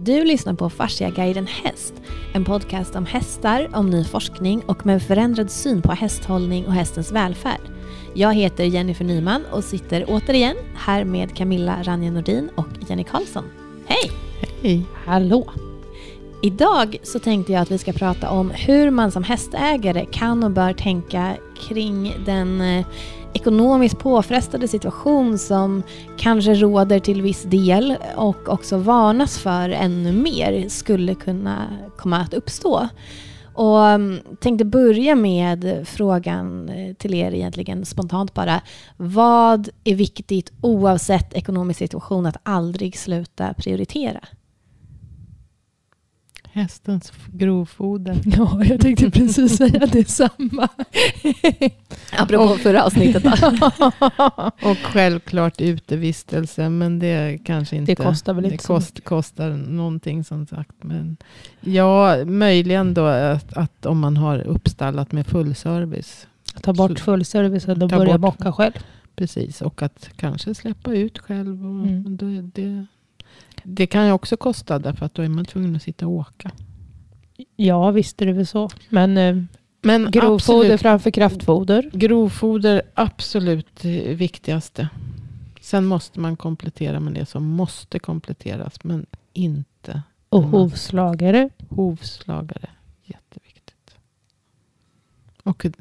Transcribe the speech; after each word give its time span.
Du 0.00 0.24
lyssnar 0.24 0.54
på 0.54 0.70
Fasciaguiden 0.70 1.46
Häst, 1.46 1.94
en 2.34 2.44
podcast 2.44 2.96
om 2.96 3.06
hästar, 3.06 3.68
om 3.72 3.90
ny 3.90 4.04
forskning 4.04 4.62
och 4.66 4.86
med 4.86 5.02
förändrad 5.02 5.50
syn 5.50 5.82
på 5.82 5.92
hästhållning 5.92 6.66
och 6.66 6.72
hästens 6.72 7.12
välfärd. 7.12 7.60
Jag 8.14 8.34
heter 8.34 8.64
Jennifer 8.64 9.04
Nyman 9.04 9.44
och 9.52 9.64
sitter 9.64 10.04
återigen 10.08 10.56
här 10.74 11.04
med 11.04 11.36
Camilla 11.36 11.82
Ranje 11.82 12.10
Nordin 12.10 12.50
och 12.54 12.68
Jenny 12.88 13.04
Karlsson. 13.04 13.44
Hej! 13.86 14.10
Hej! 14.62 14.82
Hallå! 15.04 15.50
Idag 16.42 16.96
så 17.02 17.18
tänkte 17.18 17.52
jag 17.52 17.62
att 17.62 17.70
vi 17.70 17.78
ska 17.78 17.92
prata 17.92 18.30
om 18.30 18.50
hur 18.50 18.90
man 18.90 19.12
som 19.12 19.22
hästägare 19.22 20.06
kan 20.12 20.44
och 20.44 20.50
bör 20.50 20.72
tänka 20.72 21.36
kring 21.68 22.14
den 22.26 22.60
eh, 22.60 22.86
ekonomiskt 23.32 23.98
påfrestade 23.98 24.68
situation 24.68 25.38
som 25.38 25.82
kanske 26.18 26.54
råder 26.54 26.98
till 26.98 27.22
viss 27.22 27.42
del 27.42 27.96
och 28.16 28.48
också 28.48 28.78
varnas 28.78 29.38
för 29.38 29.70
ännu 29.70 30.12
mer 30.12 30.68
skulle 30.68 31.14
kunna 31.14 31.66
komma 31.96 32.16
att 32.16 32.34
uppstå. 32.34 32.88
Och 33.54 33.86
mm, 33.86 34.20
tänkte 34.40 34.64
börja 34.64 35.14
med 35.14 35.88
frågan 35.88 36.68
eh, 36.68 36.94
till 36.94 37.14
er 37.14 37.34
egentligen 37.34 37.84
spontant 37.84 38.34
bara. 38.34 38.60
Vad 38.96 39.68
är 39.84 39.94
viktigt 39.94 40.52
oavsett 40.60 41.34
ekonomisk 41.34 41.78
situation 41.78 42.26
att 42.26 42.36
aldrig 42.42 42.98
sluta 42.98 43.54
prioritera? 43.54 44.20
Hästens 46.58 47.12
grovfoder. 47.32 48.20
Ja, 48.24 48.64
jag 48.64 48.80
tänkte 48.80 49.10
precis 49.10 49.56
säga 49.56 49.86
detsamma. 49.86 50.68
Apropå 52.18 52.56
förra 52.58 52.84
avsnittet 52.84 53.22
då. 53.22 53.30
och 54.70 54.78
självklart 54.78 55.60
utevistelse, 55.60 56.68
men 56.68 56.98
det 56.98 57.38
kanske 57.44 57.76
inte... 57.76 57.92
Det 57.92 57.96
kostar 57.96 58.34
väl 58.34 58.44
inte 58.44 58.56
det 58.56 58.66
kost, 58.66 58.96
så 58.96 59.02
kostar 59.02 59.50
någonting 59.50 60.24
som 60.24 60.46
sagt. 60.46 60.84
Men 60.84 61.16
ja, 61.60 62.24
möjligen 62.24 62.94
då 62.94 63.04
att, 63.04 63.52
att 63.52 63.86
om 63.86 63.98
man 63.98 64.16
har 64.16 64.38
uppstallat 64.38 65.12
med 65.12 65.26
full 65.26 65.54
service. 65.54 66.26
Ta 66.62 66.72
bort 66.72 66.98
full 66.98 67.24
service 67.24 67.68
och 67.68 67.78
då 67.78 67.88
börja 67.88 68.18
bocka 68.18 68.52
själv. 68.52 68.72
Precis, 69.16 69.62
och 69.62 69.82
att 69.82 70.10
kanske 70.16 70.54
släppa 70.54 70.94
ut 70.94 71.18
själv. 71.18 71.66
Och 71.66 71.86
mm. 71.86 72.16
då, 72.16 72.26
det, 72.54 72.86
det 73.64 73.86
kan 73.86 74.06
ju 74.06 74.12
också 74.12 74.36
kosta 74.36 74.78
därför 74.78 75.06
att 75.06 75.14
då 75.14 75.22
är 75.22 75.28
man 75.28 75.44
tvungen 75.44 75.76
att 75.76 75.82
sitta 75.82 76.06
och 76.06 76.12
åka. 76.12 76.50
Ja, 77.56 77.90
visst 77.90 78.22
är 78.22 78.26
det 78.26 78.32
väl 78.32 78.46
så. 78.46 78.70
Men, 78.88 79.16
eh, 79.16 79.42
Men 79.82 80.10
grovfoder 80.10 80.34
absolut, 80.34 80.80
framför 80.80 81.10
kraftfoder? 81.10 81.90
Grovfoder 81.92 82.82
absolut 82.94 83.84
viktigaste. 83.84 84.88
Sen 85.60 85.84
måste 85.84 86.20
man 86.20 86.36
komplettera 86.36 87.00
med 87.00 87.14
det 87.14 87.26
som 87.26 87.44
måste 87.46 87.98
kompletteras. 87.98 88.84
Men 88.84 89.06
inte. 89.32 90.02
Och 90.28 90.42
hovslagare? 90.42 91.50
Hovslagare. 91.68 92.70
Jätteviktigt. 93.04 93.96
Och 95.42 95.64
eh, 95.64 95.72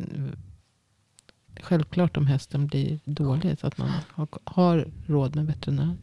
självklart 1.62 2.18
om 2.18 2.28
hästen 2.28 2.68
blir 2.68 3.00
dålig. 3.06 3.60
Så 3.60 3.68
att 3.68 3.78
man 3.78 3.90
har, 4.10 4.28
har 4.44 4.88
råd 5.08 5.36
med 5.36 5.46
veterinär. 5.46 5.96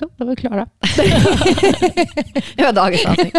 Så, 0.00 0.08
då 0.16 0.24
var 0.24 0.30
vi 0.30 0.36
klara. 0.36 0.66
det 2.56 2.62
var 2.62 2.72
dagens 2.72 3.06
avsnitt. 3.06 3.34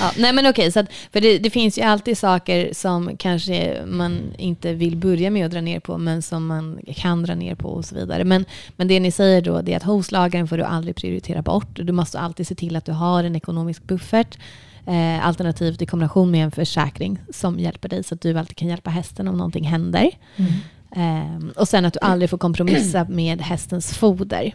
ja, 0.00 0.12
nej 0.18 0.32
men 0.32 0.46
okej, 0.46 0.72
så 0.72 0.80
att, 0.80 0.92
för 1.12 1.20
det, 1.20 1.38
det, 1.38 1.50
finns 1.50 1.78
ju 1.78 1.82
alltid 1.82 2.18
saker 2.18 2.70
som 2.72 3.16
kanske 3.16 3.82
man 3.86 4.20
inte 4.38 4.72
vill 4.72 4.96
börja 4.96 5.30
med 5.30 5.46
att 5.46 5.52
dra 5.52 5.60
ner 5.60 5.80
på, 5.80 5.98
men 5.98 6.22
som 6.22 6.46
man 6.46 6.80
kan 6.96 7.22
dra 7.22 7.34
ner 7.34 7.54
på 7.54 7.68
och 7.68 7.84
så 7.84 7.94
vidare. 7.94 8.24
Men, 8.24 8.44
men 8.76 8.88
det 8.88 9.00
ni 9.00 9.10
säger 9.10 9.42
då, 9.42 9.60
det 9.60 9.72
är 9.72 9.76
att 9.76 9.82
hovslagaren 9.82 10.48
får 10.48 10.56
du 10.56 10.62
aldrig 10.64 10.96
prioritera 10.96 11.42
bort. 11.42 11.68
Du 11.72 11.92
måste 11.92 12.20
alltid 12.20 12.46
se 12.46 12.54
till 12.54 12.76
att 12.76 12.84
du 12.84 12.92
har 12.92 13.24
en 13.24 13.36
ekonomisk 13.36 13.82
buffert. 13.82 14.38
Eh, 14.86 15.26
alternativt 15.26 15.82
i 15.82 15.86
kombination 15.86 16.30
med 16.30 16.44
en 16.44 16.50
försäkring 16.50 17.18
som 17.32 17.58
hjälper 17.58 17.88
dig 17.88 18.04
så 18.04 18.14
att 18.14 18.20
du 18.20 18.38
alltid 18.38 18.56
kan 18.56 18.68
hjälpa 18.68 18.90
hästen 18.90 19.28
om 19.28 19.36
någonting 19.36 19.64
händer. 19.64 20.10
Mm. 20.36 20.52
Eh, 20.96 21.48
och 21.56 21.68
sen 21.68 21.84
att 21.84 21.92
du 21.92 21.98
aldrig 22.02 22.30
får 22.30 22.38
kompromissa 22.38 23.06
med 23.08 23.40
hästens 23.40 23.98
foder. 23.98 24.52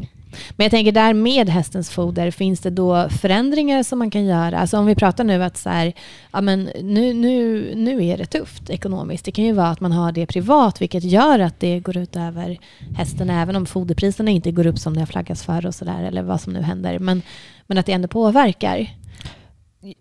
Men 0.56 0.66
jag 0.66 0.72
tänker 0.72 0.92
där 0.92 1.14
med 1.14 1.50
hästens 1.50 1.90
foder, 1.90 2.32
finns 2.32 2.60
det 2.60 2.70
då 2.70 3.10
förändringar 3.10 3.84
som 3.84 4.00
man 4.00 4.12
kan 4.12 4.26
göra? 4.26 4.60
Alltså 4.60 4.78
om 4.78 4.86
vi 4.86 4.96
pratar 4.96 5.24
nu 5.24 5.44
att 5.44 5.58
så 5.58 5.70
här, 5.70 5.94
ja 6.32 6.42
men 6.42 6.70
nu, 6.82 7.14
nu, 7.14 7.72
nu 7.76 8.06
är 8.06 8.18
det 8.18 8.26
tufft 8.26 8.70
ekonomiskt. 8.70 9.26
Det 9.26 9.32
kan 9.32 9.46
ju 9.46 9.54
vara 9.54 9.70
att 9.70 9.82
man 9.82 9.92
har 9.92 10.12
det 10.12 10.26
privat, 10.26 10.82
vilket 10.82 11.04
gör 11.04 11.40
att 11.40 11.60
det 11.60 11.80
går 11.80 11.98
ut 11.98 12.16
över 12.16 12.60
hästen, 12.96 13.30
även 13.30 13.56
om 13.56 13.66
foderpriserna 13.66 14.32
inte 14.32 14.52
går 14.52 14.68
upp 14.68 14.80
som 14.80 14.94
det 14.94 15.00
har 15.00 15.08
flaggats 15.08 15.44
för 15.44 15.66
och 15.66 15.76
sådär, 15.76 16.04
eller 16.04 16.22
vad 16.24 16.42
som 16.42 16.54
nu 16.54 16.62
händer. 16.62 17.00
Men, 17.00 17.22
men 17.68 17.78
att 17.78 17.86
det 17.86 17.92
ändå 17.92 18.08
påverkar. 18.08 18.90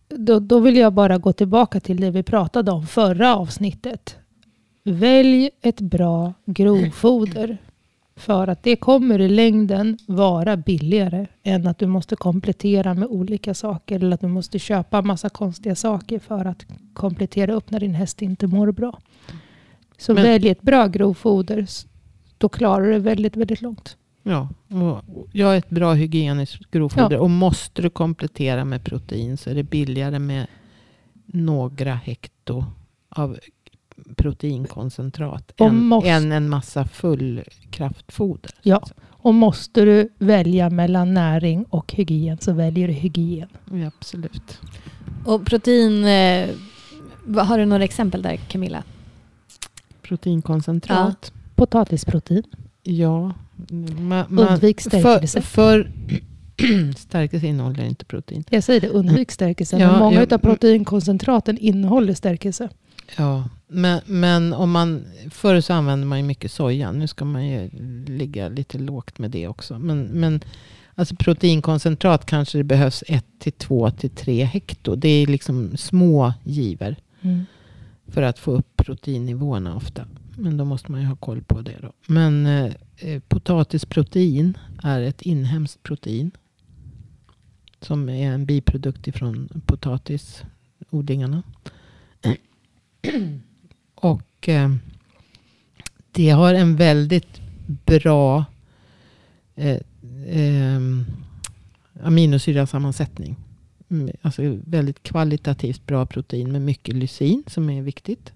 Då, 0.08 0.38
då 0.40 0.58
vill 0.58 0.76
jag 0.76 0.92
bara 0.92 1.18
gå 1.18 1.32
tillbaka 1.32 1.80
till 1.80 2.00
det 2.00 2.10
vi 2.10 2.22
pratade 2.22 2.70
om 2.70 2.86
förra 2.86 3.36
avsnittet. 3.36 4.16
Välj 4.84 5.50
ett 5.60 5.80
bra 5.80 6.32
grovfoder. 6.44 7.58
För 8.16 8.48
att 8.48 8.62
det 8.62 8.76
kommer 8.76 9.20
i 9.20 9.28
längden 9.28 9.98
vara 10.06 10.56
billigare 10.56 11.26
än 11.42 11.66
att 11.66 11.78
du 11.78 11.86
måste 11.86 12.16
komplettera 12.16 12.94
med 12.94 13.08
olika 13.08 13.54
saker. 13.54 13.96
Eller 13.96 14.14
att 14.14 14.20
du 14.20 14.28
måste 14.28 14.58
köpa 14.58 15.02
massa 15.02 15.28
konstiga 15.28 15.74
saker 15.74 16.18
för 16.18 16.44
att 16.44 16.66
komplettera 16.94 17.52
upp 17.52 17.70
när 17.70 17.80
din 17.80 17.94
häst 17.94 18.22
inte 18.22 18.46
mår 18.46 18.72
bra. 18.72 18.98
Så 19.98 20.14
Men, 20.14 20.22
välj 20.22 20.48
ett 20.48 20.62
bra 20.62 20.86
grovfoder. 20.86 21.66
Då 22.38 22.48
klarar 22.48 22.84
du 22.84 22.92
det 22.92 22.98
väldigt, 22.98 23.36
väldigt 23.36 23.62
långt. 23.62 23.96
Ja, 24.22 24.48
och 24.68 25.28
jag 25.32 25.54
är 25.54 25.58
ett 25.58 25.70
bra 25.70 25.92
hygieniskt 25.92 26.70
grovfoder. 26.70 27.16
Ja. 27.16 27.20
Och 27.20 27.30
måste 27.30 27.82
du 27.82 27.90
komplettera 27.90 28.64
med 28.64 28.84
protein 28.84 29.36
så 29.36 29.50
är 29.50 29.54
det 29.54 29.62
billigare 29.62 30.18
med 30.18 30.46
några 31.26 31.94
hekto 31.94 32.64
av 33.08 33.38
proteinkoncentrat 34.16 35.52
än, 35.60 35.76
måste, 35.76 36.10
än 36.10 36.32
en 36.32 36.48
massa 36.48 36.84
fullkraftfoder. 36.84 38.50
Ja, 38.62 38.82
och 39.22 39.34
måste 39.34 39.84
du 39.84 40.08
välja 40.18 40.70
mellan 40.70 41.14
näring 41.14 41.64
och 41.64 41.92
hygien 41.92 42.38
så 42.40 42.52
väljer 42.52 42.88
du 42.88 42.94
hygien. 42.94 43.48
Ja, 43.72 43.86
absolut. 43.86 44.60
Och 45.24 45.46
protein, 45.46 46.04
eh, 46.04 46.48
har 47.44 47.58
du 47.58 47.66
några 47.66 47.84
exempel 47.84 48.22
där 48.22 48.36
Camilla? 48.36 48.82
Proteinkoncentrat. 50.02 51.32
Ja. 51.34 51.40
Potatisprotein. 51.54 52.44
Ja. 52.82 53.32
Man, 53.98 54.38
Undvik 54.38 54.80
stärkelse. 54.80 55.40
För, 55.42 55.86
för 55.86 55.92
stärkelse 56.96 57.46
innehåller 57.46 57.84
inte 57.84 58.04
protein. 58.04 58.44
Jag 58.50 58.64
säger 58.64 58.80
det, 58.80 58.88
undvik 58.88 59.30
stärkelse. 59.30 59.78
Ja, 59.78 59.98
många 59.98 60.26
ja, 60.30 60.34
av 60.34 60.38
proteinkoncentraten 60.38 61.58
innehåller 61.58 62.14
stärkelse. 62.14 62.68
Ja, 63.16 63.44
men, 63.68 64.00
men 64.06 64.52
om 64.52 64.70
man, 64.70 65.04
förr 65.30 65.60
så 65.60 65.72
använde 65.72 66.06
man 66.06 66.18
ju 66.18 66.24
mycket 66.24 66.52
soja. 66.52 66.92
Nu 66.92 67.06
ska 67.06 67.24
man 67.24 67.46
ju 67.46 67.70
ligga 68.06 68.48
lite 68.48 68.78
lågt 68.78 69.18
med 69.18 69.30
det 69.30 69.48
också. 69.48 69.78
Men, 69.78 70.02
men 70.02 70.40
alltså 70.94 71.16
proteinkoncentrat 71.16 72.26
kanske 72.26 72.58
det 72.58 72.64
behövs 72.64 73.04
1 73.06 73.24
till 73.38 73.52
2 73.52 73.90
till 73.90 74.10
3 74.10 74.44
hekto. 74.44 74.96
Det 74.96 75.08
är 75.08 75.26
liksom 75.26 75.76
små 75.76 76.32
giver. 76.44 76.96
Mm. 77.20 77.44
För 78.06 78.22
att 78.22 78.38
få 78.38 78.50
upp 78.52 78.76
proteinnivåerna 78.76 79.76
ofta. 79.76 80.06
Men 80.36 80.56
då 80.56 80.64
måste 80.64 80.92
man 80.92 81.00
ju 81.00 81.06
ha 81.06 81.16
koll 81.16 81.42
på 81.42 81.60
det 81.60 81.76
då. 81.82 81.92
Men 82.06 82.46
eh, 82.46 82.72
eh 82.96 83.20
potatisprotein 83.28 84.58
är 84.82 85.00
ett 85.00 85.22
inhemskt 85.22 85.82
protein. 85.82 86.30
Som 87.80 88.08
är 88.08 88.32
en 88.32 88.46
biprodukt 88.46 89.08
ifrån 89.08 89.62
potatisodlingarna. 89.66 91.42
Och 93.94 94.48
eh, 94.48 94.74
det 96.12 96.30
har 96.30 96.54
en 96.54 96.76
väldigt 96.76 97.40
bra 97.66 98.44
eh, 99.54 99.78
eh, 100.26 100.80
aminosyrasammansättning. 102.02 103.36
Mm, 103.90 104.10
alltså 104.22 104.42
väldigt 104.64 105.02
kvalitativt 105.02 105.86
bra 105.86 106.06
protein 106.06 106.52
med 106.52 106.62
mycket 106.62 106.94
lysin 106.94 107.44
som 107.46 107.70
är 107.70 107.82
viktigt. 107.82 108.32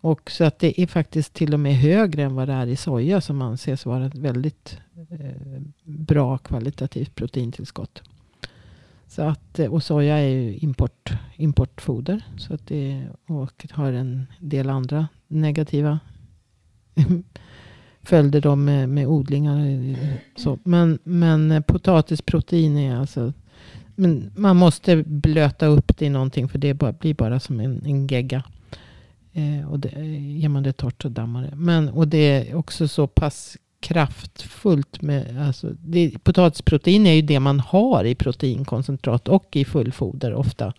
Och 0.00 0.30
så 0.30 0.44
att 0.44 0.58
det 0.58 0.80
är 0.80 0.86
faktiskt 0.86 1.34
till 1.34 1.54
och 1.54 1.60
med 1.60 1.76
högre 1.76 2.22
än 2.22 2.34
vad 2.34 2.48
det 2.48 2.54
är 2.54 2.66
i 2.66 2.76
soja 2.76 3.20
som 3.20 3.42
anses 3.42 3.86
vara 3.86 4.06
ett 4.06 4.14
väldigt 4.14 4.78
eh, 5.10 5.60
bra 5.84 6.38
kvalitativt 6.38 7.14
proteintillskott. 7.14 8.02
Så 9.08 9.22
att, 9.22 9.58
eh, 9.58 9.72
och 9.72 9.82
soja 9.82 10.16
är 10.16 10.28
ju 10.28 10.56
import, 10.56 11.12
importfoder. 11.36 12.22
Så 12.38 12.54
att 12.54 12.66
det, 12.66 13.06
och 13.26 13.66
har 13.70 13.92
en 13.92 14.26
del 14.40 14.70
andra 14.70 15.08
negativa 15.28 15.98
följder 18.02 18.40
då 18.40 18.56
med, 18.56 18.88
med 18.88 19.06
odlingar. 19.06 19.66
Eh, 19.66 20.14
så. 20.36 20.58
Men, 20.64 20.98
men 21.04 21.50
eh, 21.50 21.60
potatisprotein 21.60 22.76
är 22.76 22.96
alltså... 22.96 23.32
Men 23.98 24.32
man 24.36 24.56
måste 24.56 24.96
blöta 25.06 25.66
upp 25.66 25.98
det 25.98 26.06
i 26.06 26.10
någonting. 26.10 26.48
För 26.48 26.58
det 26.58 26.74
bara, 26.74 26.92
blir 26.92 27.14
bara 27.14 27.40
som 27.40 27.60
en, 27.60 27.86
en 27.86 28.06
gegga. 28.06 28.42
Eh, 29.32 29.70
och 29.70 29.80
det, 29.80 29.88
ger 30.16 30.48
man 30.48 30.62
det 30.62 30.72
torrt 30.72 31.02
så 31.02 31.08
dammar 31.08 31.42
det. 31.42 31.56
Men, 31.56 31.88
och 31.88 32.08
det 32.08 32.18
är 32.18 32.54
också 32.54 32.88
så 32.88 33.06
pass 33.06 33.56
kraftfullt 33.86 35.02
med, 35.02 35.46
alltså, 35.46 35.70
det, 35.84 36.18
potatisprotein 36.18 37.06
är 37.06 37.12
ju 37.12 37.22
det 37.22 37.40
man 37.40 37.60
har 37.60 38.04
i 38.04 38.14
proteinkoncentrat 38.14 39.28
och 39.28 39.56
i 39.56 39.64
fullfoder 39.64 40.34
ofta. 40.34 40.72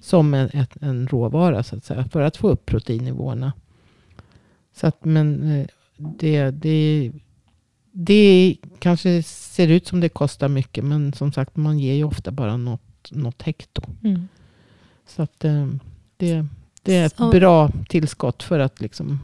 Som 0.00 0.34
en, 0.34 0.48
ett, 0.52 0.76
en 0.80 1.08
råvara 1.08 1.62
så 1.62 1.76
att 1.76 1.84
säga. 1.84 2.04
För 2.12 2.20
att 2.20 2.36
få 2.36 2.48
upp 2.48 2.66
proteinnivåerna. 2.66 3.52
Så 4.74 4.86
att, 4.86 5.04
men 5.04 5.50
eh, 5.52 5.66
det, 5.96 6.50
det, 6.50 7.12
det 7.92 8.56
kanske 8.78 9.22
ser 9.22 9.68
ut 9.68 9.86
som 9.86 10.00
det 10.00 10.08
kostar 10.08 10.48
mycket. 10.48 10.84
Men 10.84 11.12
som 11.12 11.32
sagt, 11.32 11.56
man 11.56 11.78
ger 11.78 11.94
ju 11.94 12.04
ofta 12.04 12.30
bara 12.30 12.56
något, 12.56 13.10
något 13.10 13.42
hekto. 13.42 13.82
Mm. 14.04 14.28
Så 15.06 15.22
att 15.22 15.44
eh, 15.44 15.66
det, 16.16 16.46
det 16.82 16.96
är 16.96 17.06
ett 17.06 17.30
bra 17.30 17.70
tillskott 17.88 18.42
för 18.42 18.58
att 18.58 18.80
liksom 18.80 19.20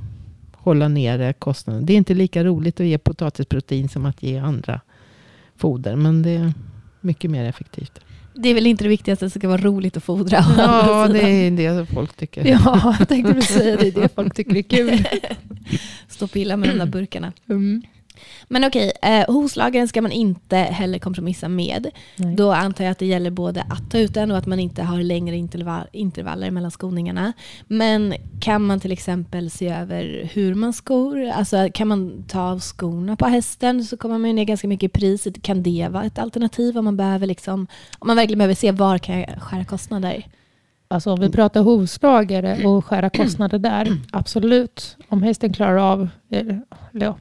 hålla 0.65 0.89
nere 0.89 1.33
kostnaden. 1.33 1.87
Det 1.87 1.93
är 1.93 1.97
inte 1.97 2.15
lika 2.15 2.45
roligt 2.45 2.81
att 2.81 2.87
ge 2.87 2.99
potatisprotein 2.99 3.89
som 3.89 4.07
att 4.07 4.23
ge 4.23 4.39
andra 4.39 4.81
foder. 5.57 5.97
Men 5.97 6.23
det 6.23 6.31
är 6.31 6.53
mycket 7.01 7.31
mer 7.31 7.45
effektivt. 7.45 8.01
Det 8.35 8.49
är 8.49 8.55
väl 8.55 8.67
inte 8.67 8.85
det 8.85 8.89
viktigaste, 8.89 9.27
att 9.27 9.33
det 9.33 9.41
ska 9.41 9.49
vara 9.49 9.61
roligt 9.61 9.97
att 9.97 10.05
fodra. 10.05 10.45
Ja, 10.59 11.09
det 11.13 11.21
är 11.21 11.51
det 11.51 11.87
folk 11.87 12.17
tycker. 12.17 12.45
Ja, 12.47 12.97
jag 12.99 13.09
tänkte 13.09 13.35
precis 13.35 13.57
säga 13.57 13.77
det. 13.77 13.91
Det 13.91 13.99
är 13.99 14.03
det 14.03 14.15
folk 14.15 14.35
tycker 14.35 14.57
är 14.57 14.63
kul. 14.63 15.07
Stå 16.09 16.25
och 16.25 16.33
pilla 16.33 16.57
med 16.57 16.69
de 16.69 16.79
där 16.79 16.87
burkarna. 16.87 17.33
Mm. 17.49 17.83
Men 18.49 18.65
okej, 18.65 18.93
eh, 19.03 19.33
hovslagaren 19.35 19.89
ska 19.89 20.03
man 20.03 20.13
inte 20.13 20.57
heller 20.57 20.99
kompromissa 20.99 21.49
med. 21.49 21.91
Nej. 22.17 22.35
Då 22.35 22.53
antar 22.53 22.85
jag 22.85 22.91
att 22.91 22.99
det 22.99 23.07
gäller 23.07 23.31
både 23.31 23.63
att 23.63 23.91
ta 23.91 23.99
ut 23.99 24.15
den 24.15 24.31
och 24.31 24.39
att 24.39 24.47
man 24.47 24.61
inte 24.61 24.83
har 24.83 25.03
längre 25.03 25.37
intervall, 25.37 25.87
intervaller 25.93 26.51
mellan 26.51 26.71
skoningarna. 26.71 27.33
Men 27.67 28.15
kan 28.41 28.63
man 28.63 28.81
till 28.81 28.93
exempel 28.93 29.51
se 29.51 29.69
över 29.69 30.31
hur 30.33 30.55
man 30.55 30.73
skor? 30.73 31.29
Alltså 31.29 31.69
kan 31.75 31.89
man 31.89 32.25
ta 32.29 32.41
av 32.41 32.61
skorna 32.61 33.17
på 33.17 33.27
hästen 33.27 33.85
så 33.85 33.97
kommer 33.97 34.19
man 34.19 34.31
ju 34.31 34.35
ner 34.35 34.45
ganska 34.45 34.69
mycket 34.69 34.97
i 34.97 34.99
priset. 34.99 35.43
Kan 35.43 35.63
det 35.63 35.89
vara 35.91 36.05
ett 36.05 36.19
alternativ 36.19 36.79
om 36.79 36.85
man, 36.85 36.97
behöver 36.97 37.27
liksom, 37.27 37.67
om 37.99 38.07
man 38.07 38.17
verkligen 38.17 38.39
behöver 38.39 38.55
se 38.55 38.73
var 38.73 38.99
kan 38.99 39.21
jag 39.21 39.43
skära 39.43 39.65
kostnader? 39.65 40.27
Alltså 40.89 41.13
om 41.13 41.21
vi 41.21 41.31
pratar 41.31 41.63
hovslagare 41.63 42.67
och 42.67 42.85
skära 42.85 43.11
kostnader 43.11 43.59
där, 43.59 43.97
absolut. 44.13 44.97
Om 45.09 45.23
hästen 45.23 45.53
klarar 45.53 45.77
av, 45.77 46.09
eller, 46.31 46.63
ja, 46.93 47.17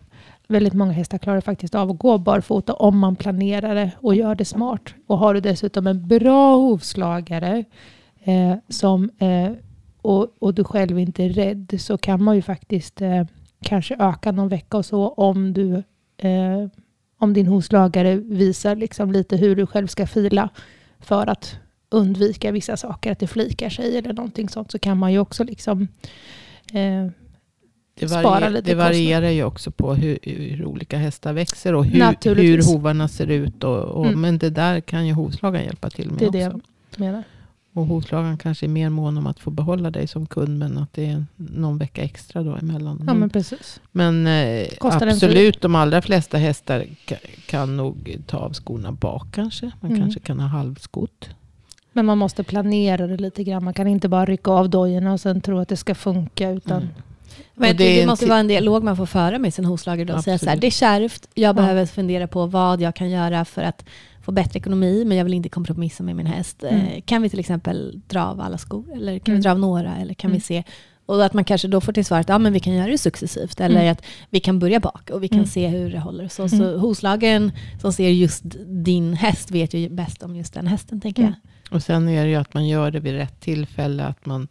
väldigt 0.54 0.74
många 0.74 0.92
hästar 0.92 1.18
klarar 1.18 1.42
faktiskt 1.42 1.76
av 1.76 1.90
att 1.90 2.00
gå 2.00 2.18
barfota 2.18 2.74
om 2.74 3.00
man 3.00 3.16
planerar 3.16 3.76
det 3.76 3.92
och 4.02 4.16
gör 4.16 4.36
det 4.36 4.46
smart. 4.46 4.94
Och 5.08 5.18
har 5.18 5.34
du 5.34 5.40
dessutom 5.40 5.88
en 5.88 6.08
bra 6.08 6.56
hovslagare 6.56 7.64
eh, 8.24 8.56
som, 8.70 9.10
eh, 9.20 9.52
och, 10.02 10.28
och 10.40 10.54
du 10.54 10.64
själv 10.64 11.00
inte 11.00 11.24
är 11.24 11.30
rädd 11.30 11.76
så 11.80 11.98
kan 11.98 12.24
man 12.24 12.36
ju 12.36 12.42
faktiskt 12.42 13.02
eh, 13.02 13.24
kanske 13.64 13.96
öka 14.00 14.32
någon 14.32 14.50
vecka 14.50 14.78
och 14.78 14.86
så 14.86 15.10
om 15.10 15.54
du 15.54 15.84
eh, 16.18 16.68
om 17.18 17.34
din 17.34 17.48
hovslagare 17.48 18.16
visar 18.16 18.76
liksom 18.76 19.12
lite 19.12 19.38
hur 19.38 19.56
du 19.56 19.68
själv 19.68 19.88
ska 19.88 20.08
fila 20.08 20.50
för 21.00 21.28
att 21.28 21.56
undvika 21.90 22.52
vissa 22.52 22.78
saker, 22.78 23.12
att 23.12 23.20
det 23.20 23.28
flikar 23.28 23.70
sig 23.70 23.98
eller 23.98 24.14
någonting 24.14 24.50
sånt, 24.50 24.72
så 24.72 24.80
kan 24.80 24.98
man 24.98 25.14
ju 25.14 25.20
också 25.20 25.44
liksom 25.44 25.88
eh, 26.74 27.08
det, 28.00 28.10
Spara 28.10 28.50
lite 28.50 28.70
det 28.72 28.76
varierar 28.76 29.30
ju 29.30 29.44
också 29.44 29.72
på 29.72 29.94
hur, 29.94 30.20
hur 30.24 30.66
olika 30.66 30.98
hästar 30.98 31.34
växer 31.34 31.74
och 31.76 31.86
hur, 31.86 32.36
hur 32.36 32.64
hovarna 32.64 33.08
ser 33.08 33.28
ut. 33.28 33.64
Och, 33.64 33.80
och, 33.84 34.06
Mm. 34.06 34.22
Men 34.22 34.38
det 34.38 34.50
där 34.50 34.82
kan 34.82 35.08
ju 35.08 35.14
hovslagaren 35.14 35.66
hjälpa 35.66 35.90
till 35.90 36.10
med 36.12 36.20
Det 36.20 36.26
är 36.26 36.32
det 36.32 36.48
också. 36.48 36.60
jag 36.92 37.00
menar. 37.00 37.24
Och 37.76 37.86
hovslagaren 37.86 38.38
kanske 38.38 38.66
är 38.66 38.68
mer 38.68 38.90
mån 38.90 39.18
om 39.18 39.28
att 39.28 39.40
få 39.40 39.50
behålla 39.52 39.92
dig 39.92 40.08
som 40.08 40.26
kund. 40.26 40.60
Men 40.60 40.78
att 40.78 40.94
det 40.94 41.06
är 41.06 41.26
någon 41.36 41.78
vecka 41.78 42.02
extra 42.04 42.44
då 42.44 42.56
emellan. 42.56 42.96
Ja, 43.00 43.06
Men, 43.06 43.20
men 43.20 43.30
precis. 43.30 43.82
men 43.92 44.28
eh, 44.28 44.68
absolut, 44.80 45.62
de 45.62 45.76
allra 45.76 46.02
flesta 46.02 46.38
hästar 46.38 46.86
ka, 47.06 47.16
kan 47.46 47.78
nog 47.78 48.18
ta 48.28 48.38
av 48.38 48.54
skorna 48.54 48.92
bak 48.92 49.28
kanske. 49.32 49.72
Man 49.82 49.92
Mm. 49.92 50.02
kanske 50.04 50.20
kan 50.20 50.40
ha 50.40 50.48
halvskott. 50.48 51.30
Men 51.94 52.06
man 52.06 52.18
måste 52.18 52.44
planera 52.44 53.08
det 53.08 53.18
lite 53.18 53.44
grann. 53.44 53.64
Man 53.64 53.74
kan 53.74 53.88
inte 53.88 54.10
bara 54.10 54.26
rycka 54.26 54.52
av 54.52 54.70
dojorna 54.70 55.14
och 55.14 55.20
sen 55.20 55.42
tro 55.42 55.60
att 55.60 55.68
det 55.70 55.78
ska 55.78 55.96
funka. 55.96 56.50
Utan 56.50 56.78
Mm. 56.82 56.94
Men 57.56 57.70
Och 57.72 57.76
det, 57.76 58.00
det 58.00 58.06
måste 58.08 58.26
vara 58.26 58.40
en 58.40 58.48
dialog 58.48 58.84
man 58.84 58.98
får 58.98 59.06
föra 59.06 59.40
med 59.40 59.54
sin 59.54 59.66
hovslagare 59.66 60.06
då. 60.06 60.14
och 60.14 60.24
Säga 60.24 60.38
så 60.38 60.50
här, 60.50 60.56
det 60.58 60.68
är 60.68 60.72
kärvt, 60.72 61.28
jag 61.34 61.50
Ja. 61.50 61.54
behöver 61.54 61.86
fundera 61.86 62.28
på 62.28 62.46
vad 62.46 62.82
jag 62.82 62.96
kan 62.96 63.10
göra 63.10 63.46
för 63.46 63.62
att 63.64 63.86
få 64.22 64.32
bättre 64.32 64.60
ekonomi, 64.60 65.06
men 65.06 65.18
jag 65.18 65.26
vill 65.26 65.34
inte 65.34 65.50
kompromissa 65.50 66.04
med 66.04 66.16
min 66.16 66.26
häst. 66.26 66.64
Mm. 66.64 66.86
Eh, 66.88 67.02
Kan 67.06 67.22
vi 67.22 67.30
till 67.30 67.40
exempel 67.40 68.02
dra 68.08 68.26
av 68.26 68.42
alla 68.42 68.58
skor? 68.58 68.86
Eller 68.96 69.20
kan 69.20 69.32
Mm. 69.32 69.40
vi 69.40 69.44
dra 69.44 69.52
av 69.52 69.60
några? 69.60 69.96
Eller 69.98 70.14
kan 70.14 70.30
Mm. 70.32 70.38
vi 70.38 70.42
se? 70.42 70.64
Och 71.06 71.26
att 71.26 71.34
man 71.34 71.44
kanske 71.44 71.68
då 71.68 71.82
får 71.82 71.94
till 71.94 72.06
svar 72.06 72.20
att 72.20 72.30
ja, 72.30 72.38
men 72.38 72.54
vi 72.54 72.60
kan 72.60 72.74
göra 72.74 72.88
det 72.88 72.98
successivt. 72.98 73.60
Eller 73.60 73.80
Mm. 73.82 73.92
att 73.92 74.02
vi 74.30 74.40
kan 74.40 74.60
börja 74.60 74.80
bak 74.80 75.10
och 75.10 75.24
vi 75.24 75.28
kan 75.28 75.38
Mm. 75.38 75.48
se 75.50 75.68
hur 75.68 75.90
det 75.92 76.00
håller. 76.00 76.28
Så, 76.28 76.42
Mm. 76.48 76.60
så 76.60 76.78
hovslagaren 76.78 77.52
som 77.82 77.94
ser 77.94 78.10
just 78.10 78.44
din 78.68 79.14
häst 79.14 79.52
vet 79.52 79.74
ju 79.74 79.90
bäst 79.90 80.24
om 80.24 80.36
just 80.36 80.54
den 80.54 80.68
hästen, 80.68 81.02
tänker 81.02 81.22
Mm. 81.22 81.34
jag. 81.70 81.76
Och 81.76 81.84
sen 81.84 82.08
är 82.10 82.24
det 82.24 82.30
ju 82.30 82.36
att 82.36 82.54
man 82.54 82.68
gör 82.68 82.92
det 82.92 83.00
vid 83.00 83.14
rätt 83.14 83.40
tillfälle. 83.40 84.04
Att 84.06 84.26
man, 84.26 84.48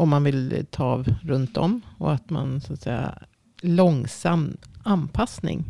om 0.00 0.08
man 0.08 0.24
vill 0.24 0.66
ta 0.70 0.84
av 0.84 1.14
runt 1.22 1.56
om. 1.56 1.80
Och 1.98 2.12
att 2.12 2.30
man 2.30 2.60
så 2.60 2.72
att 2.72 2.82
säga 2.82 3.18
långsam 3.60 4.56
anpassning. 4.82 5.64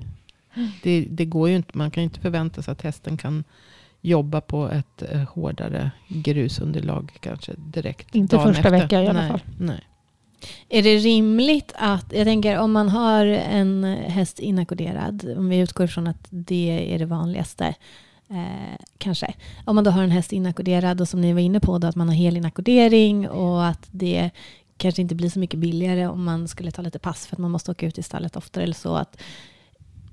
Det, 0.82 1.06
det 1.10 1.24
går 1.24 1.48
ju 1.48 1.56
inte. 1.56 1.78
Man 1.78 1.90
kan 1.90 2.02
ju 2.02 2.04
inte 2.04 2.20
förvänta 2.20 2.62
sig 2.62 2.72
att 2.72 2.82
hästen 2.82 3.16
kan 3.16 3.44
jobba 4.00 4.40
på 4.40 4.68
ett 4.68 5.02
eh, 5.12 5.20
hårdare 5.20 5.90
grusunderlag 6.08 7.18
kanske 7.20 7.52
direkt. 7.56 8.14
Inte 8.14 8.38
första 8.38 8.50
efter. 8.50 8.70
veckan 8.70 9.02
i 9.02 9.08
alla 9.08 9.20
nej, 9.20 9.30
fall. 9.30 9.40
Nej. 9.58 9.80
Är 10.68 10.82
det 10.82 10.96
rimligt 10.96 11.72
att, 11.76 12.12
jag 12.12 12.26
tänker 12.26 12.58
om 12.58 12.72
man 12.72 12.88
har 12.88 13.26
en 13.26 13.84
häst 13.84 14.38
inackorderad, 14.38 15.34
om 15.36 15.48
vi 15.48 15.58
utgår 15.58 15.86
från 15.86 16.06
att 16.06 16.26
det 16.30 16.94
är 16.94 16.98
det 16.98 17.06
vanligaste, 17.06 17.74
eh, 18.30 18.84
kanske. 18.98 19.34
Om 19.64 19.74
man 19.74 19.84
då 19.84 19.90
har 19.90 20.02
en 20.02 20.10
häst 20.10 20.32
inackorderad 20.32 21.00
och 21.00 21.08
som 21.08 21.20
ni 21.20 21.32
var 21.32 21.40
inne 21.40 21.60
på, 21.60 21.78
då, 21.78 21.86
att 21.86 21.96
man 21.96 22.08
har 22.08 22.14
hel 22.14 22.36
inackordering 22.36 23.28
och 23.28 23.66
att 23.66 23.88
det 23.90 24.30
kanske 24.76 25.02
inte 25.02 25.14
blir 25.14 25.30
så 25.30 25.38
mycket 25.38 25.60
billigare 25.60 26.06
om 26.06 26.24
man 26.24 26.48
skulle 26.48 26.70
ta 26.70 26.82
lite 26.82 26.98
pass 26.98 27.26
för 27.26 27.36
att 27.36 27.40
man 27.40 27.50
måste 27.50 27.70
åka 27.70 27.86
ut 27.86 27.98
i 27.98 28.02
stallet 28.02 28.36
oftare 28.36 28.64
eller 28.64 28.74
så. 28.74 28.94
Att, 28.94 29.20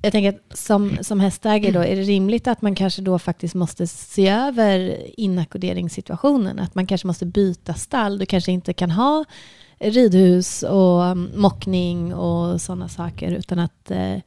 jag 0.01 0.11
tänker 0.11 0.29
att 0.29 0.57
som, 0.57 0.97
som 1.01 1.19
hästägare 1.19 1.71
då, 1.71 1.79
är 1.79 1.95
det 1.95 2.01
rimligt 2.01 2.47
att 2.47 2.61
man 2.61 2.75
kanske 2.75 3.01
då 3.01 3.19
faktiskt 3.19 3.55
måste 3.55 3.87
se 3.87 4.27
över 4.27 5.01
inackorderingssituationen? 5.19 6.59
Att 6.59 6.75
man 6.75 6.87
kanske 6.87 7.07
måste 7.07 7.25
byta 7.25 7.73
stall. 7.73 8.17
Du 8.17 8.25
kanske 8.25 8.51
inte 8.51 8.73
kan 8.73 8.91
ha 8.91 9.25
ridhus 9.79 10.63
och 10.63 11.17
mockning 11.17 12.13
och 12.13 12.61
sådana 12.61 12.89
saker 12.89 13.31
utan 13.31 13.59
att 13.59 13.91
eh, 13.91 14.17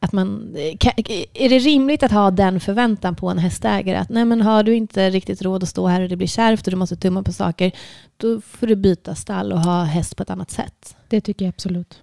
att 0.00 0.12
man, 0.12 0.56
kan, 0.80 0.92
är 1.34 1.48
det 1.48 1.58
rimligt 1.58 2.02
att 2.02 2.12
ha 2.12 2.30
den 2.30 2.60
förväntan 2.60 3.14
på 3.14 3.28
en 3.28 3.38
hästägare? 3.38 3.98
Att 3.98 4.08
nej 4.08 4.24
men 4.24 4.42
har 4.42 4.62
du 4.62 4.74
inte 4.74 5.10
riktigt 5.10 5.42
råd 5.42 5.62
att 5.62 5.68
stå 5.68 5.86
här 5.86 6.00
och 6.00 6.08
det 6.08 6.16
blir 6.16 6.26
kärvt 6.26 6.66
och 6.66 6.70
du 6.70 6.76
måste 6.76 6.96
tumma 6.96 7.22
på 7.22 7.32
saker, 7.32 7.72
då 8.16 8.40
får 8.40 8.66
du 8.66 8.76
byta 8.76 9.14
stall 9.14 9.52
och 9.52 9.60
ha 9.60 9.82
häst 9.84 10.16
på 10.16 10.22
ett 10.22 10.30
annat 10.30 10.50
sätt. 10.50 10.96
det 11.08 11.20
tycker 11.20 11.44
jag 11.44 11.52
absolut. 11.52 12.02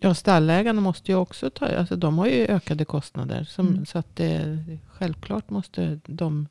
Ja, 0.00 0.14
stallägarna 0.14 0.80
måste 0.80 1.12
ju 1.12 1.16
också 1.16 1.50
ta, 1.50 1.66
alltså 1.66 1.96
de 1.96 2.18
har 2.18 2.26
ju 2.26 2.46
ökade 2.46 2.84
kostnader. 2.84 3.44
Som, 3.44 3.68
Mm. 3.68 3.86
Så 3.86 3.98
att 3.98 4.16
det, 4.16 4.64
självklart 4.86 5.50
måste 5.50 6.00
de 6.06 6.48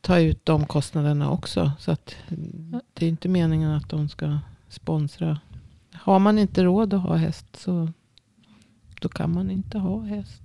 ta 0.00 0.18
ut 0.18 0.46
de 0.46 0.66
kostnaderna 0.66 1.30
också. 1.30 1.72
Så 1.78 1.90
att 1.90 2.14
det 2.94 3.06
är 3.06 3.08
inte 3.08 3.28
meningen 3.28 3.70
att 3.70 3.88
de 3.88 4.08
ska 4.08 4.38
sponsra. 4.68 5.38
Har 6.02 6.18
man 6.18 6.38
inte 6.38 6.64
råd 6.64 6.94
att 6.94 7.02
ha 7.02 7.16
häst 7.16 7.46
så 7.56 7.88
då 9.00 9.08
kan 9.08 9.34
man 9.34 9.50
inte 9.50 9.78
ha 9.78 10.00
häst. 10.00 10.42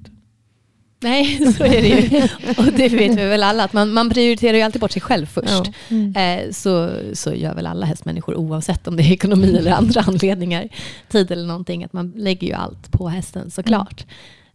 Nej, 1.00 1.53
så 1.57 1.63
är 1.63 1.81
det 1.81 1.88
ju. 1.88 2.24
Och 2.57 2.74
det 2.77 2.89
vet 2.89 3.17
vi 3.17 3.25
väl 3.25 3.43
alla, 3.43 3.63
att 3.63 3.74
man, 3.74 3.93
man 3.93 4.09
prioriterar 4.09 4.57
ju 4.57 4.62
alltid 4.63 4.81
bort 4.81 4.91
sig 4.91 5.01
själv 5.01 5.25
först. 5.25 5.50
Ja. 5.50 5.65
Mm. 5.89 6.15
Eh, 6.15 6.51
så, 6.51 6.91
så 7.13 7.33
gör 7.33 7.55
väl 7.55 7.67
alla 7.67 7.85
hästmänniskor 7.85 8.35
oavsett 8.35 8.88
om 8.88 8.97
det 8.97 9.03
är 9.03 9.12
ekonomi 9.12 9.57
eller 9.57 9.71
andra 9.71 10.01
anledningar, 10.07 10.69
tid 11.07 11.31
eller 11.31 11.47
någonting, 11.47 11.83
att 11.83 11.93
man 11.93 12.13
lägger 12.15 12.47
ju 12.47 12.53
allt 12.53 12.91
på 12.91 13.07
hästen 13.07 13.51
såklart. 13.51 14.05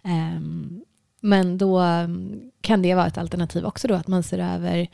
Ehm, 0.02 0.80
men 1.20 1.58
då 1.58 1.78
mm, 1.78 2.40
kan 2.60 2.82
det 2.82 2.94
vara 2.94 3.06
ett 3.06 3.18
alternativ 3.18 3.64
också 3.64 3.88
då, 3.88 3.94
att 3.94 4.08
man 4.08 4.22
ser 4.22 4.38
över 4.38 4.88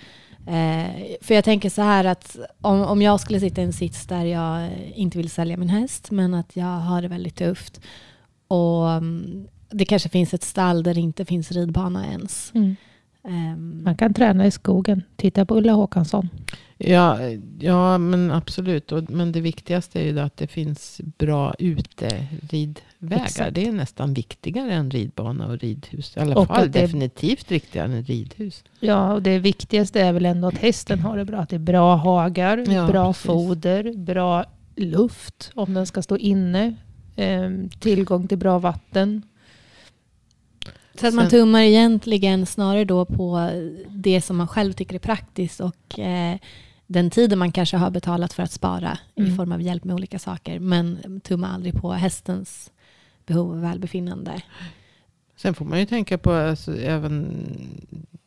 eh, 0.46 1.16
för 1.20 1.34
jag 1.34 1.44
tänker 1.44 1.70
så 1.70 1.82
här 1.82 2.04
att 2.04 2.36
om, 2.60 2.80
om 2.80 3.02
jag 3.02 3.20
skulle 3.20 3.40
sitta 3.40 3.60
i 3.60 3.64
en 3.64 3.72
sits 3.72 4.06
där 4.06 4.24
jag 4.24 4.70
inte 4.94 5.18
vill 5.18 5.30
sälja 5.30 5.56
min 5.56 5.68
häst, 5.68 6.10
men 6.10 6.34
att 6.34 6.56
jag 6.56 6.78
har 6.80 7.02
det 7.02 7.08
väldigt 7.08 7.36
tufft 7.36 7.80
och 8.48 8.90
mm, 8.90 9.46
det 9.70 9.84
kanske 9.84 10.08
finns 10.08 10.34
ett 10.34 10.42
stall 10.42 10.82
där 10.82 10.94
det 10.94 11.00
inte 11.00 11.24
finns 11.24 11.52
ridbana 11.52 12.06
ens. 12.06 12.52
Mm. 12.54 12.76
Ehm, 13.28 13.82
Man 13.84 13.96
kan 13.96 14.14
träna 14.14 14.46
i 14.46 14.50
skogen. 14.50 15.02
Titta 15.16 15.46
på 15.46 15.56
Ulla 15.56 15.72
Håkansson. 15.72 16.28
Ja, 16.78 17.18
ja 17.59 17.99
men 17.99 18.30
absolut. 18.30 18.92
Och, 18.92 19.11
men 19.11 19.33
det 19.33 19.40
viktigaste 19.40 20.00
är 20.00 20.04
ju 20.04 20.12
då 20.12 20.21
att 20.21 20.37
det 20.37 20.47
finns 20.47 21.00
bra 21.18 21.54
uteridvägar. 21.59 23.25
Exakt. 23.25 23.54
Det 23.54 23.66
är 23.66 23.73
nästan 23.73 24.14
viktigare 24.14 24.73
än 24.73 24.90
ridbana 24.90 25.47
och 25.47 25.59
ridhus. 25.59 26.16
I 26.16 26.21
alla 26.21 26.37
Och 26.37 26.47
fall 26.47 26.71
definitivt 26.71 27.50
viktigare 27.50 27.92
än 27.92 28.02
ridhus. 28.04 28.64
Ja, 28.80 29.12
och 29.12 29.23
det 29.23 29.38
viktigaste 29.38 30.00
är 30.00 30.12
väl 30.12 30.26
ändå 30.26 30.49
att 30.49 30.59
hästen 30.59 31.00
har 31.00 31.16
det 31.16 31.25
bra. 31.25 31.38
Att 31.38 31.49
det 31.49 31.56
är 31.56 31.61
bra 31.61 31.97
hagar, 31.97 32.64
Ja, 32.68 32.87
bra 32.87 33.12
precis. 33.12 33.26
foder, 33.26 33.92
bra 33.97 34.45
luft 34.76 35.50
om 35.54 35.75
den 35.75 35.87
ska 35.87 36.02
stå 36.02 36.16
inne. 36.16 36.75
eh, 37.16 37.50
tillgång 37.80 38.28
till 38.28 38.38
bra 38.38 38.59
vatten. 38.59 39.23
Så 41.00 41.06
att 41.06 41.14
man 41.14 41.28
tummar 41.28 41.61
egentligen 41.61 42.47
snarare 42.47 42.85
då 42.85 43.04
på 43.04 43.50
det 43.88 44.21
som 44.21 44.37
man 44.37 44.49
själv 44.49 44.73
tycker 44.73 44.95
är 44.95 44.99
praktiskt 44.99 45.61
och 45.61 45.99
eh, 45.99 46.37
den 46.87 47.11
tiden 47.11 47.38
man 47.38 47.52
kanske 47.52 47.76
har 47.76 47.90
betalat 47.90 48.33
för 48.33 48.43
att 48.43 48.52
spara 48.52 48.99
i 49.14 49.21
Mm. 49.23 49.37
form 49.37 49.52
av 49.52 49.62
hjälp 49.62 49.85
med 49.85 49.95
olika 49.95 50.19
saker. 50.19 50.59
Men 50.61 51.21
tummar 51.25 51.55
aldrig 51.55 51.75
på 51.75 51.93
hästens 51.93 52.71
behov 53.26 53.50
och 53.57 53.62
välbefinnande. 53.64 54.43
Sen 55.37 55.55
får 55.55 55.64
man 55.64 55.78
ju 55.81 55.87
tänka 55.87 56.19
på 56.19 56.33
alltså, 56.33 56.76
även 56.76 57.47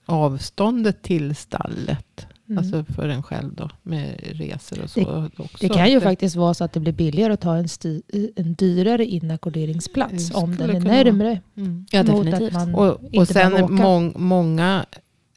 avståndet 0.06 1.02
till 1.02 1.36
stallet. 1.36 2.28
Mm. 2.50 2.58
Alltså 2.58 2.84
för 2.94 3.10
en 3.10 3.24
själv 3.24 3.54
då. 3.56 3.70
Med 3.84 4.20
resor 4.24 4.84
och 4.84 4.90
så 4.90 5.30
också. 5.38 5.58
det 5.60 5.70
kan 5.70 5.90
ju 5.90 5.96
Det- 5.96 6.02
faktiskt 6.02 6.36
vara 6.36 6.54
så 6.54 6.64
att 6.64 6.74
det 6.74 6.80
blir 6.80 6.94
billigare 6.94 7.34
att 7.34 7.42
ta 7.42 7.56
en, 7.56 7.70
sti, 7.70 8.02
en 8.36 8.54
dyrare 8.54 9.06
inackorderingsplats 9.06 10.30
Det 10.30 10.36
om 10.36 10.56
den 10.56 10.70
är 10.70 10.80
närmre. 10.80 11.42
Mm. 11.58 11.86
Ja, 11.92 12.04
definitivt. 12.04 12.76
Och, 12.76 13.16
och 13.20 13.28
sen 13.28 13.74
mång, 13.76 14.14
många 14.18 14.86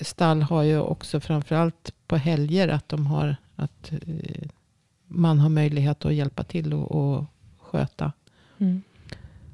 stall 0.00 0.42
har 0.42 0.62
ju 0.62 0.80
också 0.80 1.20
framförallt 1.20 1.92
på 2.12 2.16
helger 2.16 2.68
att 2.68 2.88
de 2.88 3.06
har 3.06 3.36
att 3.56 3.92
eh, 3.92 4.48
man 5.08 5.38
har 5.38 5.48
möjlighet 5.48 6.04
att 6.04 6.14
hjälpa 6.14 6.44
till 6.44 6.72
och, 6.74 6.92
och 6.92 7.24
sköta 7.58 8.12
Mm. 8.58 8.82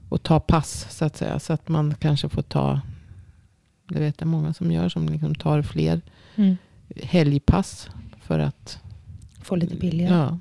och 0.09 0.23
ta 0.23 0.41
pass 0.41 0.87
så 0.97 1.05
att 1.05 1.17
säga. 1.17 1.39
Så 1.41 1.53
att 1.53 1.69
man 1.69 1.95
kanske 1.95 2.29
får 2.29 2.43
ta, 2.43 2.81
det 3.89 4.01
vet 4.01 4.21
jag 4.21 4.29
många 4.29 4.55
som 4.55 4.73
gör, 4.73 4.89
som 4.89 5.09
liksom 5.09 5.35
tar 5.35 5.63
fler 5.63 6.01
Mm. 6.37 6.57
helgpass 6.97 7.91
för 8.23 8.39
att 8.39 8.79
Få 9.43 9.57
lite 9.57 9.77
billigare. 9.77 10.15
Ja, 10.15 10.39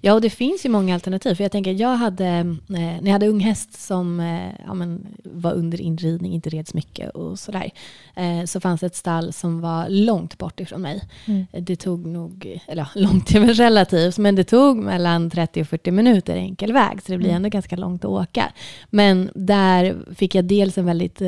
Ja, 0.00 0.14
och 0.14 0.20
det 0.20 0.30
finns 0.30 0.64
ju 0.66 0.68
många 0.68 0.94
alternativ. 0.94 1.34
För 1.34 1.44
jag 1.44 1.52
tänker, 1.52 1.72
jag 1.72 1.96
hade, 1.96 2.26
eh, 2.26 2.44
när 2.68 3.04
jag 3.04 3.12
hade 3.12 3.28
ung 3.28 3.40
häst 3.40 3.82
som 3.86 4.20
eh, 4.20 4.52
ja, 4.66 4.74
men, 4.74 5.06
var 5.24 5.52
under 5.52 5.80
inridning, 5.80 6.34
inte 6.34 6.50
reds 6.50 6.74
mycket 6.74 7.10
och 7.10 7.38
sådär, 7.38 7.70
eh, 8.16 8.44
så 8.44 8.60
fanns 8.60 8.80
det 8.80 8.86
ett 8.86 8.96
stall 8.96 9.32
som 9.32 9.60
var 9.60 9.88
långt 9.88 10.38
bort 10.38 10.60
ifrån 10.60 10.82
mig. 10.82 11.02
Mm. 11.26 11.46
Det 11.52 11.76
tog 11.76 12.06
nog, 12.06 12.60
eller 12.66 12.82
ja, 12.82 12.88
långt 13.00 13.30
är 13.34 13.40
väl 13.40 13.54
relativt, 13.54 14.18
men 14.18 14.34
det 14.34 14.44
tog 14.44 14.76
mellan 14.76 15.30
30 15.30 15.60
och 15.62 15.68
40 15.68 15.90
minuter 15.90 16.36
enkel 16.36 16.72
väg, 16.72 17.02
så 17.02 17.12
det 17.12 17.18
blir 17.18 17.30
Mm. 17.30 17.36
ändå 17.36 17.48
ganska 17.48 17.76
långt 17.76 18.04
att 18.04 18.10
åka. 18.10 18.52
Men 18.90 19.30
där 19.34 19.96
fick 20.14 20.34
jag 20.34 20.44
dels 20.44 20.78
en 20.78 20.84
väldigt, 20.86 21.20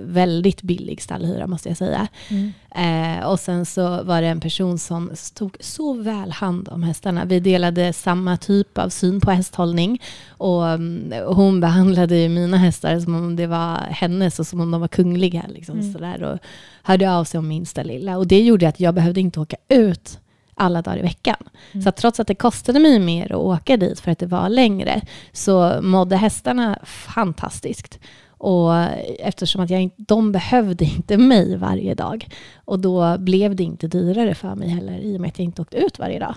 väldigt 0.00 0.62
billig 0.62 1.02
stallhyra, 1.02 1.46
måste 1.46 1.68
jag 1.68 1.76
säga. 1.78 2.08
Mm. 2.30 2.52
Eh, 2.74 3.26
och 3.26 3.40
sen 3.40 3.66
så 3.66 4.02
var 4.02 4.22
det 4.22 4.28
en 4.28 4.40
person 4.40 4.78
som 4.78 5.10
tog 5.34 5.56
så 5.60 5.92
väl 5.92 6.32
hand 6.32 6.68
om 6.68 6.82
hästarna. 6.82 7.24
Vi 7.24 7.40
delade 7.40 7.92
samma 7.92 8.36
typ 8.36 8.78
av 8.78 8.88
syn 8.88 9.20
på 9.20 9.30
hästhållning. 9.30 10.02
Och, 10.28 10.68
mm, 10.68 11.12
hon 11.26 11.60
behandlade 11.60 12.16
ju 12.16 12.28
mina 12.28 12.56
hästar 12.56 13.00
som 13.00 13.14
om 13.14 13.36
det 13.36 13.46
var 13.46 13.76
hennes 13.90 14.38
och 14.38 14.46
som 14.46 14.60
om 14.60 14.70
de 14.70 14.80
var 14.80 14.88
kungliga. 14.88 15.44
Liksom, 15.48 15.78
Mm. 15.80 15.92
sådär, 15.92 16.22
och 16.22 16.38
hörde 16.82 17.12
av 17.12 17.24
sig 17.24 17.38
om 17.38 17.48
minsta 17.48 17.82
lilla. 17.82 18.16
Och 18.18 18.26
det 18.26 18.40
gjorde 18.42 18.68
att 18.68 18.80
jag 18.80 18.94
behövde 18.94 19.20
inte 19.20 19.40
åka 19.40 19.56
ut 19.68 20.18
alla 20.54 20.82
dagar 20.82 20.98
i 20.98 21.02
veckan. 21.02 21.36
Mm. 21.72 21.82
Så 21.82 21.88
att 21.88 21.96
trots 21.96 22.20
att 22.20 22.26
det 22.26 22.34
kostade 22.34 22.78
mig 22.80 22.98
mer 22.98 23.32
att 23.32 23.38
åka 23.38 23.76
dit 23.76 24.00
för 24.00 24.10
att 24.10 24.18
det 24.18 24.26
var 24.26 24.48
längre 24.48 25.00
så 25.32 25.78
mådde 25.82 26.16
hästarna 26.16 26.78
fantastiskt. 26.84 27.98
Och 28.38 28.74
eftersom 29.18 29.60
att 29.60 29.70
jag 29.70 29.82
inte, 29.82 29.96
de 29.98 30.32
behövde 30.32 30.84
inte 30.84 31.16
mig 31.16 31.56
varje 31.56 31.94
dag. 31.94 32.28
Och 32.56 32.78
då 32.78 33.18
blev 33.18 33.56
det 33.56 33.62
inte 33.62 33.88
dyrare 33.88 34.34
för 34.34 34.54
mig 34.54 34.68
heller 34.68 34.98
i 34.98 35.16
och 35.16 35.20
med 35.20 35.28
att 35.28 35.38
jag 35.38 35.44
inte 35.44 35.62
åkte 35.62 35.76
ut 35.76 35.98
varje 35.98 36.18
dag. 36.18 36.34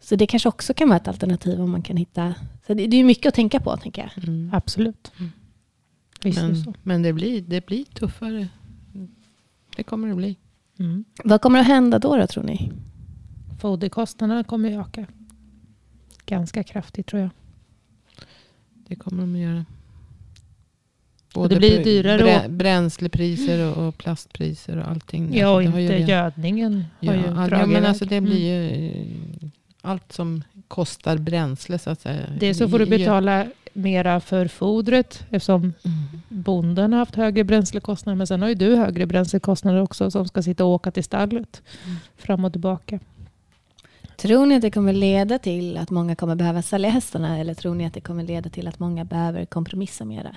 Så 0.00 0.16
det 0.16 0.26
kanske 0.26 0.48
också 0.48 0.74
kan 0.74 0.88
vara 0.88 0.96
ett 0.96 1.08
alternativ 1.08 1.60
om 1.60 1.70
man 1.70 1.82
kan 1.82 1.96
hitta... 1.96 2.34
Så 2.66 2.74
det, 2.74 2.86
det 2.86 2.96
är 2.96 2.98
ju 2.98 3.04
mycket 3.04 3.26
att 3.26 3.34
tänka 3.34 3.60
på, 3.60 3.76
tänker 3.76 4.02
jag. 4.02 4.28
mm. 4.28 4.50
Absolut. 4.54 5.12
Mm. 5.18 5.32
Visst 6.22 6.38
är 6.38 6.42
det 6.42 6.48
men, 6.48 6.62
så. 6.64 6.74
men 6.82 7.02
det, 7.02 7.12
blir, 7.12 7.42
det 7.42 7.66
blir 7.66 7.84
tuffare. 7.84 8.48
Det 9.76 9.82
kommer 9.82 10.08
det 10.08 10.14
bli. 10.14 10.36
Mm. 10.78 11.04
Vad 11.24 11.40
kommer 11.40 11.60
att 11.60 11.66
hända 11.66 11.98
då, 11.98 12.16
då 12.16 12.26
tror 12.26 12.44
ni? 12.44 12.72
Foderkostnaderna 13.60 14.44
kommer 14.44 14.70
ju 14.70 14.80
öka. 14.80 15.06
Ganska 16.26 16.62
kraftigt 16.62 17.06
tror 17.06 17.22
jag. 17.22 17.30
Det 18.88 18.96
kommer 18.96 19.20
de 19.20 19.34
att 19.34 19.40
göra. 19.40 19.64
Och 21.34 21.48
det 21.48 21.56
blir 21.56 21.84
dyrare 21.84 22.18
brä, 22.22 22.44
och- 22.44 22.50
bränslepriser 22.50 23.70
och, 23.78 23.88
och 23.88 23.98
plastpriser 23.98 24.76
och 24.76 24.88
allting. 24.88 25.36
Ja, 25.36 25.50
och 25.50 25.56
Alltså, 25.56 25.70
det 25.70 25.72
har 25.72 25.80
ju 25.80 25.84
inte 25.86 25.94
redan- 25.96 26.08
gödningen 26.24 26.84
Ja, 27.00 27.12
har 27.12 27.18
ju 27.18 27.24
ja, 27.26 27.30
dragit 27.32 27.50
ja, 27.60 27.66
men 27.66 27.86
alltså 27.86 28.04
det 28.04 28.20
blir 28.20 28.68
Mm. 28.68 28.80
ju 28.84 28.90
eh, 28.90 29.48
allt 29.82 30.12
som 30.12 30.42
kostar 30.68 31.16
bränsle 31.18 31.78
så 31.78 31.90
att 31.90 32.00
säga. 32.00 32.20
Dels 32.40 32.58
så 32.58 32.68
får 32.68 32.78
du 32.78 32.86
betala 32.86 33.46
mera 33.72 34.20
för 34.20 34.48
fodret 34.48 35.24
eftersom 35.30 35.60
Mm. 35.62 35.72
bonden 36.28 36.92
har 36.92 36.98
haft 36.98 37.14
högre 37.14 37.44
bränslekostnader. 37.44 38.16
Men 38.16 38.26
sen 38.26 38.42
har 38.42 38.48
ju 38.48 38.54
du 38.54 38.76
högre 38.76 39.06
bränslekostnader 39.06 39.82
också 39.82 40.10
som 40.10 40.28
ska 40.28 40.42
sitta 40.42 40.64
och 40.64 40.70
åka 40.70 40.90
till 40.90 41.04
stallet 41.04 41.62
Mm. 41.84 41.96
fram 42.16 42.44
och 42.44 42.52
tillbaka. 42.52 42.98
Tror 44.16 44.46
ni 44.46 44.54
att 44.54 44.62
det 44.62 44.70
kommer 44.70 44.92
leda 44.92 45.38
till 45.38 45.76
att 45.76 45.90
många 45.90 46.14
kommer 46.16 46.34
behöva 46.34 46.62
sälja 46.62 46.90
hästarna 46.90 47.38
eller 47.38 47.54
tror 47.54 47.74
ni 47.74 47.86
att 47.86 47.94
det 47.94 48.00
kommer 48.00 48.22
leda 48.24 48.50
till 48.50 48.68
att 48.68 48.78
många 48.78 49.04
behöver 49.04 49.44
kompromissa 49.44 50.04
mera? 50.04 50.36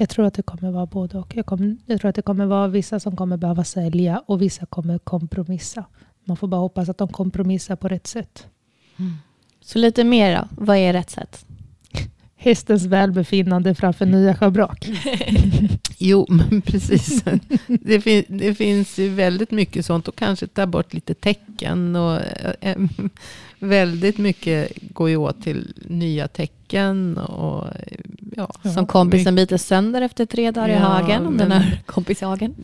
Jag 0.00 0.08
tror 0.08 0.26
att 0.26 0.34
det 0.34 0.42
kommer 0.42 0.70
vara 0.70 0.86
både 0.86 1.18
och. 1.18 1.36
Jag, 1.36 1.46
kommer, 1.46 1.76
jag 1.86 2.00
tror 2.00 2.08
att 2.08 2.14
det 2.14 2.22
kommer 2.22 2.46
vara 2.46 2.68
vissa 2.68 3.00
som 3.00 3.16
kommer 3.16 3.36
behöva 3.36 3.64
sälja 3.64 4.22
och 4.26 4.42
vissa 4.42 4.66
kommer 4.66 4.98
kompromissa. 4.98 5.84
Man 6.24 6.36
får 6.36 6.48
bara 6.48 6.60
hoppas 6.60 6.88
att 6.88 6.98
de 6.98 7.08
kompromissar 7.08 7.76
på 7.76 7.88
rätt 7.88 8.06
sätt. 8.06 8.46
Mm. 8.96 9.12
Så 9.60 9.78
lite 9.78 10.04
mer 10.04 10.36
då, 10.36 10.48
vad 10.64 10.76
är 10.76 10.92
rätt 10.92 11.10
sätt? 11.10 11.46
Hästens 12.36 12.84
välbefinnande 12.84 13.74
framför 13.74 14.06
nya 14.06 14.34
schabrak. 14.34 14.88
Jo, 16.02 16.26
men 16.30 16.60
precis. 16.62 17.24
Det, 17.66 18.00
fin, 18.00 18.24
det 18.28 18.54
finns 18.54 18.98
ju 18.98 19.08
väldigt 19.08 19.50
mycket 19.50 19.86
sånt 19.86 20.08
och 20.08 20.16
kanske 20.16 20.46
ta 20.46 20.66
bort 20.66 20.94
lite 20.94 21.14
tecken. 21.14 21.96
Och, 21.96 22.20
eh, 22.60 22.76
väldigt 23.58 24.18
mycket 24.18 24.72
går 24.94 25.08
ju 25.10 25.16
åt 25.16 25.42
till 25.42 25.72
nya 25.88 26.28
tecken. 26.28 27.18
Och, 27.18 27.66
ja, 28.36 28.50
Som 28.74 28.86
kompisen 28.86 29.34
biter 29.34 29.56
sönder 29.56 30.02
efter 30.02 30.26
tre 30.26 30.50
dagar 30.50 30.68
i 30.68 30.72
Ja, 30.72 30.78
hagen, 30.78 31.26
om 31.26 31.36
den 31.36 31.48
men- 31.48 31.62
har 31.62 31.78
kompis 31.86 32.22
i 32.22 32.24
hagen. 32.24 32.54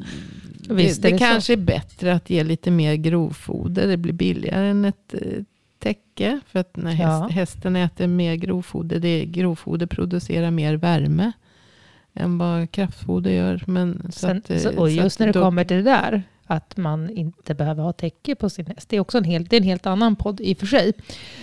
Visst 0.68 1.02
det 1.02 1.08
är 1.08 1.12
det 1.12 1.18
så. 1.18 1.24
kanske 1.24 1.52
är 1.52 1.56
bättre 1.56 2.14
att 2.14 2.30
ge 2.30 2.44
lite 2.44 2.70
mer 2.70 2.94
grovfoder. 2.94 3.86
Det 3.88 3.96
blir 3.96 4.12
billigare 4.12 4.66
än 4.66 4.84
ett 4.84 5.14
eh, 5.14 5.42
täcke. 5.78 6.40
För 6.46 6.58
att 6.58 6.76
när 6.76 6.90
häst, 6.92 7.00
Ja. 7.08 7.28
hästen 7.28 7.76
äter 7.76 8.06
mer 8.06 8.34
grovfoder, 8.34 8.98
det 9.00 9.24
grovfoder 9.24 9.86
producerar 9.86 10.50
mer 10.50 10.74
värme 10.74 11.32
än 12.16 12.38
vad 12.38 12.70
kraftfoder 12.70 13.30
gör. 13.30 13.62
Men, 13.66 14.02
så 14.12 14.18
Sen, 14.18 14.36
att, 14.38 14.50
eh, 14.50 14.58
så, 14.58 14.78
och 14.78 14.90
just 14.90 15.18
när 15.18 15.26
det 15.26 15.32
då- 15.32 15.42
kommer 15.42 15.64
till 15.64 15.76
det 15.76 15.82
där, 15.82 16.22
att 16.46 16.76
man 16.76 17.10
inte 17.10 17.54
behöver 17.54 17.82
ha 17.82 17.92
täcke 17.92 18.34
på 18.34 18.50
sin 18.50 18.66
häst. 18.66 18.88
Det 18.88 18.96
är 18.96 19.00
också 19.00 19.18
en 19.18 19.24
helt, 19.24 19.50
det 19.50 19.56
är 19.56 19.60
en 19.60 19.64
helt 19.66 19.86
annan 19.86 20.16
podd 20.16 20.40
i 20.40 20.54
och 20.54 20.58
för 20.58 20.66
sig. 20.66 20.92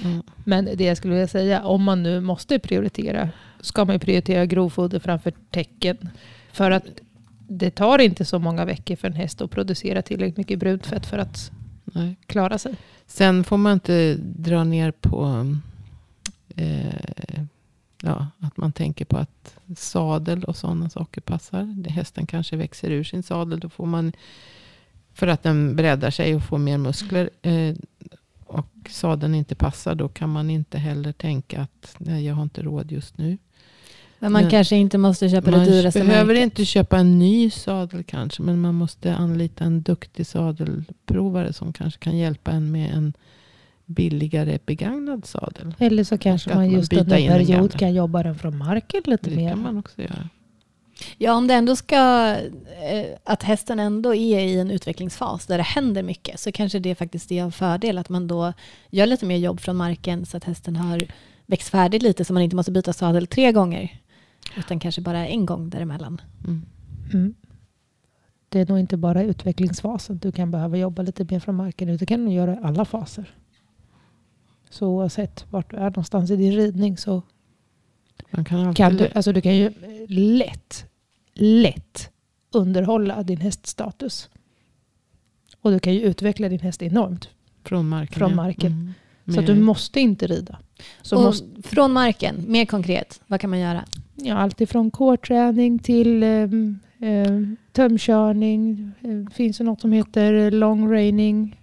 Mm. 0.04 0.24
Men 0.44 0.66
det 0.76 0.84
jag 0.84 0.98
skulle 0.98 1.14
vilja 1.14 1.28
säga, 1.28 1.64
om 1.64 1.84
man 1.84 2.04
nu 2.04 2.20
måste 2.22 2.60
prioritera, 2.60 3.30
ska 3.62 3.86
man 3.86 3.96
ju 3.96 4.00
prioritera 4.00 4.46
grovfoder 4.46 5.00
framför 5.00 5.34
täcken. 5.50 5.98
För 6.52 6.72
att 6.72 6.84
det 7.48 7.72
tar 7.72 8.00
inte 8.00 8.26
så 8.26 8.40
många 8.40 8.66
veckor 8.66 8.96
för 8.96 9.08
en 9.08 9.14
häst 9.14 9.42
att 9.42 9.52
producera 9.52 10.02
tillräckligt 10.02 10.38
mycket 10.38 10.60
brunt 10.60 10.86
fett 10.86 11.06
för 11.06 11.18
att 11.18 11.52
Nej. 11.84 12.16
klara 12.26 12.58
sig. 12.58 12.76
Sen 13.08 13.44
får 13.44 13.58
man 13.58 13.74
inte 13.74 14.16
dra 14.20 14.64
ner 14.64 14.92
på 14.92 15.46
eh, 16.56 17.44
ja, 18.06 18.28
att 18.40 18.58
man 18.58 18.72
tänker 18.72 19.06
på 19.06 19.18
att 19.18 19.56
sadel 19.78 20.44
och 20.44 20.56
sådana 20.58 20.90
saker 20.90 21.22
passar. 21.22 21.90
Hästen 21.90 22.26
kanske 22.26 22.56
växer 22.56 22.92
ur 22.92 23.04
sin 23.04 23.24
sadel. 23.24 23.60
Då 23.60 23.70
får 23.70 23.86
man, 23.86 24.12
för 25.14 25.28
att 25.28 25.44
den 25.44 25.76
breddar 25.76 26.10
sig 26.12 26.36
och 26.36 26.44
får 26.44 26.58
mer 26.58 26.78
muskler. 26.78 27.30
Eh, 27.42 27.76
och 28.46 28.68
sadeln 28.90 29.36
inte 29.36 29.56
passar. 29.56 29.96
Då 29.96 30.10
kan 30.10 30.30
man 30.30 30.50
inte 30.50 30.78
heller 30.78 31.12
tänka 31.12 31.62
att 31.62 31.96
nej, 31.98 32.26
jag 32.26 32.36
har 32.36 32.44
inte 32.44 32.62
råd 32.62 32.92
just 32.92 33.18
nu. 33.18 33.38
Men 34.20 34.32
man 34.32 34.42
Men- 34.42 34.52
kanske 34.52 34.76
inte 34.76 34.98
måste 34.98 35.30
köpa 35.30 35.52
Man 35.52 35.60
det 35.60 35.66
dyraste 35.66 36.00
behöver 36.00 36.26
märket. 36.34 36.44
inte 36.44 36.66
köpa 36.66 36.98
en 36.98 37.20
ny 37.20 37.50
sadel 37.50 38.04
kanske. 38.04 38.42
Men 38.42 38.62
man 38.62 38.76
måste 38.76 39.16
anlita 39.16 39.64
en 39.64 39.82
duktig 39.82 40.28
sadelprovare. 40.28 41.54
Som 41.54 41.74
kanske 41.74 42.00
kan 42.00 42.18
hjälpa 42.18 42.52
en 42.52 42.72
med 42.72 42.94
en 42.94 43.14
billigare 43.86 44.60
begagnad 44.66 45.26
sadel. 45.26 45.76
Eller 45.80 46.04
så 46.04 46.18
kanske 46.18 46.50
man 46.50 46.58
man 46.58 46.72
just 46.72 46.94
under 46.94 47.18
en 47.18 47.28
period 47.46 47.74
kan 47.74 47.94
jobba 47.94 48.24
den 48.24 48.36
från 48.36 48.58
marken 48.58 49.02
lite 49.06 49.30
Det 49.30 49.36
mer. 49.36 49.50
kan 49.50 49.62
man 49.62 49.78
också 49.78 50.02
göra. 50.02 50.30
Ja, 51.18 51.34
om 51.34 51.48
det 51.48 51.54
ändå 51.54 51.76
ska, 51.76 52.30
eh, 52.92 53.06
att 53.24 53.44
hästen 53.44 53.80
ändå 53.80 54.16
är 54.16 54.40
i 54.40 54.60
en 54.60 54.72
utvecklingsfas 54.72 55.46
där 55.46 55.58
det 55.58 55.64
händer 55.64 56.04
mycket, 56.04 56.40
så 56.40 56.52
kanske 56.52 56.80
det 56.80 56.96
faktiskt 56.96 57.30
det 57.30 57.40
är 57.40 57.44
en 57.44 57.52
fördel 57.52 57.98
att 57.98 58.10
man 58.10 58.28
då 58.28 58.54
gör 58.90 59.06
lite 59.06 59.26
mer 59.26 59.38
jobb 59.38 59.60
från 59.60 59.76
marken 59.76 60.26
så 60.26 60.38
att 60.38 60.44
hästen 60.44 60.76
har 60.76 61.02
växt 61.46 61.70
färdigt 61.70 62.04
lite 62.04 62.26
så 62.26 62.34
man 62.34 62.44
inte 62.44 62.56
måste 62.56 62.72
byta 62.72 62.94
sadel 62.94 63.28
tre 63.28 63.52
gånger, 63.52 64.02
utan 64.58 64.80
kanske 64.80 65.02
bara 65.02 65.28
en 65.28 65.46
gång 65.46 65.70
däremellan. 65.70 66.22
Mm. 66.44 66.66
Mm. 67.14 67.34
Det 68.50 68.60
är 68.60 68.66
nog 68.66 68.80
inte 68.80 68.98
bara 68.98 69.24
utvecklingsfasen 69.24 70.18
du 70.18 70.32
kan 70.32 70.52
behöva 70.52 70.78
jobba 70.78 71.02
lite 71.02 71.26
mer 71.30 71.40
från 71.40 71.56
marken. 71.56 71.90
utan 71.90 71.98
Det 71.98 72.06
kan 72.06 72.26
du 72.26 72.32
göra 72.32 72.60
alla 72.64 72.86
faser. 72.86 73.34
Så 74.74 74.88
oavsett 74.88 75.46
vart 75.50 75.72
du 75.72 75.78
är 75.78 75.90
någonstans 75.90 76.32
i 76.32 76.36
din 76.36 76.54
ridning 76.54 76.98
så 76.98 77.22
Man 78.32 78.46
kan 78.46 78.60
alltid... 78.60 78.78
kan 78.78 78.98
du, 78.98 79.10
alltså 79.16 79.34
du 79.34 79.42
kan 79.42 79.56
ju 79.58 79.74
lätt, 80.08 80.86
lätt 81.34 82.10
underhålla 82.52 83.24
din 83.24 83.42
häststatus. 83.42 84.30
Och 85.62 85.72
du 85.72 85.80
kan 85.80 85.94
ju 85.94 86.02
utveckla 86.02 86.50
din 86.50 86.60
häst 86.60 86.82
enormt. 86.82 87.30
Från 87.64 87.90
marken. 87.90 88.20
Från 88.20 88.30
ja. 88.30 88.36
marken. 88.36 88.72
Mm. 88.72 88.94
Så 89.34 89.40
att 89.40 89.48
du 89.48 89.56
måste 89.56 90.00
inte 90.00 90.28
rida. 90.28 90.60
Så 91.02 91.18
och 91.18 91.24
måste, 91.24 91.62
Från 91.64 91.92
marken, 91.92 92.46
mer 92.48 92.66
konkret, 92.66 93.22
vad 93.28 93.42
kan 93.42 93.50
man 93.50 93.60
göra? 93.60 93.86
ja, 94.16 94.36
allt 94.36 94.62
ifrån 94.62 94.92
kårträning 94.92 95.80
till 95.80 96.24
um, 96.24 96.80
um, 97.00 97.58
tömkörning. 97.72 98.92
Um, 99.02 99.28
finns 99.28 99.58
det 99.58 99.64
något 99.64 99.82
som 99.82 99.92
heter 99.92 100.52
long 100.52 100.92
reining. 100.92 101.60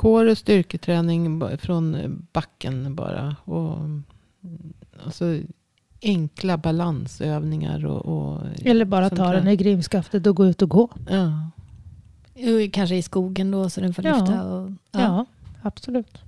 Kår 0.00 0.26
och 0.26 0.38
styrketräning 0.38 1.42
från 1.58 1.96
backen 2.32 2.94
bara. 2.94 3.36
Och, 3.44 3.76
mm, 3.76 4.04
alltså, 5.04 5.38
enkla 6.02 6.56
balansövningar. 6.58 7.86
Och, 7.86 8.06
och, 8.06 8.42
Eller 8.64 8.84
bara 8.84 9.10
ta 9.10 9.32
den 9.32 9.48
i 9.48 9.56
grimskaftet 9.56 10.26
och 10.26 10.36
gå 10.36 10.46
ut 10.46 10.62
och 10.62 10.68
gå. 10.68 10.88
Ja. 11.10 11.50
Kanske 12.72 12.96
i 12.96 13.02
skogen 13.02 13.50
då 13.50 13.70
så 13.70 13.80
den 13.80 13.94
får 13.94 14.04
Ja. 14.06 14.16
lyfta. 14.20 14.44
Och, 14.44 14.70
Ja, 14.70 15.00
ja. 15.00 15.26
absolut. 15.62 16.18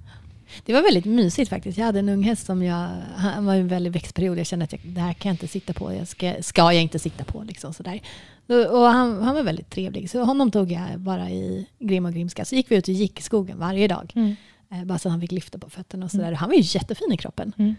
Det 0.65 0.73
var 0.73 0.83
väldigt 0.83 1.05
mysigt 1.05 1.51
faktiskt. 1.51 1.79
Jag 1.79 1.87
hade 1.87 1.99
en 1.99 2.09
ung 2.09 2.23
häst 2.23 2.47
som 2.47 2.63
jag, 2.63 2.89
han 3.17 3.45
var 3.47 3.55
i 3.55 3.61
en 3.61 3.69
väldig 3.69 3.93
växtperiod. 3.93 4.39
Jag 4.39 4.47
kände 4.47 4.65
att 4.65 4.73
jag, 4.73 4.81
det 4.85 5.01
här 5.01 5.13
kan 5.13 5.29
jag 5.31 5.35
inte 5.35 5.49
sitta 5.49 5.73
på. 5.73 5.95
Jag 5.95 6.09
ska, 6.09 6.35
ska 6.41 6.73
jag 6.73 6.83
inte 6.83 6.99
sitta 6.99 7.25
på 7.25 7.43
liksom 7.43 7.73
sådär. 7.75 8.01
Och 8.47 8.81
han, 8.81 9.23
han 9.23 9.35
var 9.35 9.43
väldigt 9.43 9.71
trevlig. 9.71 10.11
Så 10.11 10.25
honom 10.25 10.51
tog 10.51 10.73
jag 10.73 11.01
bara 11.01 11.31
i 11.31 11.67
grim 11.79 12.07
och 12.07 12.13
grimska. 12.13 12.45
Så 12.45 12.55
gick 12.55 12.71
vi 12.71 12.77
ut 12.77 12.89
och 12.89 12.95
gick 12.95 13.21
i 13.21 13.23
skogen 13.23 13.59
varje 13.59 13.89
dag. 13.89 14.13
Mm. 14.15 14.37
Eh, 14.71 14.85
bara 14.85 14.99
så 14.99 15.09
att 15.09 15.13
han 15.13 15.21
fick 15.21 15.33
lyfta 15.33 15.59
på 15.59 15.71
fötterna 15.71 16.05
och 16.05 16.11
sådär. 16.11 16.33
Han 16.33 16.49
var 16.49 16.57
ju 16.57 16.63
jättefin 16.65 17.13
i 17.13 17.17
kroppen. 17.17 17.53
Mm. 17.59 17.75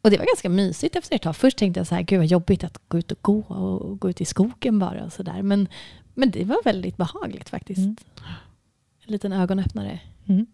Och 0.00 0.10
det 0.10 0.18
var 0.18 0.26
ganska 0.26 0.48
mysigt 0.48 0.96
efter 0.96 1.16
ett 1.16 1.22
tag. 1.22 1.36
Först 1.36 1.58
tänkte 1.58 1.80
jag 1.80 1.86
så 1.86 1.94
här, 1.94 2.02
gud 2.02 2.18
vad 2.18 2.26
jobbigt 2.26 2.64
att 2.64 2.78
gå 2.88 2.98
ut 2.98 3.12
och 3.12 3.18
gå 3.22 3.38
och 3.38 4.00
gå 4.00 4.10
ut 4.10 4.20
i 4.20 4.24
skogen 4.24 4.78
bara 4.78 5.04
och 5.04 5.12
sådär. 5.12 5.42
Men, 5.42 5.68
men 6.14 6.30
det 6.30 6.44
var 6.44 6.64
väldigt 6.64 6.96
behagligt 6.96 7.48
faktiskt. 7.48 7.78
Mm. 7.78 7.96
En 9.06 9.12
liten 9.12 9.32
ögonöppnare. 9.32 10.00
Mm. 10.26 10.46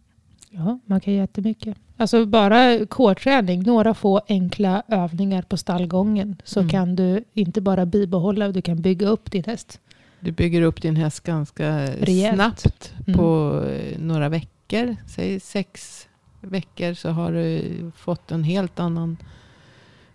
Ja, 0.51 0.79
man 0.87 1.01
kan 1.01 1.15
göra 1.15 1.23
jättemycket. 1.23 1.77
Alltså 1.97 2.27
bara 2.27 2.87
kårträning, 2.87 3.63
några 3.63 3.95
få 3.95 4.21
enkla 4.29 4.83
övningar 4.89 5.43
på 5.43 5.57
stallgången 5.57 6.37
så 6.45 6.61
Mm. 6.61 6.71
kan 6.71 6.97
du 6.97 7.25
inte 7.35 7.61
bara 7.61 7.87
bibehålla, 7.87 8.49
du 8.49 8.63
kan 8.63 8.83
bygga 8.83 9.09
upp 9.09 9.31
din 9.31 9.45
häst. 9.45 9.81
Du 10.21 10.33
bygger 10.33 10.63
upp 10.63 10.83
din 10.83 10.97
häst 10.97 11.21
ganska 11.25 11.87
Rejält. 11.87 12.35
snabbt. 12.35 12.95
Mm. 13.07 13.19
På 13.19 13.61
eh, 13.71 13.99
några 13.99 14.29
veckor. 14.29 14.97
Säg 15.07 15.41
sex 15.41 16.01
veckor 16.41 16.95
så 16.95 17.09
har 17.11 17.33
du 17.33 17.63
fått 17.97 18.31
en 18.31 18.45
helt 18.45 18.81
annan 18.81 19.17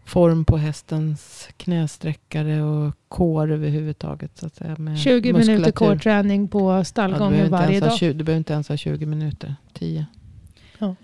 form 0.06 0.46
på 0.46 0.58
hästens 0.58 1.50
knästräckare 1.58 2.62
och 2.64 2.94
kår 3.08 3.52
överhuvudtaget. 3.52 4.38
Så 4.38 4.46
att 4.46 4.56
säga, 4.56 4.76
med 4.78 5.00
20 5.00 5.34
minuter 5.34 5.34
muskulatur. 5.54 5.72
kårträning 5.72 6.48
på 6.48 6.72
Ja, 6.72 6.80
du, 6.80 6.86
stallgången 6.86 7.40
inte 7.40 7.50
varje 7.52 7.80
ha 7.80 7.88
dag. 7.88 7.98
20, 7.98 8.14
du 8.14 8.24
behöver 8.24 8.38
inte 8.38 8.54
ens 8.54 8.70
ha 8.70 8.78
20 8.78 9.06
minuter. 9.06 9.56
10. 9.74 10.06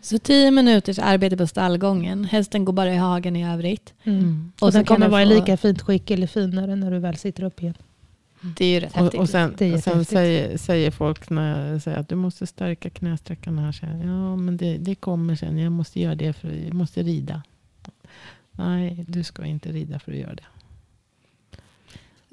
Så 0.01 0.17
tio 0.19 0.51
minuters 0.51 0.99
arbete 0.99 1.37
på 1.37 1.47
stallgången. 1.47 2.25
Hästen 2.25 2.65
går 2.65 2.73
bara 2.73 2.93
i 2.93 2.97
hagen 2.97 3.35
i 3.35 3.53
övrigt. 3.53 3.93
Mm. 4.03 4.51
Och 4.59 4.63
Och 4.67 4.73
så 4.73 4.77
den 4.77 4.85
kan 4.85 4.95
kommer 4.95 5.09
vara 5.09 5.23
i 5.23 5.25
få- 5.25 5.33
lika 5.33 5.57
fint 5.57 5.81
skick 5.81 6.11
eller 6.11 6.27
finare 6.27 6.75
när 6.75 6.91
du 6.91 6.99
väl 6.99 7.15
sitter 7.17 7.43
upp 7.43 7.61
igen. 7.61 7.73
Det 8.57 8.65
är 8.65 8.69
ju 8.69 8.79
rätt 8.79 8.93
Och, 8.93 8.99
häftigt. 8.99 9.19
och 9.21 9.29
sen, 9.29 9.73
och 9.73 9.83
sen 9.83 10.05
säger, 10.05 10.57
säger 10.57 10.91
folk 10.91 11.29
när 11.29 11.71
jag 11.71 11.81
säger 11.81 11.97
att 11.97 12.09
du 12.09 12.15
måste 12.15 12.47
stärka 12.47 12.89
knästräckan 12.89 13.59
här. 13.59 13.71
Så 13.71 13.85
ja, 13.85 14.35
men 14.35 14.57
det, 14.57 14.77
det 14.77 14.95
kommer 14.95 15.35
sen. 15.35 15.57
Jag 15.57 15.71
måste 15.71 15.99
göra 15.99 16.15
det 16.15 16.33
för 16.33 16.47
jag 16.65 16.73
måste 16.73 17.03
rida. 17.03 17.41
Nej, 18.51 19.05
du 19.07 19.23
ska 19.23 19.45
inte 19.45 19.71
rida 19.71 19.99
för 19.99 20.11
att 20.11 20.17
göra 20.17 20.35
det. 20.35 20.43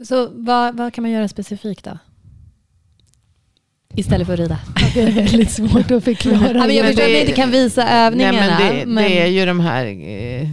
Så 0.04 0.28
vad, 0.32 0.76
vad 0.76 0.94
kan 0.94 1.02
man 1.02 1.10
göra 1.10 1.28
specifikt 1.28 1.84
då? 1.84 1.98
Istället 3.98 4.26
för 4.26 4.34
att 4.34 4.40
rida. 4.40 4.58
Det 4.94 5.00
är 5.00 5.12
väldigt 5.12 5.50
svårt 5.50 5.90
att 5.90 6.04
förklara. 6.04 6.58
Ja, 6.58 6.66
men 6.66 6.76
jag 6.76 6.84
Men 6.84 6.86
förstår 6.86 7.02
att 7.02 7.10
vi 7.10 7.20
inte 7.20 7.32
kan 7.32 7.50
visa 7.50 7.88
övningarna. 7.88 8.58
Nej, 8.58 8.86
men 8.86 9.04
det, 9.04 9.08
det 9.08 9.20
är 9.20 9.26
ju 9.26 9.46
de 9.46 9.60
här 9.60 9.86
eh, 9.86 10.48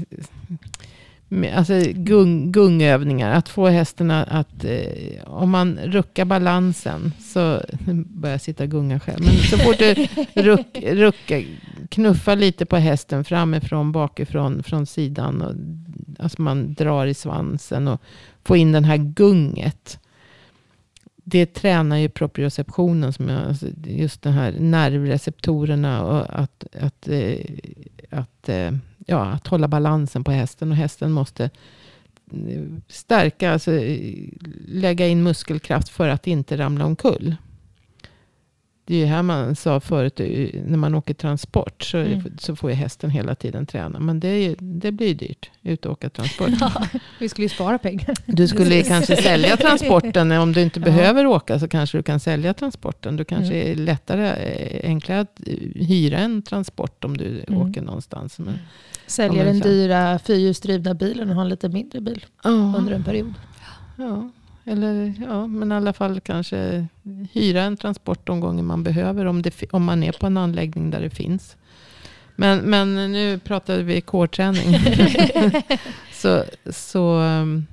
alltså 1.58 1.74
gung, 1.94 2.52
gungövningar. 2.52 3.32
Att 3.32 3.50
få 3.50 3.68
hästen 3.68 4.12
att, 4.12 4.30
att 4.30 4.64
eh, 4.64 5.24
om 5.26 5.50
man 5.50 5.80
ruckar 5.84 6.26
balansen 6.26 7.14
så 7.34 7.62
nu 7.88 7.94
börjar 8.08 8.34
jag 8.34 8.42
sitta 8.42 8.64
och 8.64 8.70
gunga 8.70 9.00
själv. 9.00 9.24
Men 9.24 9.38
så 9.38 9.58
fort 9.58 9.80
du 9.80 10.08
ruck, 10.34 10.78
rucka, 10.84 11.44
knuffa 11.90 12.36
lite 12.36 12.66
på 12.66 12.78
hästen 12.78 13.24
framifrån, 13.24 13.92
bakifrån, 13.92 14.64
från 14.64 14.86
sidan. 14.86 15.42
Och, 15.42 15.54
alltså 16.24 16.42
man 16.42 16.74
drar 16.74 17.06
i 17.06 17.14
svansen 17.14 17.88
och 17.88 18.02
får 18.44 18.58
in 18.58 18.72
den 18.72 18.84
här 18.84 18.98
gunget. 18.98 20.00
Det 21.28 21.46
tränar 21.46 21.98
ju 21.98 22.10
proprioceptionen, 22.10 23.14
som 23.14 23.30
jag, 23.30 23.48
alltså 23.48 23.68
just 23.84 24.22
de 24.22 24.30
här 24.30 24.52
nervreceptorerna. 24.60 26.04
Och 26.04 26.40
att, 26.40 26.66
att, 26.82 27.08
eh, 27.08 27.38
att, 28.10 28.50
eh, 28.50 28.72
ja, 29.06 29.26
att 29.26 29.48
hålla 29.48 29.68
balansen 29.68 30.24
på 30.24 30.32
hästen. 30.32 30.72
Och 30.72 30.78
hästen 30.78 31.12
måste 31.12 31.44
eh, 32.32 32.64
stärka, 32.88 33.52
alltså 33.52 33.72
eh, 33.72 34.30
lägga 34.68 35.08
in 35.08 35.24
muskelkraft 35.24 35.90
för 35.90 36.08
att 36.10 36.28
inte 36.28 36.58
ramla 36.58 36.86
omkull. 36.86 37.36
Det 38.88 38.96
är 38.96 39.00
ju 39.00 39.06
här 39.06 39.24
man 39.24 39.56
sa 39.56 39.80
förut, 39.80 40.20
eh, 40.20 40.28
när 40.66 40.78
man 40.78 40.96
åker 40.96 41.14
transport 41.14 41.84
så, 41.84 41.98
Mm. 41.98 42.22
så 42.40 42.56
får 42.56 42.70
ju 42.70 42.76
hästen 42.76 43.10
hela 43.10 43.36
tiden 43.36 43.66
träna. 43.66 44.00
Men 44.00 44.20
det, 44.20 44.28
är 44.28 44.56
det 44.60 44.92
blir 44.92 45.08
ju 45.08 45.14
dyrt, 45.14 45.50
ut 45.64 45.86
och 45.86 45.92
åka 45.92 46.10
transport. 46.10 46.50
Vi 47.20 47.30
skulle 47.30 47.46
ju 47.46 47.50
spara 47.50 47.78
pengar. 47.78 48.14
Du 48.26 48.48
skulle 48.48 48.84
kanske 48.84 49.16
sälja 49.16 49.58
transporten. 49.66 50.32
Om 50.32 50.52
du 50.54 50.62
inte 50.62 50.80
Ja. 50.80 50.86
behöver 50.86 51.26
åka 51.26 51.60
så 51.60 51.68
kanske 51.68 51.98
du 51.98 52.04
kan 52.04 52.20
sälja 52.20 52.54
transporten. 52.54 53.16
Du 53.16 53.26
kanske 53.26 53.56
Mm. 53.62 53.72
är 53.72 53.76
lättare, 53.86 54.28
eh, 54.30 54.90
enklare 54.90 55.20
att 55.20 55.40
eh, 55.48 55.54
hyra 55.86 56.18
en 56.18 56.42
transport 56.42 57.04
om 57.04 57.18
du 57.18 57.44
Mm. 57.48 57.62
åker 57.62 57.82
någonstans. 57.82 58.40
Men, 58.40 58.60
men 59.18 59.36
den 59.46 59.60
dyra 59.60 60.20
fyrhjulsdrivna 60.20 60.94
bilen 60.94 61.30
och 61.30 61.36
har 61.36 61.42
en 61.42 61.50
lite 61.50 61.70
mindre 61.70 62.02
bil 62.02 62.26
under 62.78 62.92
en 62.94 63.04
period. 63.04 63.34
Ja, 63.98 64.30
eller, 64.66 65.14
ja, 65.22 65.48
men 65.48 65.72
i 65.72 65.76
alla 65.76 65.94
fall 65.94 66.20
kanske 66.20 66.88
hyra 67.32 67.62
en 67.62 67.78
transport 67.78 68.28
de 68.28 68.40
gånger 68.40 68.64
man 68.64 68.84
behöver. 68.84 69.26
Om, 69.26 69.42
det, 69.42 69.74
om 69.74 69.84
man 69.84 70.04
är 70.04 70.12
på 70.12 70.26
en 70.26 70.38
anläggning 70.38 70.92
där 70.92 71.02
det 71.02 71.10
finns. 71.10 71.56
Men, 72.36 72.60
men 72.60 73.12
nu 73.12 73.40
pratar 73.40 73.80
vi 73.80 74.02
kårträning. 74.02 74.80
så 76.14 76.44
så 76.70 77.20
um, 77.20 77.66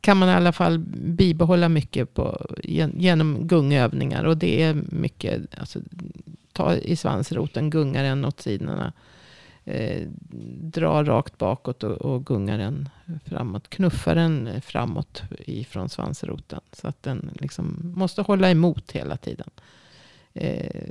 kan 0.00 0.16
man 0.16 0.28
i 0.28 0.32
alla 0.32 0.52
fall 0.52 0.78
bibehålla 0.94 1.68
mycket 1.68 2.14
på, 2.14 2.46
gen- 2.64 2.94
genom 2.96 3.46
gungövningar. 3.46 4.24
Och 4.24 4.36
det 4.36 4.62
är 4.62 4.82
mycket, 4.88 5.40
alltså, 5.58 5.78
ta 6.52 6.74
i 6.74 6.96
svansroten, 6.96 7.70
gunga 7.70 8.02
den 8.02 8.24
åt 8.24 8.40
sidorna. 8.40 8.92
Eh, 9.64 10.08
dra 10.60 11.04
rakt 11.04 11.38
bakåt 11.38 11.82
och, 11.82 11.92
och 11.92 12.26
gunga 12.26 12.56
den 12.56 12.88
framåt. 13.24 13.70
Knuffa 13.70 14.14
den 14.14 14.60
framåt 14.60 15.22
ifrån 15.38 15.88
svansroten. 15.88 16.60
Så 16.72 16.88
att 16.88 17.02
den 17.02 17.30
liksom 17.40 17.92
måste 17.96 18.22
hålla 18.22 18.50
emot 18.50 18.92
hela 18.92 19.16
tiden. 19.16 19.50
Eh, 20.34 20.84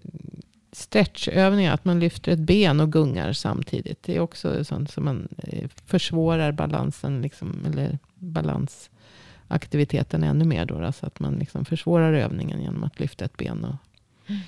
stretchövningar, 0.72 1.74
att 1.74 1.86
man 1.86 2.00
lyfter 2.00 2.32
ett 2.32 2.40
ben 2.40 2.80
och 2.80 2.92
gungar 2.92 3.34
samtidigt. 3.34 4.04
Det 4.04 4.16
är 4.16 4.20
också 4.20 4.66
sånt 4.66 4.92
som 4.92 5.06
man 5.06 5.28
eh, 5.38 5.70
försvårar 5.86 6.52
balansen, 6.52 7.22
liksom, 7.22 7.66
eller 7.66 8.00
balansaktiviteten 8.16 10.24
ännu 10.24 10.46
mer. 10.46 10.66
Då, 10.66 10.80
då, 10.80 10.92
så 10.92 11.06
att 11.06 11.20
man 11.20 11.34
liksom 11.34 11.66
försvårar 11.66 12.14
övningen 12.14 12.62
genom 12.62 12.84
att 12.84 13.00
lyfta 13.00 13.26
ett 13.26 13.38
ben. 13.38 13.66
Och, 13.66 13.76
mm. 14.28 14.42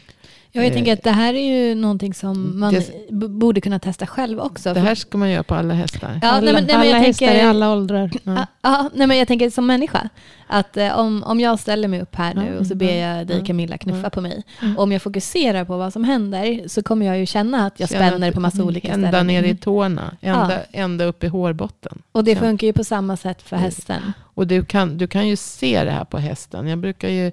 Ja, 0.56 0.62
jag 0.62 0.68
Eh, 0.70 0.74
tänker 0.74 0.94
att 0.94 1.04
det 1.04 1.12
här 1.12 1.34
är 1.34 1.68
ju 1.68 1.76
någonting 1.76 2.13
som 2.13 2.60
man 2.60 2.74
det- 2.74 3.28
borde 3.28 3.62
kunna 3.62 3.80
testa 3.80 4.08
själv 4.08 4.39
också. 4.39 4.74
det 4.74 4.80
här 4.80 4.96
ska 4.96 5.18
man 5.18 5.30
göra 5.30 5.44
på 5.44 5.56
alla 5.56 5.74
hästar. 5.74 6.20
Ja, 6.22 6.28
alla 6.30 6.46
nej, 6.46 6.54
men- 6.54 6.63
nej, 6.66 6.76
alla 6.76 6.86
jag 6.86 6.96
hästar 6.96 7.26
tänker- 7.28 7.44
i 7.44 7.48
alla 7.48 7.72
åldrar. 7.74 8.12
Ja, 8.24 8.46
ja, 8.62 8.89
nej, 8.94 9.08
men 9.08 9.18
jag 9.18 9.28
tänker 9.28 9.50
som 9.50 9.66
människa. 9.68 10.10
Att 10.48 10.78
eh, 10.78 11.00
om, 11.00 11.24
om 11.24 11.39
jag 11.39 11.60
ställer 11.60 11.88
mig 11.88 12.02
upp 12.02 12.16
här 12.16 12.34
nu 12.34 12.58
och 12.60 12.68
så 12.68 12.76
ber 12.76 12.86
ja, 12.86 13.18
jag 13.18 13.28
dig 13.28 13.46
Camilla 13.46 13.78
knuffa 13.78 14.10
på 14.10 14.22
mig. 14.22 14.44
Mm. 14.62 14.78
Om 14.78 14.92
jag 14.92 15.02
fokuserar 15.02 15.66
på 15.66 15.78
vad 15.78 15.94
som 15.94 16.04
händer 16.04 16.68
så 16.68 16.84
kommer 16.84 17.06
jag 17.06 17.20
ju 17.20 17.26
känna 17.26 17.66
att 17.66 17.80
jag 17.80 17.89
Känna 17.89 18.08
spänner 18.08 18.32
på 18.32 18.39
massa 18.39 18.56
mm, 18.58 18.68
olika 18.68 18.88
Ända 18.94 19.08
ställen. 19.08 19.28
ner 19.28 19.44
i 19.44 19.56
tårna. 19.58 20.18
Ända, 20.22 20.52
Ja. 20.54 20.60
ända 20.72 21.06
upp 21.06 21.24
i 21.24 21.28
hårbotten. 21.28 22.02
Och 22.12 22.24
det 22.24 22.36
funkar 22.36 22.68
ju 22.68 22.74
på 22.74 22.84
samma 22.84 23.18
sätt 23.18 23.42
för 23.42 23.56
Mm. 23.56 23.63
hästen. 23.66 24.13
Och 24.22 24.48
du 24.48 24.66
kan, 24.66 24.98
du 24.98 25.08
kan 25.08 25.28
ju 25.28 25.36
se 25.36 25.84
det 25.84 25.92
här 25.92 26.06
på 26.06 26.18
hästen. 26.18 26.68
Jag 26.68 26.80
brukar 26.80 27.10
ju 27.10 27.32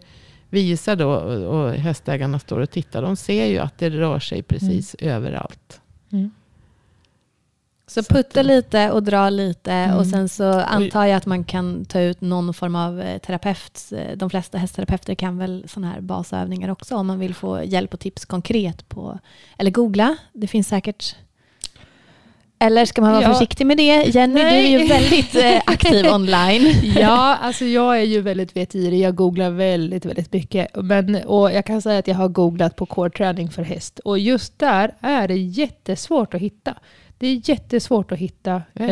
visa 0.50 0.96
då 0.96 1.10
och, 1.10 1.72
hästägarna 1.72 2.38
står 2.38 2.60
och 2.60 2.70
tittar. 2.70 3.02
De 3.02 3.16
ser 3.16 3.46
ju 3.46 3.58
att 3.58 3.78
det 3.78 3.90
rör 3.90 4.18
sig 4.18 4.42
precis 4.42 4.96
överallt. 4.98 5.80
Mm. 6.12 6.30
Så 7.86 8.02
putta 8.02 8.42
lite 8.42 8.90
och 8.90 9.02
dra 9.02 9.30
lite 9.30 9.72
Mm. 9.72 9.96
och 9.96 10.06
sen 10.06 10.28
så 10.28 10.44
antar 10.60 11.04
jag 11.06 11.16
att 11.16 11.26
man 11.26 11.44
kan 11.44 11.84
ta 11.84 12.00
ut 12.00 12.20
någon 12.20 12.54
form 12.54 12.74
av 12.76 13.00
eh, 13.00 13.18
terapeut. 13.18 13.92
Eh, 13.92 14.16
De 14.16 14.30
flesta 14.30 14.58
hästterapeuter 14.58 15.14
kan 15.14 15.38
väl 15.38 15.64
sådana 15.68 15.92
här 15.92 16.00
basövningar 16.00 16.68
också 16.68 16.96
om 16.96 17.06
man 17.06 17.18
vill 17.18 17.34
få 17.34 17.64
hjälp 17.64 17.94
och 17.94 18.00
tips 18.00 18.24
konkret 18.24 18.88
på, 18.88 19.18
eller 19.58 19.70
googla. 19.70 20.16
Det 20.32 20.46
finns 20.46 20.68
säkert. 20.68 21.16
Eller 22.62 22.84
ska 22.84 23.00
man 23.00 23.12
vara 23.12 23.22
Ja. 23.22 23.32
försiktig 23.32 23.66
med 23.66 23.76
det? 23.76 24.02
Jenny, 24.14 24.34
du 24.34 24.40
är 24.40 24.66
ju 24.68 24.78
Nej. 24.78 24.88
väldigt 24.88 25.34
eh, 25.34 25.60
aktiv 25.66 26.06
online. 26.06 26.66
Ja, 26.96 27.36
alltså 27.42 27.64
jag 27.64 27.98
är 27.98 28.02
ju 28.04 28.20
väldigt 28.20 28.56
vetgirig. 28.56 29.00
Jag 29.00 29.14
googlar 29.14 29.50
väldigt, 29.50 30.04
väldigt 30.04 30.32
mycket. 30.32 30.68
Men, 30.76 31.14
och 31.14 31.52
jag 31.52 31.64
kan 31.66 31.82
säga 31.82 31.98
att 31.98 32.06
jag 32.08 32.14
har 32.14 32.28
googlat 32.28 32.76
på 32.76 32.86
core-träning 32.86 33.50
för 33.50 33.62
häst. 33.62 33.98
Och 33.98 34.18
just 34.18 34.58
där 34.58 34.94
är 35.00 35.28
det 35.28 35.36
jättesvårt 35.36 36.34
att 36.34 36.40
hitta. 36.40 36.74
Det 37.18 37.26
är 37.26 37.40
jättesvårt 37.50 38.12
att 38.12 38.18
hitta 38.18 38.62
eh, 38.74 38.88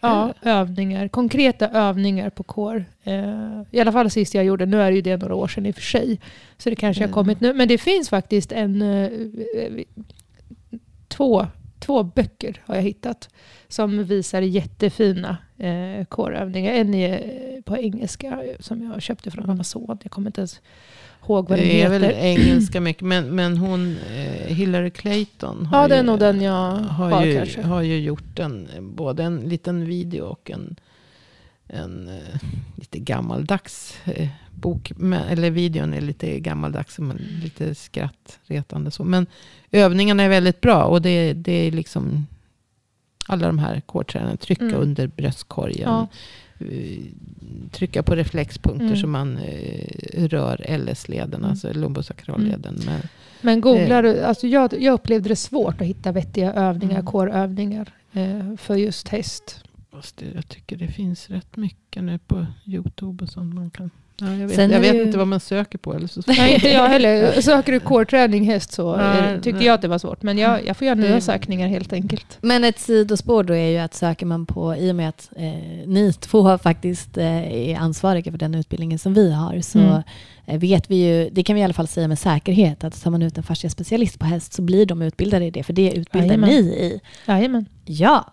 ja, 0.00 0.32
övningar, 0.42 1.08
konkreta 1.08 1.68
övningar 1.68 2.30
på 2.30 2.42
core. 2.42 2.84
Eh, 3.04 3.62
I 3.70 3.80
alla 3.80 3.92
fall 3.92 4.10
sist 4.10 4.34
jag 4.34 4.44
gjorde, 4.44 4.66
nu 4.66 4.82
är 4.82 4.90
det 4.90 4.96
ju 4.96 5.02
det 5.02 5.16
några 5.16 5.34
år 5.34 5.48
sedan 5.48 5.66
i 5.66 5.70
och 5.70 5.74
för 5.74 5.82
sig. 5.82 6.20
Så 6.58 6.70
det 6.70 6.76
kanske 6.76 7.02
har 7.02 7.06
Mm. 7.08 7.14
kommit 7.14 7.40
nu. 7.40 7.52
Men 7.54 7.68
det 7.68 7.78
finns 7.78 8.08
faktiskt 8.08 8.52
en, 8.52 8.82
eh, 8.82 9.10
två, 11.08 11.46
två 11.82 12.02
böcker 12.02 12.62
har 12.66 12.74
jag 12.74 12.82
hittat. 12.82 13.28
Som 13.68 14.04
visar 14.04 14.42
jättefina 14.42 15.36
eh, 15.58 16.04
core-övningar. 16.08 16.72
En 16.72 16.94
är 16.94 17.12
eh, 17.14 17.62
på 17.62 17.76
engelska 17.76 18.42
som 18.60 18.82
jag 18.82 19.02
köpte 19.02 19.30
från 19.30 19.50
Amazon. 19.50 19.98
Jag 20.02 20.12
kommer 20.12 20.28
inte 20.28 20.40
ens 20.40 20.60
ihåg 21.28 21.48
vad 21.48 21.58
den 21.58 21.68
Det 21.68 21.82
är 21.82 21.90
heter. 21.90 21.98
väl 22.00 22.14
engelska 22.18 22.80
mycket. 22.80 23.02
Men, 23.02 23.34
men 23.34 23.56
hon, 23.56 23.96
eh, 24.16 24.54
Hillary 24.54 24.90
Clayton, 24.90 25.66
har 25.66 25.82
Ja, 25.82 25.88
det 25.88 25.94
är 25.94 25.98
ju, 26.00 26.06
nog 26.06 26.18
den 26.18 26.40
jag 26.40 26.72
har 26.76 27.24
ju, 27.24 27.36
kanske. 27.36 27.62
har 27.62 27.82
ju 27.82 27.98
gjort 28.00 28.38
en, 28.38 28.68
både 28.80 29.22
en 29.22 29.40
liten 29.40 29.86
video 29.86 30.24
och 30.24 30.50
en, 30.50 30.76
en 31.72 32.08
eh, 32.08 32.40
lite 32.76 32.98
gammaldags 32.98 33.94
eh, 34.04 34.28
bok. 34.54 34.92
Men, 34.96 35.22
eller 35.28 35.50
videon 35.50 35.94
är 35.94 36.00
lite 36.00 36.40
gammaldags, 36.40 36.98
men 36.98 37.16
lite 37.42 37.74
skrattretande. 37.74 38.90
Så. 38.90 39.04
Men 39.04 39.26
övningarna 39.70 40.22
är 40.22 40.28
väldigt 40.28 40.60
bra. 40.60 40.84
Och 40.84 41.02
det, 41.02 41.32
det 41.32 41.52
är 41.52 41.70
liksom 41.72 42.26
alla 43.26 43.46
de 43.46 43.58
här 43.58 43.80
core 43.80 44.36
Trycka 44.36 44.64
Mm. 44.64 44.80
under 44.80 45.06
bröstkorgen. 45.06 45.88
Ja. 45.90 46.08
eh, 46.58 46.98
Trycka 47.70 48.02
på 48.02 48.14
reflexpunkter 48.14 48.86
Mm. 48.86 48.96
så 48.96 49.06
man 49.06 49.38
eh, 49.38 50.28
rör 50.28 50.64
LS-leden, 50.78 51.34
Mm. 51.40 51.50
alltså 51.50 51.72
lumbosakralleden. 51.72 52.80
Men, 52.86 53.00
Men 53.40 53.60
googlar 53.60 54.02
du, 54.02 54.22
alltså 54.22 54.46
jag, 54.46 54.82
jag 54.82 54.94
upplevde 54.94 55.28
det 55.28 55.36
svårt 55.36 55.80
att 55.80 55.86
hitta 55.86 56.12
vettiga 56.12 56.52
övningar, 56.52 56.94
Mm. 57.00 57.06
core-övningar 57.06 57.92
eh, 58.12 58.56
för 58.56 58.74
just 58.76 59.08
häst. 59.08 59.64
Fast 59.92 60.16
det, 60.16 60.26
jag 60.34 60.48
tycker 60.48 60.76
det 60.76 60.88
finns 60.88 61.30
rätt 61.30 61.56
mycket 61.56 62.04
nu 62.04 62.18
på 62.18 62.46
YouTube 62.66 63.24
och 63.24 63.30
sånt 63.30 63.54
man 63.54 63.70
kan. 63.70 63.90
Ja, 64.16 64.34
jag 64.34 64.48
vet, 64.48 64.58
jag 64.72 64.80
vet 64.80 64.94
ju- 64.94 65.02
inte 65.02 65.18
vad 65.18 65.26
man 65.28 65.40
söker 65.40 65.78
på. 65.78 65.94
Eller 65.94 66.06
så. 66.06 66.22
Nej, 66.26 66.54
inte 66.54 66.68
jag 66.68 66.88
heller. 66.88 67.40
Söker 67.40 67.72
du 67.72 67.80
core-träning 67.80 68.44
häst 68.44 68.72
så 68.72 68.96
Nej, 68.96 69.34
tyckte 69.34 69.52
nej. 69.58 69.66
jag 69.66 69.74
att 69.74 69.82
det 69.82 69.88
var 69.88 69.98
svårt. 69.98 70.22
Men 70.22 70.38
jag, 70.38 70.66
jag 70.66 70.76
får 70.76 70.86
göra 70.86 70.94
nya 70.94 71.20
sökningar 71.20 71.68
helt 71.68 71.92
enkelt. 71.92 72.38
Men 72.40 72.64
ett 72.64 72.78
sidospår 72.78 73.44
då 73.44 73.54
är 73.54 73.68
ju 73.70 73.78
att 73.78 73.94
söker 73.94 74.26
man 74.26 74.46
på, 74.46 74.76
i 74.76 74.90
och 74.90 74.96
med 74.96 75.08
att 75.08 75.30
eh, 75.36 75.42
ni 75.86 76.12
två 76.20 76.58
faktiskt 76.58 77.16
eh, 77.18 77.52
är 77.70 77.76
ansvariga 77.76 78.30
för 78.30 78.38
den 78.38 78.54
utbildningen 78.54 78.98
som 78.98 79.14
vi 79.14 79.32
har, 79.32 79.60
så 79.60 79.78
Mm. 79.78 80.02
eh, 80.46 80.58
vet 80.58 80.90
vi 80.90 80.96
ju, 80.96 81.30
det 81.32 81.42
kan 81.42 81.54
vi 81.54 81.60
i 81.60 81.64
alla 81.64 81.74
fall 81.74 81.88
säga 81.88 82.08
med 82.08 82.18
säkerhet, 82.18 82.84
att 82.84 83.02
tar 83.02 83.10
man 83.10 83.22
ut 83.22 83.36
en 83.38 83.42
fascia 83.44 83.70
specialist 83.70 84.18
på 84.18 84.26
häst 84.26 84.52
så 84.52 84.62
blir 84.62 84.86
de 84.86 85.02
utbildade 85.02 85.44
i 85.44 85.50
det, 85.50 85.62
för 85.62 85.72
det 85.72 85.92
utbildar 85.92 86.26
Jajamän. 86.28 86.50
ni 86.50 86.56
i. 86.60 87.00
Jajamän. 87.26 87.66
Ja, 87.84 88.32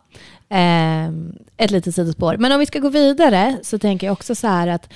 ehm, 0.50 1.36
ett 1.58 1.72
litet 1.72 1.96
sidospår. 1.96 2.38
Men 2.38 2.52
om 2.52 2.60
vi 2.60 2.66
ska 2.66 2.80
gå 2.80 2.90
vidare 2.90 3.60
så 3.64 3.80
tänker 3.80 4.08
jag 4.08 4.14
också 4.14 4.36
så 4.36 4.48
här 4.48 4.68
att 4.68 4.90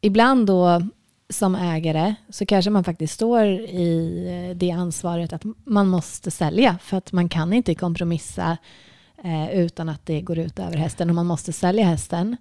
ibland 0.00 0.46
då 0.46 0.82
som 1.30 1.54
ägare 1.54 2.14
så 2.28 2.46
kanske 2.46 2.70
man 2.70 2.84
faktiskt 2.84 3.14
står 3.14 3.46
i 3.46 4.26
eh, 4.50 4.56
det 4.56 4.70
ansvaret 4.70 5.32
att 5.32 5.44
man 5.64 5.88
måste 5.88 6.30
sälja 6.30 6.78
för 6.82 6.96
att 6.96 7.12
man 7.12 7.28
kan 7.28 7.52
inte 7.52 7.74
kompromissa 7.74 8.56
eh, 9.24 9.58
utan 9.58 9.88
att 9.88 10.06
det 10.06 10.20
går 10.20 10.38
ut 10.38 10.58
över 10.58 10.76
hästen 10.76 11.08
och 11.08 11.14
man 11.14 11.26
måste 11.26 11.52
sälja 11.52 11.84
hästen. 11.84 12.36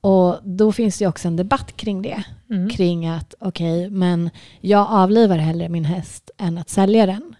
Och 0.00 0.38
då 0.44 0.72
finns 0.72 0.98
det 0.98 1.06
också 1.06 1.28
en 1.28 1.36
debatt 1.36 1.76
kring 1.76 2.02
det. 2.02 2.22
Mm. 2.50 2.70
Kring 2.70 3.06
att 3.08 3.34
okej, 3.40 3.90
men 3.90 4.30
jag 4.60 4.86
avlivar 4.90 5.38
hellre 5.38 5.68
min 5.68 5.84
häst 5.84 6.30
än 6.38 6.58
att 6.58 6.68
sälja 6.68 7.06
den. 7.06 7.34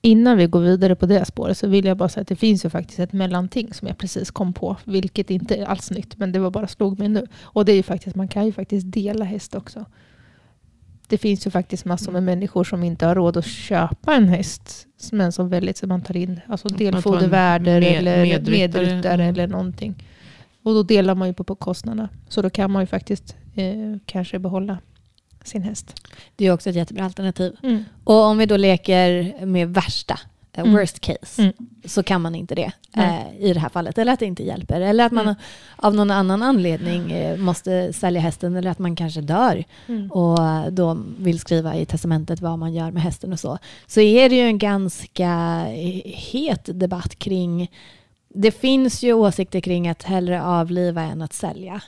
Innan 0.00 0.36
vi 0.36 0.46
går 0.46 0.60
vidare 0.60 0.94
på 0.94 1.06
det 1.06 1.24
spåret 1.24 1.58
så 1.58 1.66
vill 1.66 1.84
jag 1.84 1.96
bara 1.96 2.08
säga 2.08 2.22
att 2.22 2.28
det 2.28 2.36
finns 2.36 2.64
ju 2.64 2.70
faktiskt 2.70 2.98
ett 2.98 3.12
mellanting 3.12 3.74
som 3.74 3.88
jag 3.88 3.98
precis 3.98 4.30
kom 4.30 4.52
på. 4.52 4.76
Vilket 4.84 5.30
inte 5.30 5.56
är 5.56 5.64
alls 5.64 5.90
nytt, 5.90 6.18
men 6.18 6.32
det 6.32 6.38
var 6.38 6.50
bara 6.50 6.66
slog 6.66 6.98
mig 6.98 7.08
nu. 7.08 7.26
Och 7.42 7.64
det 7.64 7.72
är 7.72 7.76
ju 7.76 7.82
faktiskt, 7.82 8.16
man 8.16 8.28
kan 8.28 8.46
ju 8.46 8.52
faktiskt 8.52 8.92
dela 8.92 9.24
häst 9.24 9.54
också. 9.54 9.84
Det 11.08 11.18
finns 11.18 11.46
ju 11.46 11.50
faktiskt 11.50 11.84
massor 11.84 12.12
med 12.12 12.22
människor 12.22 12.64
som 12.64 12.82
inte 12.82 13.06
har 13.06 13.14
råd 13.14 13.36
att 13.36 13.46
köpa 13.46 14.14
en 14.14 14.28
häst. 14.28 14.86
Men 15.12 15.32
som 15.32 15.48
väldigt 15.48 15.76
så 15.76 15.86
man 15.86 16.00
tar 16.02 16.16
in 16.16 16.40
alltså 16.48 16.68
delfodervärder 16.68 17.80
med- 17.80 17.98
eller 17.98 18.40
medryttare 18.50 19.14
Mm. 19.24 19.28
eller 19.34 19.46
någonting. 19.46 20.04
Och 20.62 20.74
då 20.74 20.82
delar 20.82 21.14
man 21.14 21.28
ju 21.28 21.34
på, 21.34 21.44
på 21.44 21.54
kostnaderna. 21.54 22.08
Så 22.28 22.42
då 22.42 22.50
kan 22.50 22.70
man 22.70 22.82
ju 22.82 22.86
faktiskt 22.86 23.36
eh, 23.54 23.96
kanske 24.06 24.38
behålla 24.38 24.78
sin 25.46 25.62
häst. 25.62 25.94
Det 26.36 26.46
är 26.46 26.52
också 26.52 26.70
ett 26.70 26.76
jättebra 26.76 27.04
alternativ. 27.04 27.56
Och 28.04 28.14
om 28.22 28.38
vi 28.38 28.46
då 28.46 28.56
leker 28.56 29.34
med 29.46 29.68
värsta, 29.74 30.14
eh, 30.52 30.60
Mm. 30.64 30.74
worst 30.74 31.00
case, 31.00 31.42
Mm. 31.42 31.52
så 31.84 32.02
kan 32.02 32.22
man 32.22 32.34
inte 32.34 32.54
det 32.54 32.72
eh, 32.96 33.28
i 33.40 33.52
det 33.52 33.60
här 33.60 33.68
fallet. 33.68 33.98
Eller 33.98 34.12
att 34.12 34.18
det 34.20 34.26
inte 34.26 34.42
hjälper. 34.44 34.80
Eller 34.80 35.06
att 35.06 35.12
man 35.12 35.24
Mm. 35.24 35.34
av 35.76 35.94
någon 35.94 36.10
annan 36.10 36.42
anledning 36.42 37.12
eh, 37.12 37.36
måste 37.36 37.92
sälja 37.92 38.20
hästen. 38.20 38.56
Eller 38.56 38.70
att 38.70 38.78
man 38.78 38.96
kanske 38.96 39.20
dör 39.20 39.64
Mm. 39.88 40.10
och 40.12 40.72
då 40.72 40.98
vill 41.18 41.38
skriva 41.38 41.76
i 41.76 41.86
testamentet 41.86 42.40
vad 42.40 42.58
man 42.58 42.74
gör 42.74 42.90
med 42.90 43.02
hästen 43.02 43.32
och 43.32 43.40
så. 43.40 43.58
Så 43.86 44.00
är 44.00 44.28
det 44.28 44.34
ju 44.36 44.42
en 44.42 44.58
ganska 44.58 45.30
eh, 45.68 46.00
het 46.04 46.68
debatt 46.80 47.18
kring 47.18 47.70
det 48.38 48.50
finns 48.50 49.02
ju 49.02 49.12
åsikter 49.12 49.60
kring 49.60 49.88
att 49.88 50.02
hellre 50.02 50.42
avliva 50.42 51.02
än 51.02 51.22
att 51.22 51.32
sälja. 51.32 51.80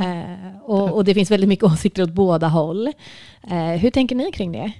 Eh, 0.00 0.56
och, 0.62 0.92
och 0.92 1.04
det 1.04 1.14
finns 1.14 1.30
väldigt 1.30 1.48
mycket 1.48 1.64
åsikter 1.64 2.02
åt 2.02 2.12
båda 2.12 2.48
håll. 2.48 2.86
Eh, 3.50 3.70
hur 3.70 3.90
tänker 3.90 4.16
ni 4.16 4.32
kring 4.32 4.52
det? 4.52 4.72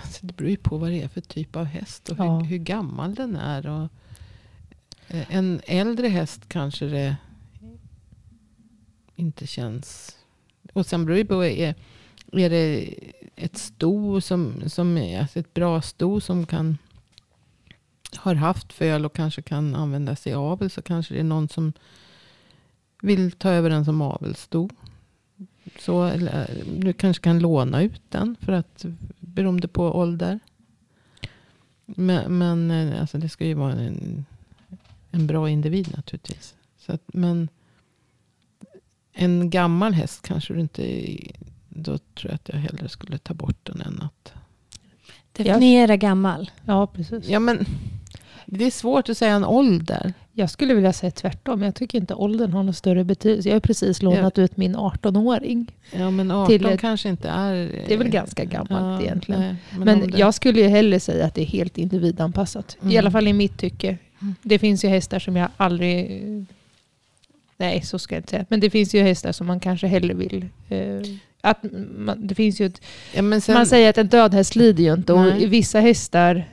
Alltså, 0.00 0.26
det 0.26 0.36
beror 0.36 0.50
ju 0.50 0.56
på 0.56 0.78
vad 0.78 0.90
det 0.90 1.02
är 1.02 1.08
för 1.08 1.20
typ 1.20 1.56
av 1.56 1.64
häst 1.64 2.08
och 2.08 2.18
Ja. 2.18 2.38
hur, 2.38 2.44
hur 2.44 2.58
gammal 2.58 3.14
den 3.14 3.36
är. 3.36 3.66
Och, 3.66 3.88
eh, 5.08 5.34
en 5.36 5.60
äldre 5.66 6.08
häst 6.08 6.48
kanske 6.48 6.86
det 6.86 7.16
inte 9.16 9.46
känns... 9.46 10.18
Och 10.72 10.86
sen 10.86 11.04
beror 11.06 11.16
det 11.16 11.24
på, 11.24 11.44
är, 11.44 11.74
är 12.32 12.50
det 12.50 12.94
ett 13.36 13.58
sto 13.58 14.20
som, 14.20 14.62
som 14.66 14.98
är 14.98 15.20
alltså 15.20 15.38
ett 15.38 15.54
bra 15.54 15.82
sto 15.82 16.20
som 16.20 16.46
kan 16.46 16.78
har 18.16 18.34
haft 18.34 18.72
föl 18.72 19.04
och 19.04 19.12
kanske 19.14 19.42
kan 19.42 19.74
användas 19.74 20.26
i 20.26 20.32
avel 20.32 20.70
så 20.70 20.82
kanske 20.82 21.14
det 21.14 21.20
är 21.20 21.24
någon 21.24 21.48
som 21.48 21.72
vill 23.04 23.32
ta 23.32 23.50
över 23.50 23.70
den 23.70 23.84
som 23.84 24.02
avelssto. 24.02 24.68
Så, 25.78 26.10
du 26.76 26.92
kanske 26.92 27.22
kan 27.22 27.38
låna 27.38 27.82
ut 27.82 28.02
den 28.08 28.36
för 28.40 28.52
att 28.52 28.84
beroende 29.20 29.68
på 29.68 29.98
ålder. 29.98 30.38
Men, 31.84 32.38
men 32.38 32.70
eh, 32.70 33.00
alltså 33.00 33.18
det 33.18 33.28
ska 33.28 33.46
ju 33.46 33.54
vara 33.54 33.72
en, 33.72 34.24
en 35.10 35.26
bra 35.26 35.50
individ 35.50 35.96
naturligtvis. 35.96 36.54
Så 36.78 36.92
att, 36.92 37.02
men 37.06 37.48
en 39.12 39.50
gammal 39.50 39.92
häst 39.92 40.22
kanske 40.22 40.54
du 40.54 40.60
inte... 40.60 41.16
Då 41.68 41.98
tror 41.98 42.30
jag 42.30 42.34
att 42.34 42.48
jag 42.48 42.56
hellre 42.56 42.88
skulle 42.88 43.18
ta 43.18 43.34
bort 43.34 43.58
den 43.62 43.80
än 43.80 44.02
att... 44.02 44.32
Definiera 45.32 45.96
gammal. 45.96 46.50
Ja, 46.64 46.86
precis. 46.86 47.28
Ja 47.28 47.40
men 47.40 47.66
det 48.46 48.64
är 48.64 48.70
svårt 48.70 49.08
att 49.08 49.18
säga 49.18 49.34
en 49.34 49.44
ålder. 49.44 50.14
Jag 50.36 50.50
skulle 50.50 50.74
vilja 50.74 50.92
säga 50.92 51.10
tvärtom. 51.10 51.62
Jag 51.62 51.74
tycker 51.74 51.98
inte 51.98 52.14
åldern 52.14 52.52
har 52.52 52.62
någon 52.62 52.74
större 52.74 53.04
betydelse. 53.04 53.48
Jag 53.48 53.56
har 53.56 53.60
precis 53.60 54.02
lånat 54.02 54.38
ut 54.38 54.56
min 54.56 54.76
18-åring. 54.76 55.66
Ja 55.92 56.10
men 56.10 56.30
18 56.30 56.46
Till 56.48 56.66
ett- 56.66 56.80
kanske 56.80 57.08
inte 57.08 57.28
är... 57.28 57.54
Det 57.88 57.94
är 57.94 57.98
väl 57.98 58.08
ganska 58.08 58.44
gammalt 58.44 59.02
egentligen. 59.02 59.40
nej, 59.40 59.56
Men, 59.78 60.10
det- 60.10 60.18
jag 60.18 60.34
skulle 60.34 60.60
ju 60.60 60.68
hellre 60.68 61.00
säga 61.00 61.26
att 61.26 61.34
det 61.34 61.42
är 61.42 61.46
helt 61.46 61.78
individanpassat. 61.78 62.76
I 62.80 62.84
Mm. 62.84 62.98
alla 62.98 63.10
fall 63.10 63.28
i 63.28 63.32
mitt 63.32 63.58
tycke. 63.58 63.98
Mm. 64.22 64.34
Det 64.42 64.58
finns 64.58 64.84
ju 64.84 64.88
hästar 64.88 65.18
som 65.18 65.36
jag 65.36 65.48
aldrig... 65.56 66.22
Nej, 67.56 67.82
så 67.82 67.98
ska 67.98 68.14
jag 68.14 68.20
inte 68.20 68.30
säga. 68.30 68.46
Men 68.48 68.60
det 68.60 68.70
finns 68.70 68.94
ju 68.94 69.02
hästar 69.02 69.32
som 69.32 69.46
man 69.46 69.60
kanske 69.60 69.86
hellre 69.86 70.14
vill... 70.14 70.46
Eh, 70.68 70.78
att 71.40 71.64
man, 71.96 72.26
det 72.26 72.34
finns 72.34 72.60
ju 72.60 72.66
ett, 72.66 72.80
ja, 73.14 73.22
men 73.22 73.40
sen, 73.40 73.54
man 73.54 73.66
säger 73.66 73.90
att 73.90 73.98
en 73.98 74.06
död 74.06 74.34
häst 74.34 74.56
lider 74.56 74.84
ju 74.84 74.92
inte. 74.94 75.12
Och 75.12 75.20
Nej. 75.20 75.42
i 75.42 75.46
vissa 75.46 75.80
hästar... 75.80 76.44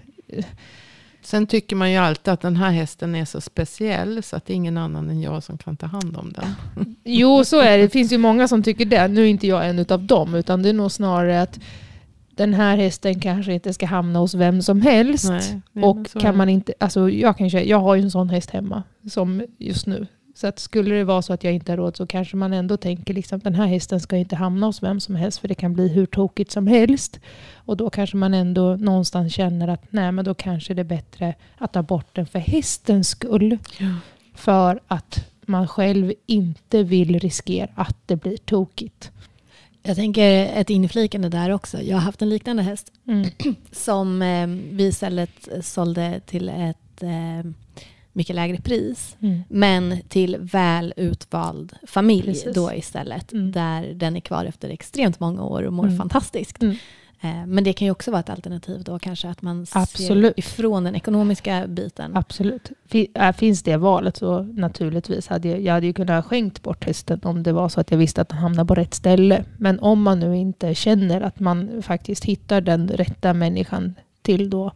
sen 1.22 1.48
tycker 1.48 1.76
man 1.76 1.92
ju 1.92 1.98
alltid 1.98 2.34
att 2.34 2.42
den 2.42 2.56
här 2.56 2.72
hästen 2.72 3.16
är 3.16 3.26
så 3.26 3.42
speciell 3.42 4.24
så 4.24 4.36
att 4.36 4.46
det 4.46 4.54
är 4.54 4.56
ingen 4.56 4.78
annan 4.78 5.10
än 5.10 5.22
jag 5.22 5.44
som 5.44 5.58
kan 5.58 5.78
ta 5.78 5.86
hand 5.86 6.18
om 6.18 6.34
den. 6.34 6.46
Jo, 7.04 7.44
så 7.44 7.60
är 7.60 7.78
det. 7.78 7.84
Det 7.84 7.90
finns 7.90 8.12
ju 8.12 8.18
många 8.18 8.48
som 8.48 8.64
tycker 8.64 8.86
det. 8.86 9.08
Nu 9.08 9.22
är 9.22 9.28
inte 9.28 9.48
jag 9.48 9.70
en 9.70 9.86
av 9.90 10.04
dem. 10.04 10.36
Utan 10.36 10.64
det 10.64 10.70
är 10.70 10.74
nog 10.74 10.92
snarare 10.92 11.42
att 11.42 11.60
den 12.36 12.54
här 12.54 12.78
hästen 12.78 13.20
kanske 13.20 13.54
inte 13.54 13.74
ska 13.74 13.86
hamna 13.86 14.20
hos 14.20 14.34
vem 14.34 14.62
som 14.62 14.82
helst. 14.82 15.30
Nej, 15.30 15.62
nej, 15.72 15.84
Och 15.84 16.08
kan 16.22 16.38
man 16.38 16.50
inte, 16.50 16.74
alltså 16.80 17.10
jag, 17.10 17.38
kan, 17.38 17.50
jag 17.50 17.80
har 17.80 17.96
ju 17.96 18.02
en 18.02 18.12
sån 18.12 18.30
häst 18.30 18.50
hemma 18.50 18.84
som 19.12 19.44
just 19.58 19.88
nu. 19.88 20.08
Så 20.42 20.48
att 20.48 20.60
skulle 20.60 20.96
det 20.96 21.04
vara 21.04 21.22
så 21.22 21.34
att 21.34 21.44
jag 21.44 21.54
inte 21.54 21.72
har 21.72 21.78
råd 21.78 21.98
så 21.98 22.08
kanske 22.08 22.38
man 22.38 22.54
ändå 22.54 22.78
tänker 22.78 23.14
liksom 23.14 23.40
den 23.40 23.56
här 23.56 23.66
hästen 23.66 24.00
ska 24.00 24.18
inte 24.18 24.36
hamna 24.36 24.66
hos 24.66 24.84
vem 24.84 25.00
som 25.00 25.16
helst 25.16 25.40
för 25.40 25.48
det 25.48 25.56
kan 25.56 25.74
bli 25.74 25.88
hur 25.88 26.06
tokigt 26.06 26.52
som 26.52 26.68
helst. 26.68 27.20
Och 27.56 27.78
då 27.78 27.90
kanske 27.90 28.18
man 28.18 28.34
ändå 28.34 28.76
någonstans 28.76 29.34
känner 29.34 29.68
att 29.68 29.84
nej 29.90 30.12
men 30.12 30.26
då 30.26 30.34
kanske 30.34 30.74
det 30.74 30.82
är 30.82 30.84
bättre 30.84 31.36
att 31.58 31.74
ta 31.74 31.84
bort 31.84 32.16
den 32.16 32.26
för 32.26 32.40
hästens 32.40 33.10
skull. 33.10 33.58
Ja. 33.80 33.96
För 34.36 34.80
att 34.88 35.30
man 35.46 35.68
själv 35.68 36.14
inte 36.26 36.84
vill 36.84 37.20
riskera 37.20 37.70
att 37.76 37.98
det 38.06 38.16
blir 38.16 38.38
tokigt. 38.38 39.12
Jag 39.84 39.96
tänker 39.96 40.46
ett 40.46 40.70
inflikande 40.70 41.30
där 41.30 41.50
också. 41.50 41.82
Jag 41.82 41.98
har 41.98 42.02
haft 42.02 42.22
en 42.22 42.30
liknande 42.30 42.64
häst 42.64 42.92
Mm. 43.08 43.30
som 43.72 44.22
eh, 44.22 44.48
vi 44.76 44.84
istället 44.84 45.50
sålde 45.62 46.22
till 46.26 46.50
ett 46.50 47.04
eh, 47.04 47.52
mycket 48.14 48.36
lägre 48.36 48.58
pris. 48.58 49.18
Mm. 49.20 49.44
Men 49.50 49.98
till 50.10 50.38
väl 50.40 50.94
utvald 50.98 51.74
familj 51.88 52.24
Precis. 52.26 52.56
då 52.56 52.74
istället. 52.74 53.34
Mm. 53.34 53.52
Där 53.52 53.94
den 53.94 54.16
är 54.16 54.20
kvar 54.20 54.46
efter 54.46 54.70
extremt 54.70 55.20
många 55.20 55.44
år 55.44 55.64
och 55.64 55.74
mår 55.74 55.86
Mm. 55.86 55.98
fantastiskt. 55.98 56.62
Mm. 56.62 56.76
Eh, 57.24 57.46
Men 57.48 57.64
det 57.64 57.74
kan 57.74 57.86
ju 57.86 57.92
också 57.92 58.12
vara 58.12 58.20
ett 58.20 58.30
alternativ 58.30 58.84
då 58.84 59.00
kanske 59.00 59.30
att 59.30 59.42
man 59.42 59.66
Absolut. 59.72 60.36
ser 60.36 60.40
ifrån 60.40 60.84
den 60.84 60.96
ekonomiska 60.96 61.68
biten. 61.68 62.18
Absolut. 62.18 62.72
Äh, 63.14 63.32
Finns 63.32 63.64
det 63.64 63.78
valet 63.78 64.18
så 64.18 64.42
naturligtvis 64.44 65.28
hade 65.28 65.48
jag, 65.50 65.62
jag 65.62 65.74
hade 65.74 65.86
ju 65.88 65.94
kunnat 65.94 66.26
skänkt 66.26 66.64
bort 66.64 66.86
hästen 66.86 67.20
om 67.24 67.44
det 67.44 67.52
var 67.54 67.70
så 67.70 67.82
att 67.82 67.92
jag 67.92 67.98
visste 67.98 68.22
att 68.22 68.30
den 68.30 68.38
hamnar 68.38 68.66
på 68.66 68.76
rätt 68.76 68.94
ställe. 68.94 69.44
Men 69.58 69.80
om 69.80 70.02
man 70.02 70.20
nu 70.20 70.38
inte 70.38 70.76
känner 70.76 71.22
att 71.22 71.40
man 71.40 71.82
faktiskt 71.82 72.26
hittar 72.26 72.62
den 72.62 72.88
rätta 72.90 73.34
människan 73.34 73.96
till 74.22 74.50
då. 74.50 74.72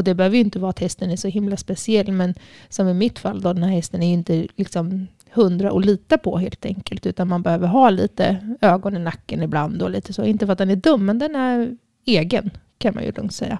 Och 0.00 0.04
det 0.04 0.14
behöver 0.14 0.36
ju 0.36 0.42
inte 0.42 0.58
vara 0.58 0.70
att 0.70 0.78
hästen 0.78 1.10
är 1.10 1.16
så 1.16 1.28
himla 1.28 1.56
speciell. 1.56 2.12
Men 2.12 2.34
som 2.68 2.88
i 2.88 2.94
mitt 2.94 3.18
fall 3.18 3.40
då, 3.40 3.52
den 3.52 3.62
här 3.62 3.70
hästen 3.70 4.02
är 4.02 4.06
ju 4.06 4.12
inte 4.12 4.46
liksom 4.56 5.06
hundra 5.30 5.70
att 5.70 5.84
lita 5.84 6.18
på 6.18 6.38
helt 6.38 6.64
enkelt. 6.64 7.06
Utan 7.06 7.28
man 7.28 7.42
behöver 7.42 7.66
ha 7.66 7.90
lite 7.90 8.56
ögon 8.60 8.96
i 8.96 8.98
nacken 8.98 9.42
ibland 9.42 9.82
och 9.82 9.90
lite 9.90 10.12
så. 10.12 10.24
Inte 10.24 10.46
för 10.46 10.52
att 10.52 10.58
den 10.58 10.70
är 10.70 10.76
dum, 10.76 11.06
men 11.06 11.18
den 11.18 11.36
är 11.36 11.76
egen 12.06 12.50
kan 12.78 12.94
man 12.94 13.04
ju 13.04 13.12
lugnt 13.12 13.32
säga. 13.32 13.58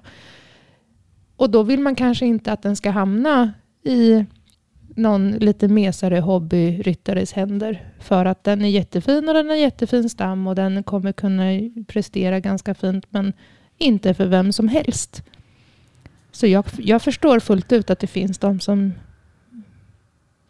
Och 1.35 1.49
då 1.49 1.63
vill 1.63 1.79
man 1.79 1.95
kanske 1.95 2.25
inte 2.25 2.51
att 2.51 2.61
den 2.61 2.75
ska 2.75 2.89
hamna 2.89 3.53
i 3.83 4.25
någon 4.95 5.31
lite 5.31 5.67
mesare 5.67 6.19
hobbyryttares 6.19 7.33
händer. 7.33 7.93
För 7.99 8.25
att 8.25 8.43
den 8.43 8.61
är 8.61 8.69
jättefin 8.69 9.27
och 9.27 9.33
den 9.33 9.49
har 9.49 9.55
jättefin 9.55 10.09
stam 10.09 10.47
och 10.47 10.55
den 10.55 10.83
kommer 10.83 11.11
kunna 11.11 11.43
prestera 11.87 12.39
ganska 12.39 12.73
fint 12.73 13.05
men 13.09 13.33
inte 13.77 14.13
för 14.13 14.25
vem 14.25 14.51
som 14.51 14.67
helst. 14.67 15.23
Så 16.31 16.47
jag, 16.47 16.65
jag 16.77 17.01
förstår 17.01 17.39
fullt 17.39 17.71
ut 17.71 17.89
att 17.89 17.99
det 17.99 18.07
finns 18.07 18.37
de 18.37 18.59
som 18.59 18.93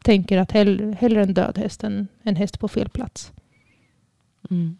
tänker 0.03 0.37
att 0.37 0.51
hell, 0.51 0.95
hellre 0.99 1.23
en 1.23 1.33
död 1.33 1.57
häst 1.57 1.83
än 1.83 2.07
en 2.23 2.35
häst 2.35 2.59
på 2.59 2.67
fel 2.67 2.89
plats. 2.89 3.31
Mm. 4.49 4.77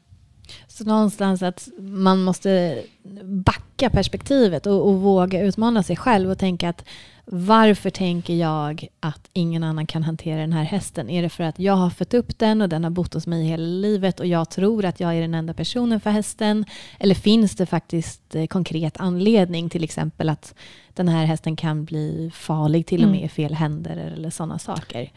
Så 0.68 0.84
någonstans 0.84 1.42
att 1.42 1.68
man 1.80 2.24
måste 2.24 2.84
backa 3.24 3.90
perspektivet 3.90 4.68
och, 4.68 4.88
och 4.88 5.02
våga 5.02 5.42
utmana 5.42 5.84
sig 5.84 5.96
själv 5.96 6.30
och 6.30 6.38
tänka 6.38 6.70
att 6.70 6.86
varför 7.34 7.90
tänker 7.90 8.36
jag 8.36 8.88
att 9.00 9.30
ingen 9.34 9.64
annan 9.64 9.86
kan 9.88 10.04
hantera 10.04 10.40
den 10.42 10.54
här 10.54 10.64
hästen? 10.64 11.10
Är 11.10 11.22
det 11.22 11.30
för 11.30 11.44
att 11.44 11.60
jag 11.60 11.74
har 11.74 11.90
fött 11.90 12.14
upp 12.14 12.40
den 12.40 12.62
och 12.62 12.70
den 12.70 12.84
har 12.84 12.92
bott 12.92 13.14
hos 13.14 13.28
mig 13.28 13.44
hela 13.44 13.64
livet 13.64 14.20
och 14.20 14.26
jag 14.26 14.50
tror 14.50 14.86
att 14.86 15.00
jag 15.00 15.16
är 15.18 15.22
den 15.22 15.34
enda 15.34 15.54
personen 15.54 16.00
för 16.00 16.10
hästen? 16.10 16.66
Eller 17.00 17.16
finns 17.16 17.56
det 17.56 17.66
faktiskt 17.66 18.36
eh, 18.36 18.46
konkret 18.48 18.98
anledning, 18.98 19.70
till 19.70 19.84
exempel 19.84 20.30
att 20.30 20.56
den 20.94 21.08
här 21.08 21.26
hästen 21.26 21.56
kan 21.56 21.86
bli 21.86 22.32
farlig 22.34 22.86
till 22.86 23.04
och 23.04 23.10
med 23.10 23.18
Mm. 23.18 23.26
i 23.26 23.30
fel 23.30 23.54
händer 23.54 23.98
eller 23.98 24.30
sådana 24.30 24.60
saker? 24.60 25.12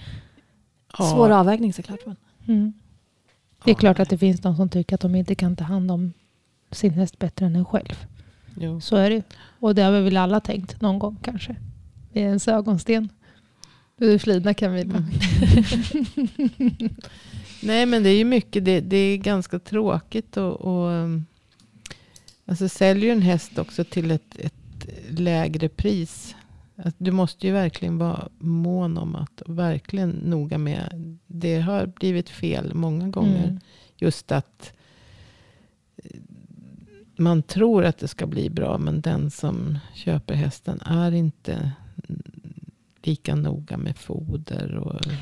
Ja. 0.98 1.04
Svår 1.04 1.30
avvägning 1.30 1.72
såklart. 1.72 2.00
Men. 2.06 2.16
Mm. 2.48 2.72
Det 3.64 3.70
är 3.70 3.74
Ja. 3.74 3.78
klart 3.78 4.00
att 4.00 4.10
det 4.10 4.18
finns 4.18 4.40
de 4.40 4.56
som 4.56 4.68
tycker 4.68 4.94
att 4.94 5.00
de 5.00 5.14
inte 5.14 5.34
kan 5.34 5.56
ta 5.56 5.64
hand 5.64 5.90
om 5.90 6.12
sin 6.70 6.92
häst 6.92 7.18
bättre 7.18 7.46
än 7.46 7.56
en 7.56 7.64
själv. 7.64 8.06
Jo. 8.60 8.80
Så 8.80 8.96
är 8.96 9.10
det. 9.10 9.22
Och 9.60 9.74
det 9.74 9.82
har 9.82 9.92
vi 9.92 10.00
väl 10.00 10.16
alla 10.16 10.40
tänkt 10.40 10.80
någon 10.80 10.98
gång 10.98 11.16
kanske. 11.22 11.56
Är 12.14 12.22
ens 12.22 12.48
ögonsten. 12.48 13.08
Du 13.96 14.18
flinar 14.18 14.52
Camilla. 14.52 14.94
Mm. 14.94 15.04
Nej 17.62 17.86
men 17.86 18.02
det 18.02 18.08
är 18.08 18.16
ju 18.18 18.24
mycket, 18.24 18.64
det, 18.64 18.80
det 18.80 18.96
är 18.96 19.16
ganska 19.16 19.58
tråkigt 19.58 20.36
och, 20.36 20.60
och 20.60 20.90
um, 20.90 21.24
alltså 22.44 22.68
säljer 22.68 23.12
en 23.12 23.22
häst 23.22 23.58
också 23.58 23.84
till 23.84 24.10
ett, 24.10 24.38
ett 24.38 24.86
lägre 25.08 25.68
pris. 25.68 26.36
Att 26.76 26.94
du 26.98 27.10
måste 27.10 27.46
ju 27.46 27.52
verkligen 27.52 27.98
vara 27.98 28.28
mån 28.38 28.98
om 28.98 29.16
att, 29.16 29.42
verkligen 29.46 30.10
noga 30.10 30.58
med. 30.58 31.18
Det 31.26 31.60
har 31.60 31.86
blivit 31.86 32.28
fel 32.28 32.74
många 32.74 33.08
gånger. 33.08 33.44
Mm. 33.44 33.60
Just 33.96 34.32
att 34.32 34.72
eh, 35.96 36.20
man 37.16 37.42
tror 37.42 37.84
att 37.84 37.98
det 37.98 38.08
ska 38.08 38.26
bli 38.26 38.50
bra. 38.50 38.78
Men 38.78 39.00
den 39.00 39.30
som 39.30 39.78
köper 39.94 40.34
hästen 40.34 40.80
är 40.80 41.12
inte 41.12 41.72
lika 43.02 43.34
noga 43.34 43.76
med 43.76 43.98
foder. 43.98 44.74
Och, 44.76 44.94
eh, 45.06 45.12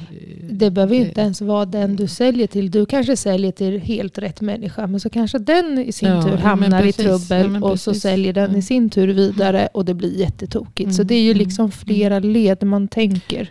Det 0.51 0.71
behöver 0.71 0.95
ju 0.95 1.01
inte 1.07 1.21
ens 1.21 1.41
vara 1.41 1.65
den 1.67 1.97
du 1.97 2.07
säljer 2.09 2.47
till. 2.47 2.71
Du 2.71 2.87
kanske 2.87 3.17
säljer 3.17 3.53
till 3.53 3.81
helt 3.81 4.19
rätt 4.19 4.41
människa. 4.41 4.87
Men 4.87 5.01
så 5.01 5.11
kanske 5.11 5.39
den 5.39 5.79
i 5.79 5.93
sin 5.93 6.09
Ja, 6.09 6.23
tur 6.23 6.37
hamnar 6.37 6.81
i 6.83 6.93
precis. 6.93 7.29
trubbel. 7.29 7.59
Ja, 7.63 7.71
och 7.71 7.81
så 7.81 7.95
säljer 7.95 8.33
den 8.33 8.53
Ja. 8.53 8.59
i 8.59 8.63
sin 8.63 8.91
tur 8.91 9.09
vidare. 9.09 9.69
Och 9.75 9.85
det 9.85 9.95
blir 9.95 10.19
jättetokigt. 10.19 10.95
Så 10.95 11.03
Mm, 11.03 11.07
det 11.07 11.15
är 11.15 11.23
ju 11.23 11.31
mm, 11.31 11.39
liksom 11.39 11.71
flera 11.71 12.19
led 12.19 12.63
man 12.63 12.89
tänker. 12.89 13.51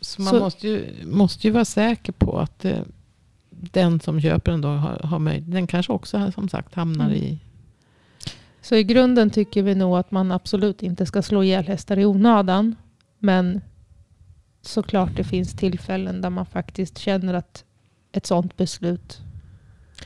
Så 0.00 0.22
man 0.22 0.34
Så- 0.34 0.38
måste, 0.40 0.68
ju, 0.68 0.84
måste 1.04 1.46
ju 1.46 1.52
vara 1.52 1.64
säker 1.64 2.12
på 2.12 2.38
att 2.38 2.64
eh, 2.64 2.78
den 3.50 4.00
som 4.00 4.20
köper 4.20 4.50
den 4.52 4.60
då 4.60 4.68
har, 4.68 4.98
har 4.98 5.18
möjlighet. 5.18 5.52
Den 5.52 5.66
kanske 5.66 5.92
också 5.92 6.32
som 6.34 6.48
sagt 6.48 6.74
hamnar 6.74 7.04
Mm. 7.06 7.16
i... 7.16 7.38
Så 8.66 8.76
i 8.76 8.84
grunden 8.84 9.30
tycker 9.30 9.62
vi 9.62 9.74
nog 9.74 9.96
att 9.96 10.10
man 10.10 10.32
absolut 10.32 10.82
inte 10.82 11.06
ska 11.06 11.22
slå 11.22 11.42
ihjäl 11.42 11.66
hästar 11.66 11.98
i 11.98 12.04
onödan. 12.04 12.76
Men 13.18 13.60
såklart 14.62 15.16
det 15.16 15.24
finns 15.24 15.52
tillfällen 15.52 16.20
där 16.20 16.30
man 16.30 16.46
faktiskt 16.46 16.98
känner 16.98 17.34
att 17.34 17.64
ett 18.12 18.26
sånt 18.26 18.56
beslut 18.56 19.20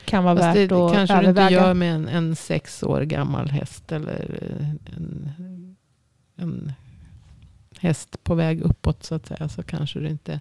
kan 0.05 0.23
vara 0.23 0.35
Fast 0.35 0.53
det, 0.53 0.59
värt 0.59 0.69
det 0.69 0.85
att 0.85 0.93
kanske 0.93 1.15
du 1.15 1.29
inte 1.29 1.41
överväga. 1.41 1.67
gör 1.67 1.73
med 1.73 1.95
en, 1.95 2.07
en 2.07 2.35
sex 2.35 2.83
år 2.83 3.01
gammal 3.01 3.49
häst. 3.49 3.91
Eller 3.91 4.37
eh, 4.41 4.95
en, 4.95 5.31
en 6.35 6.73
häst 7.79 8.23
på 8.23 8.35
väg 8.35 8.61
uppåt 8.61 9.03
så 9.03 9.15
att 9.15 9.27
säga. 9.27 9.49
Så 9.49 9.63
kanske 9.63 9.99
du 9.99 10.07
inte 10.07 10.39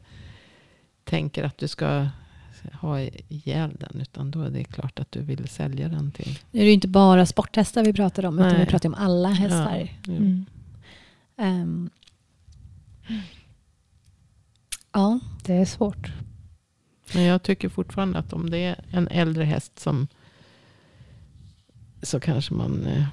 tänker 1.05 1.45
att 1.45 1.59
du 1.59 1.69
ska 1.69 2.07
ha 2.73 3.01
ihjäl 3.01 3.77
den. 3.81 4.01
Utan 4.01 4.31
då 4.31 4.43
är 4.43 4.51
det 4.51 4.65
klart 4.65 4.99
att 4.99 5.13
du 5.13 5.23
vill 5.23 5.49
sälja 5.49 5.89
den 5.89 6.11
till. 6.11 6.39
Nu 6.51 6.61
är 6.61 6.65
det 6.65 6.69
ju 6.69 6.75
inte 6.75 6.89
bara 6.89 7.27
sporthästar 7.27 7.85
vi 7.85 7.93
pratar 7.93 8.25
om, 8.25 8.39
utan 8.39 8.49
Nej. 8.49 8.61
vi 8.61 8.67
pratar 8.67 8.89
om 8.89 8.95
alla 8.95 9.29
hästar. 9.29 9.89
Ja. 10.07 10.13
Mm. 10.13 10.47
Ehm. 11.37 11.91
ja, 14.93 15.21
Det 15.45 15.55
är 15.55 15.65
svårt. 15.65 16.13
Men 17.15 17.23
jag 17.23 17.43
tycker 17.43 17.69
fortfarande 17.69 18.19
att 18.19 18.33
om 18.33 18.51
det 18.51 18.59
är 18.59 18.85
en 18.91 19.09
äldre 19.09 19.45
häst 19.45 19.79
som 19.79 20.09
så 22.03 22.21
kanske 22.21 22.55
man 22.55 22.87
eh, 22.87 23.07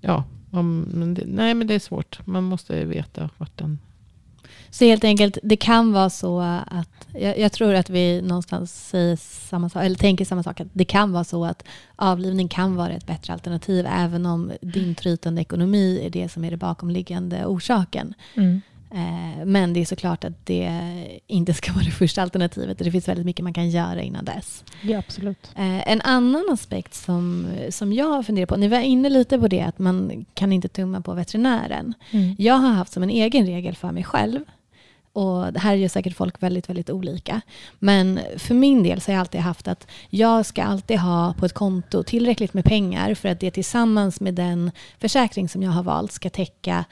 ja, 0.00 0.24
om, 0.50 0.80
men 0.80 1.14
det, 1.14 1.24
nej 1.26 1.54
men 1.54 1.66
det 1.66 1.74
är 1.74 1.78
svårt. 1.78 2.26
Man 2.26 2.44
måste 2.44 2.76
ju 2.76 2.84
veta 2.84 3.30
vart 3.38 3.58
den 3.58 3.78
så 4.70 4.84
helt 4.84 5.04
enkelt, 5.04 5.38
det 5.42 5.56
kan 5.56 5.92
vara 5.92 6.10
så 6.10 6.40
att, 6.66 7.08
jag, 7.14 7.38
jag 7.38 7.52
tror 7.52 7.74
att 7.74 7.90
vi 7.90 8.22
någonstans 8.22 8.88
säger 8.88 9.16
samma 9.16 9.68
sak, 9.68 9.84
eller 9.84 9.96
tänker 9.96 10.24
samma 10.24 10.42
sak, 10.42 10.60
att 10.60 10.68
det 10.72 10.84
kan 10.84 11.12
vara 11.12 11.24
så 11.24 11.44
att 11.44 11.64
avlivning 11.96 12.48
kan 12.48 12.76
vara 12.76 12.90
ett 12.92 13.06
bättre 13.06 13.32
alternativ, 13.32 13.86
även 13.90 14.26
om 14.26 14.52
din 14.60 14.94
trytande 14.94 15.40
ekonomi 15.40 16.00
är 16.06 16.10
det 16.10 16.28
som 16.28 16.44
är 16.44 16.50
det 16.50 16.56
bakomliggande 16.56 17.46
orsaken. 17.46 18.14
Mm. 18.34 18.60
Eh, 18.94 19.44
Men 19.46 19.72
det 19.72 19.80
är 19.80 19.84
såklart 19.84 20.24
att 20.24 20.46
det 20.46 20.70
inte 21.26 21.54
ska 21.54 21.72
vara 21.74 21.84
det 21.84 21.90
första 21.90 22.22
alternativet. 22.22 22.78
Det 22.78 22.90
finns 22.90 23.08
väldigt 23.08 23.26
mycket 23.26 23.44
man 23.44 23.54
kan 23.54 23.70
göra 23.70 24.02
innan 24.02 24.24
dess. 24.24 24.64
Ja, 24.82 24.98
absolut. 24.98 25.50
Eh, 25.56 25.88
En 25.88 26.00
annan 26.00 26.44
aspekt 26.52 26.94
som, 26.94 27.46
som 27.70 27.92
jag 27.92 28.26
funderat 28.26 28.48
på, 28.48 28.56
ni 28.56 28.68
var 28.68 28.78
inne 28.80 29.08
lite 29.08 29.38
på 29.38 29.48
det 29.48 29.60
att 29.60 29.78
man 29.78 30.24
kan 30.34 30.52
inte 30.52 30.68
tumma 30.68 31.00
på 31.00 31.14
veterinären. 31.14 31.94
Mm. 32.10 32.34
Jag 32.38 32.54
har 32.54 32.70
haft 32.70 32.92
som 32.92 33.02
en 33.02 33.10
egen 33.10 33.46
regel 33.46 33.76
för 33.76 33.92
mig 33.92 34.04
själv. 34.04 34.40
Och 35.12 35.58
här 35.58 35.74
gör 35.74 35.88
säkert 35.88 36.16
folk 36.16 36.42
väldigt, 36.42 36.68
väldigt 36.68 36.90
olika. 36.90 37.40
Men 37.78 38.20
för 38.36 38.54
min 38.54 38.82
del 38.82 39.00
så 39.00 39.10
har 39.10 39.14
jag 39.14 39.20
alltid 39.20 39.40
haft 39.40 39.68
att 39.68 39.86
jag 40.10 40.46
ska 40.46 40.62
alltid 40.62 40.98
ha 40.98 41.34
på 41.38 41.46
ett 41.46 41.54
konto 41.54 42.02
tillräckligt 42.02 42.54
med 42.54 42.64
pengar 42.64 43.14
för 43.14 43.28
att 43.28 43.40
det 43.40 43.50
tillsammans 43.50 44.20
med 44.20 44.34
den 44.34 44.70
försäkring 44.98 45.48
som 45.48 45.62
jag 45.62 45.70
har 45.70 45.82
valt 45.82 46.12
ska 46.12 46.30
täcka 46.30 46.84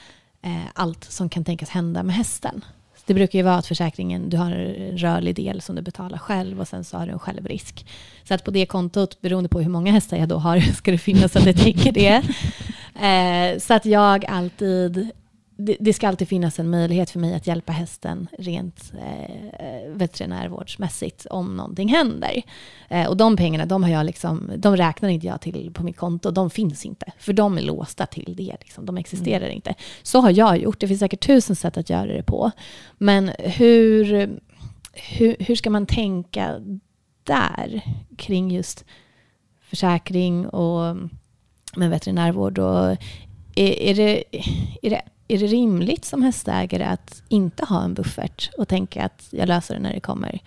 eh, 0.42 0.66
allt 0.74 1.04
som 1.04 1.28
kan 1.28 1.44
tänkas 1.44 1.68
hända 1.68 2.02
med 2.02 2.14
hästen. 2.14 2.64
Det 3.09 3.14
brukar 3.14 3.38
ju 3.38 3.42
vara 3.42 3.57
att 3.57 3.66
försäkringen, 3.66 4.31
du 4.31 4.37
har 4.37 4.50
en 4.50 4.98
rörlig 4.98 5.35
del 5.37 5.61
som 5.61 5.76
du 5.76 5.83
betalar 5.83 6.18
själv 6.18 6.61
och 6.61 6.68
sen 6.68 6.85
så 6.85 6.96
har 6.96 7.07
du 7.07 7.12
en 7.12 7.18
självrisk. 7.18 7.87
Så 8.24 8.35
att 8.35 8.44
på 8.44 8.50
det 8.50 8.66
kontot, 8.66 9.20
beroende 9.20 9.48
på 9.48 9.61
hur 9.61 9.70
många 9.70 9.92
hästar 9.92 10.16
jag 10.16 10.28
då 10.28 10.37
har, 10.37 10.61
ska 10.76 10.90
det 10.90 10.98
finnas 10.98 11.37
att 11.37 11.44
det 11.44 11.54
täcker 11.54 11.92
det. 11.92 12.22
Eh, 12.98 13.59
så 13.59 13.74
att 13.74 13.87
jag 13.87 14.26
alltid 14.26 15.11
det, 15.60 15.76
det 15.80 15.92
ska 15.92 16.08
alltid 16.08 16.28
finnas 16.28 16.58
en 16.58 16.70
möjlighet 16.70 17.10
för 17.10 17.18
mig 17.18 17.34
att 17.34 17.46
hjälpa 17.46 17.72
hästen 17.72 18.28
rent 18.38 18.92
eh, 18.94 19.90
veterinärvårdsmässigt 19.90 21.26
om 21.30 21.56
någonting 21.56 21.88
händer. 21.88 22.42
Eh, 22.88 23.08
och 23.08 23.16
de 23.16 23.36
pengarna, 23.36 23.66
de, 23.66 23.82
har 23.82 23.90
jag 23.90 24.06
liksom, 24.06 24.52
de 24.56 24.76
räknar 24.76 25.08
inte 25.08 25.26
jag 25.26 25.40
till 25.40 25.72
på 25.74 25.82
mitt 25.82 25.96
konto. 25.96 26.30
De 26.30 26.50
finns 26.50 26.86
inte, 26.86 27.12
för 27.18 27.32
de 27.32 27.58
är 27.58 27.62
låsta 27.62 28.06
till 28.06 28.34
det. 28.36 28.56
Liksom. 28.60 28.86
De 28.86 28.96
existerar 28.96 29.44
mm. 29.44 29.56
inte. 29.56 29.74
Så 30.02 30.20
har 30.20 30.30
jag 30.30 30.58
gjort. 30.58 30.80
Det 30.80 30.88
finns 30.88 31.00
säkert 31.00 31.26
tusen 31.26 31.56
sätt 31.56 31.76
att 31.76 31.90
göra 31.90 32.12
det 32.12 32.22
på. 32.22 32.50
Men 32.98 33.30
hur, 33.38 34.04
hur, 34.92 35.36
hur 35.38 35.56
ska 35.56 35.70
man 35.70 35.86
tänka 35.86 36.60
där 37.24 37.82
kring 38.16 38.50
just 38.50 38.84
försäkring 39.60 40.48
och 40.48 40.96
med 41.76 41.90
veterinärvård? 41.90 42.58
Och 42.58 42.96
är, 43.54 43.78
är, 43.80 43.94
det, 43.94 44.24
är, 44.82 44.90
det, 44.90 45.02
är 45.28 45.38
det 45.38 45.46
rimligt 45.46 46.04
som 46.04 46.22
hästägare 46.22 46.84
att 46.84 47.22
inte 47.28 47.64
ha 47.64 47.84
en 47.84 47.94
buffert 47.94 48.50
och 48.58 48.68
tänka 48.68 49.04
att 49.04 49.28
jag 49.30 49.48
löser 49.48 49.74
det 49.74 49.80
när 49.80 49.92
det 49.92 50.00
kommer? 50.00 50.40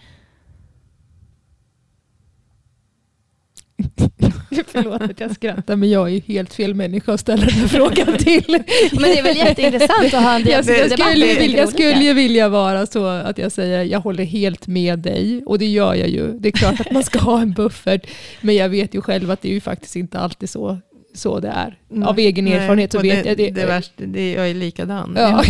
Förlåt 4.67 5.01
att 5.01 5.19
jag 5.19 5.35
skrattar, 5.35 5.75
men 5.75 5.89
jag 5.89 6.13
är 6.13 6.21
helt 6.21 6.53
fel 6.53 6.73
människa 6.73 7.13
att 7.13 7.19
ställa 7.19 7.45
den 7.45 7.69
frågan 7.69 8.17
till. 8.17 8.63
men 8.91 9.01
det 9.01 9.19
är 9.19 9.23
väl 9.23 9.37
jätteintressant 9.37 10.13
att 10.13 10.23
ha 10.23 10.35
en 10.35 10.41
jag, 10.41 10.65
jag 10.65 10.91
skulle, 10.91 11.35
vilja, 11.39 11.59
jag 11.59 11.69
skulle 11.69 12.13
vilja 12.13 12.49
vara 12.49 12.85
så 12.85 13.05
att 13.05 13.37
jag 13.37 13.51
säger 13.51 13.83
jag 13.83 13.99
håller 13.99 14.23
helt 14.23 14.67
med 14.67 14.99
dig, 14.99 15.43
och 15.45 15.59
det 15.59 15.65
gör 15.65 15.93
jag 15.93 16.09
ju. 16.09 16.39
Det 16.39 16.49
är 16.49 16.51
klart 16.51 16.79
att 16.79 16.91
man 16.91 17.03
ska 17.03 17.19
ha 17.19 17.41
en 17.41 17.53
buffert, 17.53 18.07
men 18.41 18.55
jag 18.55 18.69
vet 18.69 18.95
ju 18.95 19.01
själv 19.01 19.31
att 19.31 19.41
det 19.41 19.49
är 19.49 19.53
ju 19.53 19.61
faktiskt 19.61 19.95
inte 19.95 20.19
alltid 20.19 20.49
så 20.49 20.79
så 21.13 21.39
det 21.39 21.47
är. 21.47 21.77
Nej, 21.89 22.07
Av 22.07 22.19
egen 22.19 22.47
erfarenhet 22.47 22.91
så 22.91 22.99
vet 22.99 23.23
det, 23.23 23.29
jag 23.29 23.37
det. 23.37 23.49
det, 23.49 23.65
värsta, 23.65 24.03
det 24.05 24.31
jag 24.31 24.49
är 24.49 24.53
likadan. 24.53 25.13
Ja. 25.17 25.43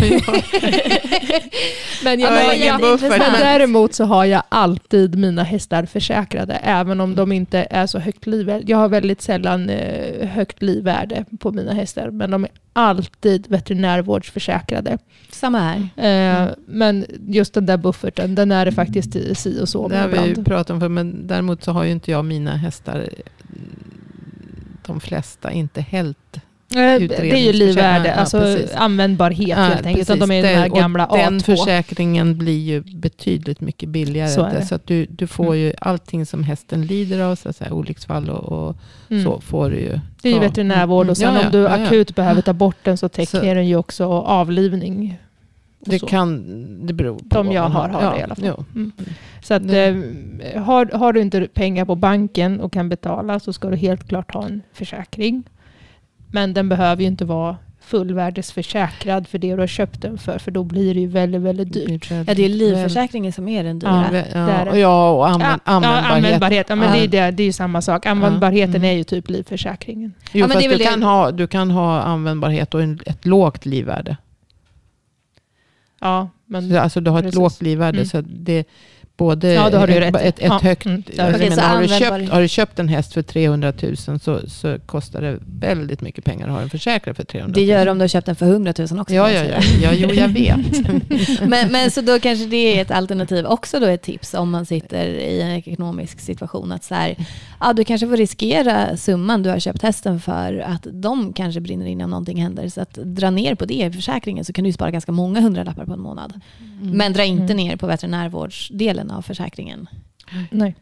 men, 2.04 2.20
jag, 2.20 2.46
jag, 2.46 2.58
jag, 2.58 2.80
buffert, 2.80 3.18
men 3.18 3.32
däremot 3.32 3.94
så 3.94 4.04
har 4.04 4.24
jag 4.24 4.42
alltid 4.48 5.18
mina 5.18 5.42
hästar 5.42 5.86
försäkrade, 5.86 6.54
även 6.54 7.00
om 7.00 7.14
de 7.14 7.32
inte 7.32 7.66
är 7.70 7.86
så 7.86 7.98
högt 7.98 8.26
livvärde. 8.26 8.64
Jag 8.66 8.78
har 8.78 8.88
väldigt 8.88 9.22
sällan 9.22 9.70
eh, 9.70 10.28
högt 10.28 10.62
livvärde 10.62 11.24
på 11.38 11.52
mina 11.52 11.72
hästar, 11.72 12.10
men 12.10 12.30
de 12.30 12.44
är 12.44 12.50
alltid 12.72 13.46
veterinärvårdsförsäkrade. 13.48 14.98
Samma 15.30 15.58
här. 15.58 15.76
Eh, 15.96 16.42
mm. 16.42 16.54
Men 16.66 17.06
just 17.28 17.54
den 17.54 17.66
där 17.66 17.76
bufferten, 17.76 18.34
den 18.34 18.52
är 18.52 18.64
det 18.64 18.72
faktiskt 18.72 19.12
si 19.38 19.60
och 19.62 19.68
så 19.68 19.88
Det 19.88 19.96
har 19.96 20.08
vi 20.08 20.28
ju 20.28 20.44
pratat 20.44 20.70
om 20.70 20.80
för, 20.80 20.88
men 20.88 21.26
däremot 21.26 21.64
så 21.64 21.72
har 21.72 21.84
ju 21.84 21.90
inte 21.90 22.10
jag 22.10 22.24
mina 22.24 22.56
hästar 22.56 23.08
de 24.86 25.00
flesta 25.00 25.52
inte 25.52 25.80
helt 25.80 26.36
eh, 26.36 26.40
det 27.08 27.30
är 27.30 27.36
ju 27.36 27.52
livvärde, 27.52 28.08
ja, 28.08 28.14
alltså 28.14 28.40
precis. 28.40 28.74
användbarhet 28.74 29.48
ja, 29.48 29.56
helt 29.56 29.86
enkelt. 29.86 30.08
Precis. 30.08 30.20
De 30.20 30.30
är 30.30 30.42
den 30.42 30.58
här 30.58 30.68
gamla 30.68 31.06
A2. 31.06 31.16
Den 31.16 31.40
försäkringen 31.40 32.38
blir 32.38 32.58
ju 32.58 32.80
betydligt 32.80 33.60
mycket 33.60 33.88
billigare. 33.88 34.28
Så, 34.28 34.50
så 34.68 34.74
att 34.74 34.86
du, 34.86 35.06
du 35.06 35.26
får 35.26 35.46
mm. 35.46 35.58
ju 35.58 35.72
allting 35.78 36.26
som 36.26 36.44
hästen 36.44 36.86
lider 36.86 37.20
av, 37.20 37.36
så 37.36 37.48
att 37.48 37.56
säga, 37.56 37.72
olycksfall 37.72 38.30
och, 38.30 38.68
och 38.68 38.76
mm. 39.10 39.24
så 39.24 39.40
får 39.40 39.70
du 39.70 39.76
ju. 39.76 40.00
Det 40.22 40.28
är 40.28 40.32
ju 40.32 40.38
veterinärvård 40.38 41.10
och 41.10 41.16
sen 41.16 41.34
ja, 41.34 41.44
om 41.44 41.52
du 41.52 41.68
akut 41.68 42.14
behöver 42.14 42.42
ta 42.42 42.52
bort 42.52 42.76
den 42.82 42.98
så 42.98 43.08
täcker 43.08 43.54
den 43.54 43.68
ju 43.68 43.76
också 43.76 44.04
avlivning. 44.12 45.18
Det 45.86 45.98
kan, 45.98 46.86
det 46.86 46.92
beror 46.92 47.18
på. 47.18 47.24
De 47.28 47.52
jag 47.52 47.62
har, 47.62 47.88
har, 47.88 48.12
det 48.12 48.20
i 48.20 48.22
alla 48.22 48.34
fall. 48.34 48.64
Mm. 48.74 48.92
Så 49.42 49.54
att, 49.54 49.62
eh, 49.62 50.62
har, 50.62 50.98
har 50.98 51.12
du 51.12 51.20
inte 51.20 51.48
pengar 51.54 51.84
på 51.84 51.94
banken 51.94 52.60
och 52.60 52.72
kan 52.72 52.88
betala 52.88 53.40
så 53.40 53.52
ska 53.52 53.70
du 53.70 53.76
helt 53.76 54.08
klart 54.08 54.34
ha 54.34 54.44
en 54.44 54.62
försäkring. 54.72 55.42
Men 56.30 56.54
den 56.54 56.68
behöver 56.68 57.02
ju 57.02 57.08
inte 57.08 57.24
vara 57.24 57.56
fullvärdesförsäkrad 57.80 59.28
för 59.28 59.38
det 59.38 59.54
du 59.54 59.58
har 59.58 59.66
köpt 59.66 60.02
den 60.02 60.18
för, 60.18 60.38
för 60.38 60.50
då 60.50 60.64
blir 60.64 60.94
det 60.94 61.00
ju 61.00 61.06
väldigt, 61.06 61.40
väldigt 61.40 61.72
dyrt. 61.72 62.10
Ja, 62.10 62.34
det 62.34 62.44
är 62.44 62.48
livförsäkringen 62.48 63.32
som 63.32 63.48
är 63.48 63.64
den 63.64 63.78
dyra. 63.78 64.06
Ja, 64.12 64.22
ja, 64.34 64.76
ja 64.76 65.10
och 65.10 65.28
använd, 65.28 65.60
ja, 65.64 65.72
användbarhet. 65.72 66.08
Ja, 66.08 66.16
användbarhet. 66.16 66.66
Ja, 66.68 66.76
men 66.76 67.10
det, 67.10 67.18
är, 67.18 67.32
det 67.32 67.42
är 67.42 67.44
ju 67.44 67.52
samma 67.52 67.82
sak. 67.82 68.06
Användbarheten 68.06 68.76
mm. 68.76 68.90
är 68.90 68.92
ju 68.92 69.04
typ 69.04 69.30
livförsäkringen. 69.30 70.14
Jo, 70.32 70.40
ja, 70.40 70.46
men 70.46 70.54
fast 70.54 70.78
du, 70.78 70.78
kan 70.78 71.02
ha, 71.02 71.30
du 71.30 71.46
kan 71.46 71.70
ha 71.70 72.00
användbarhet 72.00 72.74
och 72.74 72.82
ett 72.82 73.26
lågt 73.26 73.66
livvärde. 73.66 74.16
Ja, 76.02 76.28
men, 76.46 76.76
alltså 76.76 77.00
du 77.00 77.10
har 77.10 77.18
ett 77.18 77.24
precis. 77.24 77.38
lågt 77.38 77.62
livvärde. 77.62 77.98
Mm. 77.98 78.06
Så 78.06 78.20
det, 78.20 78.64
både 79.16 79.52
ja, 79.52 79.70
då 79.70 79.78
har 79.78 79.86
du 79.86 79.94
ett, 79.94 80.16
ett, 80.16 80.22
ett 80.22 80.36
ja. 80.40 80.60
högt... 80.62 80.86
Mm. 80.86 81.02
Alltså, 81.18 81.44
okay, 81.44 81.58
har, 81.58 81.82
du 81.82 81.88
köpt, 81.88 82.30
har 82.30 82.40
du 82.40 82.48
köpt 82.48 82.78
en 82.78 82.88
häst 82.88 83.12
för 83.12 83.22
300 83.22 83.72
000 83.82 83.96
så, 83.96 84.40
så 84.48 84.78
kostar 84.86 85.20
det 85.22 85.38
väldigt 85.60 86.00
mycket 86.00 86.24
pengar 86.24 86.46
att 86.46 86.52
ha 86.52 86.60
en 86.60 86.70
försäkrad 86.70 87.16
för 87.16 87.24
300 87.24 87.46
000. 87.46 87.54
Det 87.54 87.72
gör 87.72 87.84
det 87.84 87.90
om 87.90 87.98
du 87.98 88.02
har 88.02 88.08
köpt 88.08 88.26
den 88.26 88.36
för 88.36 88.46
100 88.46 88.74
000 88.78 89.00
också. 89.00 89.14
Ja, 89.14 89.30
ja, 89.30 89.44
ja. 89.44 89.60
ja 89.82 89.92
jo, 89.92 90.10
jag 90.12 90.28
vet. 90.28 90.88
men, 91.48 91.72
men 91.72 91.90
så 91.90 92.00
då 92.00 92.20
kanske 92.20 92.46
det 92.46 92.78
är 92.78 92.82
ett 92.82 92.90
alternativ 92.90 93.46
också 93.46 93.80
då 93.80 93.86
ett 93.86 94.02
tips 94.02 94.34
om 94.34 94.50
man 94.50 94.66
sitter 94.66 95.06
i 95.06 95.40
en 95.40 95.50
ekonomisk 95.50 96.20
situation. 96.20 96.72
Att 96.72 96.84
så 96.84 96.94
här, 96.94 97.16
ja, 97.60 97.72
du 97.72 97.84
kanske 97.84 98.08
får 98.08 98.16
riskera 98.16 98.96
summan 98.96 99.42
du 99.42 99.50
har 99.50 99.58
köpt 99.58 99.82
hästen 99.82 100.20
för 100.20 100.58
att 100.58 100.86
de 100.90 101.32
kanske 101.32 101.60
brinner 101.60 101.86
in 101.86 102.00
om 102.00 102.10
någonting 102.10 102.42
händer. 102.42 102.68
Så 102.68 102.80
att 102.80 102.94
dra 102.94 103.30
ner 103.30 103.54
på 103.54 103.64
det 103.64 103.74
i 103.74 103.92
försäkringen 103.92 104.44
så 104.44 104.52
kan 104.52 104.64
du 104.64 104.72
spara 104.72 104.90
ganska 104.90 105.12
många 105.12 105.40
hundralappar 105.40 105.84
på 105.84 105.92
en 105.92 106.00
månad. 106.00 106.40
Mm. 106.82 106.96
Men 106.96 107.12
dra 107.12 107.24
inte 107.24 107.52
mm. 107.52 107.56
ner 107.56 107.76
på 107.76 107.86
veterinärvårdsdelen 107.86 109.01
av 109.10 109.22
försäkringen. 109.22 109.88
Nej. 110.50 110.76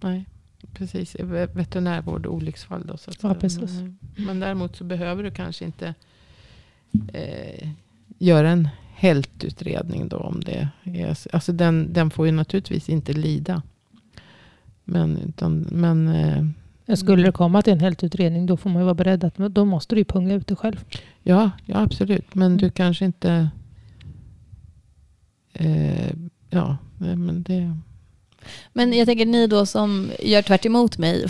Nej, 0.00 0.24
precis. 0.72 1.16
Veterinärvård 1.54 2.26
och 2.26 2.34
olycksfall. 2.34 2.86
Då, 2.86 2.96
så 2.96 3.10
att 3.10 3.22
ja, 3.22 3.34
precis. 3.34 3.70
Men, 3.70 3.98
men 4.16 4.40
däremot 4.40 4.76
så 4.76 4.84
behöver 4.84 5.22
du 5.22 5.30
kanske 5.30 5.64
inte 5.64 5.94
eh, 7.12 7.68
göra 8.18 8.50
en 8.50 8.68
hältutredning 8.94 10.08
då 10.08 10.16
om 10.16 10.40
det 10.40 10.68
är, 10.82 11.16
alltså 11.32 11.52
den, 11.52 11.92
den 11.92 12.10
får 12.10 12.26
ju 12.26 12.32
naturligtvis 12.32 12.88
inte 12.88 13.12
lida. 13.12 13.62
Men, 14.84 15.18
utan, 15.18 15.60
men 15.60 16.08
eh, 16.08 16.96
skulle 16.96 17.22
det 17.22 17.32
komma 17.32 17.62
till 17.62 17.72
en 17.72 17.80
hältutredning 17.80 18.46
då 18.46 18.56
får 18.56 18.70
man 18.70 18.82
ju 18.82 18.84
vara 18.84 18.94
beredd 18.94 19.24
att 19.24 19.36
då 19.36 19.64
måste 19.64 19.94
du 19.94 20.00
ju 20.00 20.04
punga 20.04 20.34
ut 20.34 20.46
det 20.46 20.56
själv. 20.56 20.84
Ja, 21.22 21.50
ja 21.66 21.76
absolut. 21.82 22.34
Men 22.34 22.56
du 22.56 22.70
kanske 22.70 23.04
inte 23.04 23.50
eh, 25.52 26.12
ja, 26.50 26.76
men 27.02 27.42
det... 27.42 27.76
Men 28.72 28.92
jag 28.92 29.06
tänker 29.06 29.26
ni 29.26 29.46
då 29.46 29.66
som 29.66 30.10
gör 30.20 30.42
tvärt 30.42 30.66
emot 30.66 30.98
mig, 30.98 31.26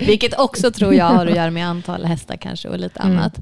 vilket 0.00 0.38
också 0.38 0.70
tror 0.70 0.94
jag 0.94 1.04
har 1.04 1.26
att 1.26 1.36
göra 1.36 1.50
med 1.50 1.66
antal 1.66 2.04
hästar 2.04 2.36
kanske 2.36 2.68
och 2.68 2.78
lite 2.78 3.00
mm. 3.00 3.12
annat. 3.12 3.40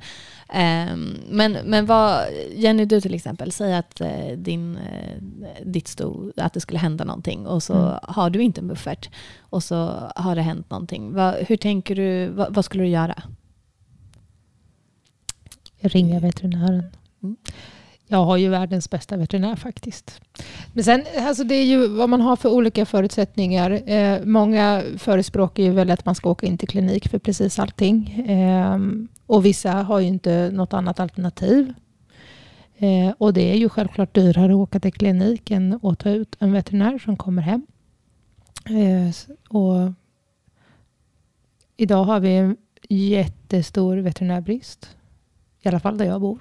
Um, 0.55 1.21
men, 1.29 1.53
men 1.53 1.87
vad, 1.87 2.25
Jenny, 2.55 2.85
du 2.85 3.01
till 3.01 3.15
exempel, 3.15 3.53
säg 3.53 3.75
att 3.75 4.01
uh, 4.01 4.37
din, 4.37 4.77
uh, 4.77 5.67
ditt 5.67 5.89
stod, 5.89 6.33
att 6.37 6.53
det 6.53 6.61
skulle 6.61 6.79
hända 6.79 7.05
någonting 7.05 7.47
och 7.47 7.63
så 7.63 7.75
mm. 7.75 7.99
har 8.03 8.31
du 8.31 8.43
inte 8.43 8.61
en 8.61 8.69
buffert 8.69 9.11
och 9.41 9.65
så 9.65 10.11
har 10.17 10.37
det 10.37 10.43
hänt 10.43 10.71
någonting. 10.71 11.13
Va, 11.13 11.35
hur 11.49 11.57
tänker 11.57 11.97
du, 11.97 12.27
va, 12.27 12.47
vad 12.51 12.65
skulle 12.65 12.83
du 12.83 12.89
göra? 12.89 13.23
Ringa 15.81 16.21
veterinären. 16.21 16.87
Mm. 17.23 17.37
Jag 18.13 18.25
har 18.25 18.37
ju 18.37 18.49
världens 18.49 18.91
bästa 18.91 19.17
veterinär 19.17 19.57
faktiskt. 19.57 20.21
Men 20.73 20.85
sen, 20.85 21.05
alltså 21.19 21.45
det 21.45 21.55
är 21.55 21.65
ju 21.65 21.89
vad 21.89 22.09
man 22.09 22.21
har 22.21 22.37
för 22.37 22.49
olika 22.49 22.87
förutsättningar. 22.87 23.91
Eh, 23.91 24.25
många 24.25 24.83
förespråkar 24.99 25.63
ju 25.63 25.71
väl 25.71 25.91
att 25.91 26.05
man 26.05 26.15
ska 26.15 26.31
åka 26.31 26.47
in 26.47 26.59
till 26.59 26.69
klinik 26.69 27.09
för 27.09 27.19
precis 27.19 27.59
allting. 27.59 28.21
Eh, 28.21 28.79
och 29.27 29.45
vissa 29.45 29.73
har 29.73 30.01
ju 30.01 30.07
inte 30.07 30.51
något 30.53 30.73
annat 30.73 31.01
alternativ. 31.01 31.73
Eh, 32.77 33.15
och 33.19 33.33
det 33.33 33.53
är 33.53 33.57
ju 33.57 33.69
självklart 33.69 34.15
dyrare 34.15 34.53
att 34.53 34.57
åka 34.57 34.81
till 34.81 34.93
klinik 34.93 35.51
än 35.51 35.81
att 35.83 35.99
ta 35.99 36.11
ut 36.11 36.37
en 36.39 36.53
veterinär 36.53 36.99
som 36.99 37.17
kommer 37.17 37.43
hem. 37.43 37.67
Eh, 38.65 39.15
och 39.49 39.93
idag 41.77 42.05
har 42.05 42.21
vi 42.21 42.37
en 42.37 42.57
jättestor 42.89 43.97
veterinärbrist. 43.97 44.97
I 45.63 45.69
alla 45.69 45.81
fall 45.81 45.99
där 45.99 46.05
jag 46.05 46.21
bor. 46.21 46.39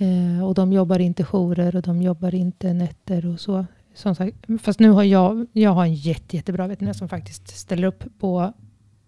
Eh, 0.00 0.44
och 0.44 0.54
de 0.54 0.72
jobbar 0.72 0.98
inte 0.98 1.24
jourer 1.24 1.76
och 1.76 1.82
de 1.82 2.02
jobbar 2.02 2.34
inte 2.34 2.72
nätter 2.72 3.26
och 3.26 3.40
så. 3.40 3.66
Som 3.94 4.14
sagt, 4.14 4.36
fast 4.62 4.80
nu 4.80 4.90
har 4.90 5.02
jag, 5.02 5.46
jag 5.52 5.70
har 5.70 5.84
en 5.84 5.94
jätte, 5.94 6.36
jättebra 6.36 6.66
veterinär 6.66 6.92
som 6.92 7.08
faktiskt 7.08 7.48
ställer 7.48 7.88
upp 7.88 8.04
på 8.18 8.52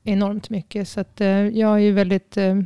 enormt 0.05 0.51
mycket. 0.51 0.89
Så 0.89 1.01
att, 1.01 1.21
eh, 1.21 1.29
jag 1.29 1.75
är 1.75 1.79
ju 1.79 1.93
väldigt 1.93 2.37
eh, 2.37 2.61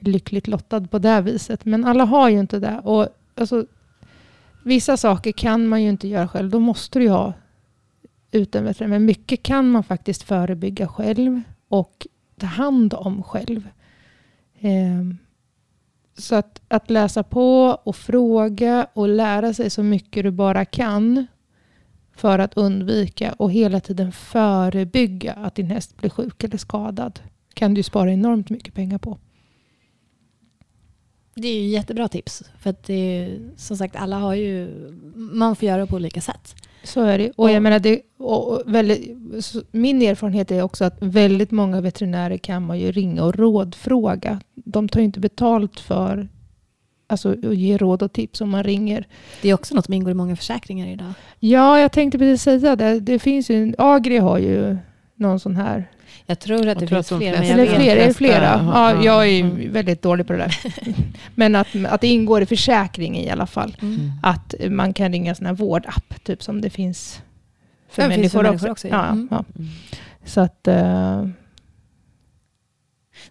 lyckligt 0.00 0.48
lottad 0.48 0.80
på 0.80 0.98
det 0.98 1.20
viset. 1.20 1.64
Men 1.64 1.84
alla 1.84 2.04
har 2.04 2.28
ju 2.28 2.40
inte 2.40 2.58
det. 2.58 2.80
Och, 2.84 3.08
alltså, 3.34 3.66
vissa 4.64 4.96
saker 4.96 5.32
kan 5.32 5.66
man 5.68 5.82
ju 5.82 5.88
inte 5.88 6.08
göra 6.08 6.28
själv. 6.28 6.50
Då 6.50 6.60
måste 6.60 6.98
du 6.98 7.08
ha 7.08 7.32
ut 8.30 8.54
en 8.54 8.64
veterinär. 8.64 8.98
Men 8.98 9.04
mycket 9.04 9.42
kan 9.42 9.70
man 9.70 9.84
faktiskt 9.84 10.22
förebygga 10.22 10.88
själv 10.88 11.40
och 11.68 12.06
ta 12.38 12.46
hand 12.46 12.94
om 12.94 13.22
själv. 13.22 13.68
Eh, 14.60 15.16
så 16.18 16.34
att, 16.34 16.62
att 16.68 16.90
läsa 16.90 17.22
på 17.22 17.78
och 17.84 17.96
fråga 17.96 18.86
och 18.92 19.08
lära 19.08 19.54
sig 19.54 19.70
så 19.70 19.82
mycket 19.82 20.22
du 20.22 20.30
bara 20.30 20.64
kan 20.64 21.26
för 22.16 22.38
att 22.38 22.56
undvika 22.56 23.32
och 23.32 23.52
hela 23.52 23.80
tiden 23.80 24.12
förebygga 24.12 25.32
att 25.32 25.54
din 25.54 25.66
häst 25.66 25.96
blir 25.96 26.10
sjuk 26.10 26.44
eller 26.44 26.58
skadad 26.58 27.20
kan 27.54 27.74
du 27.74 27.82
spara 27.82 28.12
enormt 28.12 28.50
mycket 28.50 28.74
pengar 28.74 28.98
på. 28.98 29.18
Det 31.34 31.48
är 31.48 31.60
ju 31.60 31.68
jättebra 31.68 32.08
tips. 32.08 32.42
För 32.58 32.70
att 32.70 32.84
det 32.84 32.94
är, 32.94 33.50
som 33.56 33.76
sagt, 33.76 33.96
alla 33.96 34.18
har 34.18 34.34
ju... 34.34 34.68
Man 35.14 35.56
får 35.56 35.68
göra 35.68 35.86
på 35.86 35.96
olika 35.96 36.20
sätt. 36.20 36.54
Så 36.86 37.00
är 37.00 37.18
det. 37.18 37.30
Och 37.36 37.50
jag 37.50 37.62
menar, 37.62 37.78
det, 37.78 38.00
och 38.18 38.62
väldigt, 38.66 39.16
min 39.70 40.02
erfarenhet 40.02 40.50
är 40.50 40.62
också 40.62 40.84
att 40.84 40.96
väldigt 41.00 41.50
många 41.50 41.80
veterinärer 41.80 42.36
kan 42.36 42.62
man 42.62 42.78
ju 42.78 42.92
ringa 42.92 43.24
och 43.24 43.34
rådfråga. 43.34 44.40
De 44.54 44.88
tar 44.88 45.00
ju 45.00 45.06
inte 45.06 45.20
betalt 45.20 45.80
för 45.80 46.28
alltså, 47.06 47.32
att 47.32 47.56
ge 47.56 47.76
råd 47.76 48.02
och 48.02 48.12
tips 48.12 48.40
om 48.40 48.50
man 48.50 48.64
ringer. 48.64 49.08
Det 49.42 49.50
är 49.50 49.54
också 49.54 49.74
något 49.74 49.84
som 49.84 49.94
ingår 49.94 50.10
i 50.10 50.14
många 50.14 50.36
försäkringar 50.36 50.88
idag. 50.88 51.12
Ja, 51.38 51.80
jag 51.80 51.92
tänkte 51.92 52.18
precis 52.18 52.42
säga 52.42 52.76
det. 52.76 53.00
Det 53.00 53.18
finns 53.18 53.50
ju, 53.50 53.74
Agri 53.78 54.18
har 54.18 54.38
ju 54.38 54.76
någon 55.14 55.40
sån 55.40 55.56
här 55.56 55.90
jag 56.26 56.38
tror 56.38 56.68
att 56.68 56.78
det 56.78 56.86
finns 56.86 57.08
fler. 57.08 57.18
Men 57.18 57.48
jag 57.48 57.58
Eller 57.58 57.76
fler, 57.76 57.96
är 57.96 58.12
flera? 58.12 58.70
Ja, 58.74 59.04
jag 59.04 59.28
är 59.28 59.40
mm. 59.40 59.72
väldigt 59.72 60.02
dålig 60.02 60.26
på 60.26 60.32
det 60.32 60.38
där. 60.38 60.56
men 61.34 61.54
att, 61.54 61.66
att 61.88 62.00
det 62.00 62.06
ingår 62.06 62.42
i 62.42 62.46
försäkringen 62.46 63.24
i 63.24 63.30
alla 63.30 63.46
fall. 63.46 63.76
Mm. 63.82 64.12
Att 64.22 64.54
man 64.70 64.92
kan 64.92 65.12
ringa 65.12 65.34
sån 65.34 65.46
här 65.46 65.54
vårdapp, 65.54 66.24
typ 66.24 66.42
som 66.42 66.60
det 66.60 66.70
finns 66.70 67.22
för 67.88 68.02
ja, 68.02 68.08
människor, 68.08 68.22
finns 68.22 68.32
för 68.32 68.38
också. 68.38 68.48
människor 68.50 68.70
också. 68.70 68.88
ja. 68.88 69.06
Mm. 69.06 69.28
Ja. 69.30 69.44
Så 70.24 70.40
att... 70.40 70.68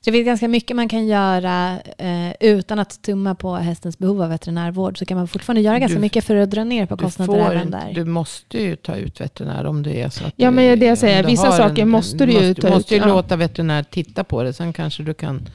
Så 0.06 0.12
det 0.12 0.18
finns 0.18 0.26
ganska 0.26 0.48
mycket 0.48 0.76
man 0.76 0.90
kan 0.90 1.08
göra 1.08 1.80
eh, 1.98 2.34
utan 2.40 2.80
att 2.80 3.02
tumma 3.02 3.36
på 3.36 3.56
hästens 3.56 3.98
behov 3.98 4.22
av 4.22 4.30
veterinärvård. 4.30 5.00
Så 5.00 5.06
kan 5.06 5.18
man 5.18 5.28
fortfarande 5.28 5.62
göra 5.62 5.80
ganska 5.80 5.96
du, 5.96 6.02
mycket 6.02 6.26
för 6.26 6.36
att 6.36 6.52
dra 6.52 6.64
ner 6.64 6.86
på 6.86 6.98
kostnader 6.98 7.52
även 7.52 7.72
där. 7.72 7.94
Du 7.94 8.06
måste 8.06 8.58
ju 8.58 8.76
ta 8.76 8.96
ut 8.96 9.22
veterinär 9.22 9.66
om 9.66 9.84
det 9.84 10.02
är 10.02 10.10
så 10.10 10.26
att 10.26 10.34
Ja, 10.36 10.50
du, 10.50 10.56
men 10.56 10.80
det 10.80 10.86
jag 10.86 10.98
säger. 10.98 11.24
Vissa 11.24 11.52
saker 11.52 11.82
en, 11.82 11.90
måste 11.90 12.26
du 12.26 12.32
ju 12.32 12.48
måste, 12.48 12.62
ta 12.62 12.68
ut. 12.68 12.72
Du 12.72 12.78
måste 12.78 12.96
ju 12.96 13.02
ja. 13.02 13.08
låta 13.08 13.36
veterinär 13.36 13.84
titta 13.84 14.24
på 14.24 14.44
det. 14.44 14.54
Sen 14.54 14.74
kanske 14.74 15.04
du 15.04 15.14
kan 15.14 15.50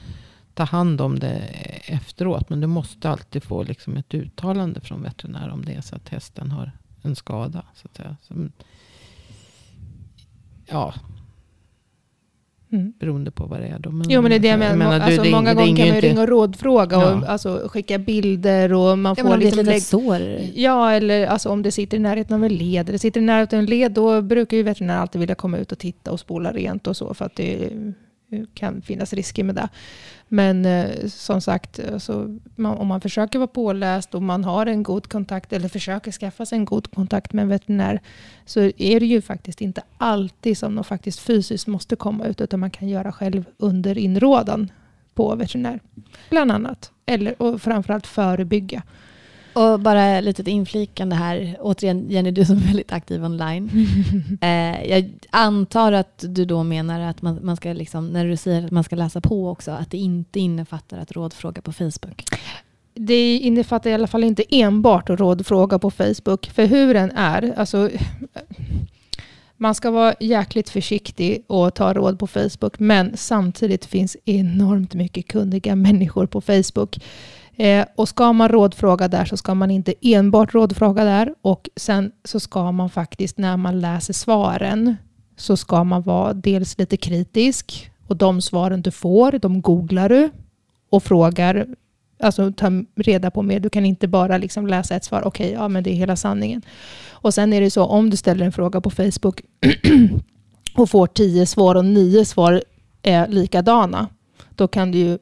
ta 0.53 0.63
hand 0.63 1.01
om 1.01 1.19
det 1.19 1.41
efteråt. 1.85 2.49
Men 2.49 2.61
du 2.61 2.67
måste 2.67 3.09
alltid 3.09 3.43
få 3.43 3.63
liksom 3.63 3.97
ett 3.97 4.13
uttalande 4.13 4.81
från 4.81 5.03
veterinär 5.03 5.49
om 5.49 5.65
det 5.65 5.73
är 5.73 5.81
så 5.81 5.95
att 5.95 6.09
hästen 6.09 6.51
har 6.51 6.71
en 7.01 7.15
skada. 7.15 7.65
Så 7.75 7.87
att 7.87 7.97
säga. 7.97 8.17
Så, 8.21 8.49
ja, 10.69 10.93
Mm. 12.71 12.93
Beroende 12.99 13.31
på 13.31 13.45
vad 13.45 13.59
det 13.59 13.67
är. 13.67 13.79
Då. 13.79 13.91
Men, 13.91 14.09
jo, 14.09 14.21
men 14.21 14.31
det 14.31 14.37
är 14.37 14.39
det 14.39 14.47
jag 14.47 14.59
menar. 14.59 14.75
menar 14.75 14.99
alltså, 14.99 15.23
det, 15.23 15.31
många 15.31 15.53
gånger 15.53 15.75
kan 15.75 15.87
man 15.87 15.95
ju 15.95 16.01
ringa 16.01 16.21
och 16.21 16.27
rådfråga 16.27 16.97
och 16.97 17.03
ja. 17.03 17.27
alltså, 17.27 17.67
skicka 17.67 17.97
bilder. 17.97 18.73
Och 18.73 18.97
man 18.97 19.15
ja, 19.17 19.23
får 19.23 19.37
liksom 19.37 19.65
lägg... 19.65 19.81
sår. 19.81 20.21
Ja, 20.55 20.91
eller 20.91 21.27
alltså, 21.27 21.49
om 21.49 21.61
det 21.61 21.71
sitter 21.71 21.97
i 21.97 21.99
närheten 21.99 22.35
av 22.35 22.43
en 22.43 22.55
led. 22.55 22.89
Eller 22.89 22.97
sitter 22.97 23.21
i 23.21 23.23
närheten 23.23 23.59
av 23.59 23.63
en 23.63 23.69
led, 23.69 23.91
då 23.91 24.21
brukar 24.21 24.57
ju 24.57 24.63
veterinären 24.63 25.01
alltid 25.01 25.19
vilja 25.19 25.35
komma 25.35 25.57
ut 25.57 25.71
och 25.71 25.79
titta 25.79 26.11
och 26.11 26.19
spola 26.19 26.51
rent 26.51 26.87
och 26.87 26.97
så. 26.97 27.13
För 27.13 27.25
att 27.25 27.35
det 27.35 27.69
kan 28.53 28.81
finnas 28.81 29.13
risker 29.13 29.43
med 29.43 29.55
det. 29.55 29.69
Men 30.27 30.65
eh, 30.65 31.07
som 31.07 31.41
sagt, 31.41 31.79
alltså, 31.93 32.39
man, 32.55 32.77
om 32.77 32.87
man 32.87 33.01
försöker 33.01 33.39
vara 33.39 33.47
påläst 33.47 34.15
och 34.15 34.21
man 34.21 34.43
har 34.43 34.65
en 34.65 34.83
god 34.83 35.07
kontakt 35.07 35.53
eller 35.53 35.69
försöker 35.69 36.11
skaffa 36.11 36.45
sig 36.45 36.57
en 36.57 36.65
god 36.65 36.91
kontakt 36.91 37.33
med 37.33 37.43
en 37.43 37.49
veterinär 37.49 38.01
så 38.45 38.59
är 38.77 38.99
det 38.99 39.05
ju 39.05 39.21
faktiskt 39.21 39.61
inte 39.61 39.81
alltid 39.97 40.57
som 40.57 40.75
de 40.75 40.83
faktiskt 40.83 41.19
fysiskt 41.19 41.67
måste 41.67 41.95
komma 41.95 42.25
ut 42.25 42.41
utan 42.41 42.59
man 42.59 42.71
kan 42.71 42.89
göra 42.89 43.11
själv 43.11 43.45
under 43.57 43.97
inrådan 43.97 44.71
på 45.13 45.35
veterinär. 45.35 45.79
Bland 46.29 46.51
annat. 46.51 46.91
Eller, 47.05 47.41
och 47.41 47.61
framförallt 47.61 48.07
förebygga. 48.07 48.83
Och 49.53 49.79
bara 49.79 50.05
ett 50.05 50.23
litet 50.23 50.47
inflikande 50.47 51.15
här. 51.15 51.57
Återigen, 51.59 52.09
Jenny, 52.09 52.31
du 52.31 52.45
som 52.45 52.57
är 52.57 52.61
väldigt 52.61 52.91
aktiv 52.91 53.25
online. 53.25 53.69
eh, 54.41 54.83
jag 54.91 55.11
antar 55.29 55.91
att 55.91 56.25
du 56.27 56.45
då 56.45 56.63
menar 56.63 56.99
att 56.99 57.21
man, 57.21 57.39
man, 57.45 57.57
ska, 57.57 57.73
liksom, 57.73 58.07
när 58.07 58.25
du 58.25 58.37
säger 58.37 58.65
att 58.65 58.71
man 58.71 58.83
ska 58.83 58.95
läsa 58.95 59.21
på 59.21 59.49
också, 59.49 59.71
att 59.71 59.91
det 59.91 59.97
inte 59.97 60.39
innefattar 60.39 60.97
att 60.97 61.11
rådfråga 61.11 61.61
på 61.61 61.73
Facebook? 61.73 62.23
Det 62.93 63.37
innefattar 63.37 63.89
i 63.89 63.93
alla 63.93 64.07
fall 64.07 64.23
inte 64.23 64.43
enbart 64.49 65.09
att 65.09 65.19
rådfråga 65.19 65.79
på 65.79 65.91
Facebook. 65.91 66.45
För 66.45 66.65
hur 66.65 66.93
den 66.93 67.11
är, 67.11 67.53
alltså, 67.57 67.89
man 69.57 69.75
ska 69.75 69.91
vara 69.91 70.15
jäkligt 70.19 70.69
försiktig 70.69 71.43
och 71.47 71.75
ta 71.75 71.93
råd 71.93 72.19
på 72.19 72.27
Facebook, 72.27 72.79
men 72.79 73.17
samtidigt 73.17 73.85
finns 73.85 74.17
enormt 74.25 74.93
mycket 74.93 75.27
kunniga 75.27 75.75
människor 75.75 76.25
på 76.25 76.41
Facebook. 76.41 76.97
Eh, 77.55 77.85
och 77.95 78.09
ska 78.09 78.33
man 78.33 78.49
rådfråga 78.49 79.07
där 79.07 79.25
så 79.25 79.37
ska 79.37 79.53
man 79.53 79.71
inte 79.71 79.93
enbart 80.01 80.53
rådfråga 80.53 81.03
där. 81.03 81.33
Och 81.41 81.69
sen 81.75 82.11
så 82.23 82.39
ska 82.39 82.71
man 82.71 82.89
faktiskt 82.89 83.37
när 83.37 83.57
man 83.57 83.79
läser 83.79 84.13
svaren 84.13 84.95
så 85.37 85.57
ska 85.57 85.83
man 85.83 86.01
vara 86.01 86.33
dels 86.33 86.77
lite 86.77 86.97
kritisk. 86.97 87.91
Och 88.07 88.17
de 88.17 88.41
svaren 88.41 88.81
du 88.81 88.91
får, 88.91 89.31
de 89.31 89.61
googlar 89.61 90.09
du 90.09 90.29
och 90.89 91.03
frågar, 91.03 91.67
alltså 92.19 92.51
ta 92.51 92.67
reda 92.95 93.31
på 93.31 93.41
mer. 93.41 93.59
Du 93.59 93.69
kan 93.69 93.85
inte 93.85 94.07
bara 94.07 94.37
liksom 94.37 94.67
läsa 94.67 94.95
ett 94.95 95.03
svar, 95.03 95.21
okej, 95.25 95.45
okay, 95.47 95.61
ja 95.61 95.67
men 95.67 95.83
det 95.83 95.89
är 95.89 95.95
hela 95.95 96.15
sanningen. 96.15 96.61
Och 97.11 97.33
sen 97.33 97.53
är 97.53 97.61
det 97.61 97.71
så, 97.71 97.83
om 97.83 98.09
du 98.09 98.17
ställer 98.17 98.45
en 98.45 98.51
fråga 98.51 98.81
på 98.81 98.89
Facebook 98.89 99.41
och 100.75 100.89
får 100.89 101.07
tio 101.07 101.45
svar 101.45 101.75
och 101.75 101.85
nio 101.85 102.25
svar 102.25 102.63
är 103.03 103.27
likadana, 103.27 104.07
då 104.55 104.67
kan 104.67 104.91
du 104.91 104.97
ju 104.97 105.17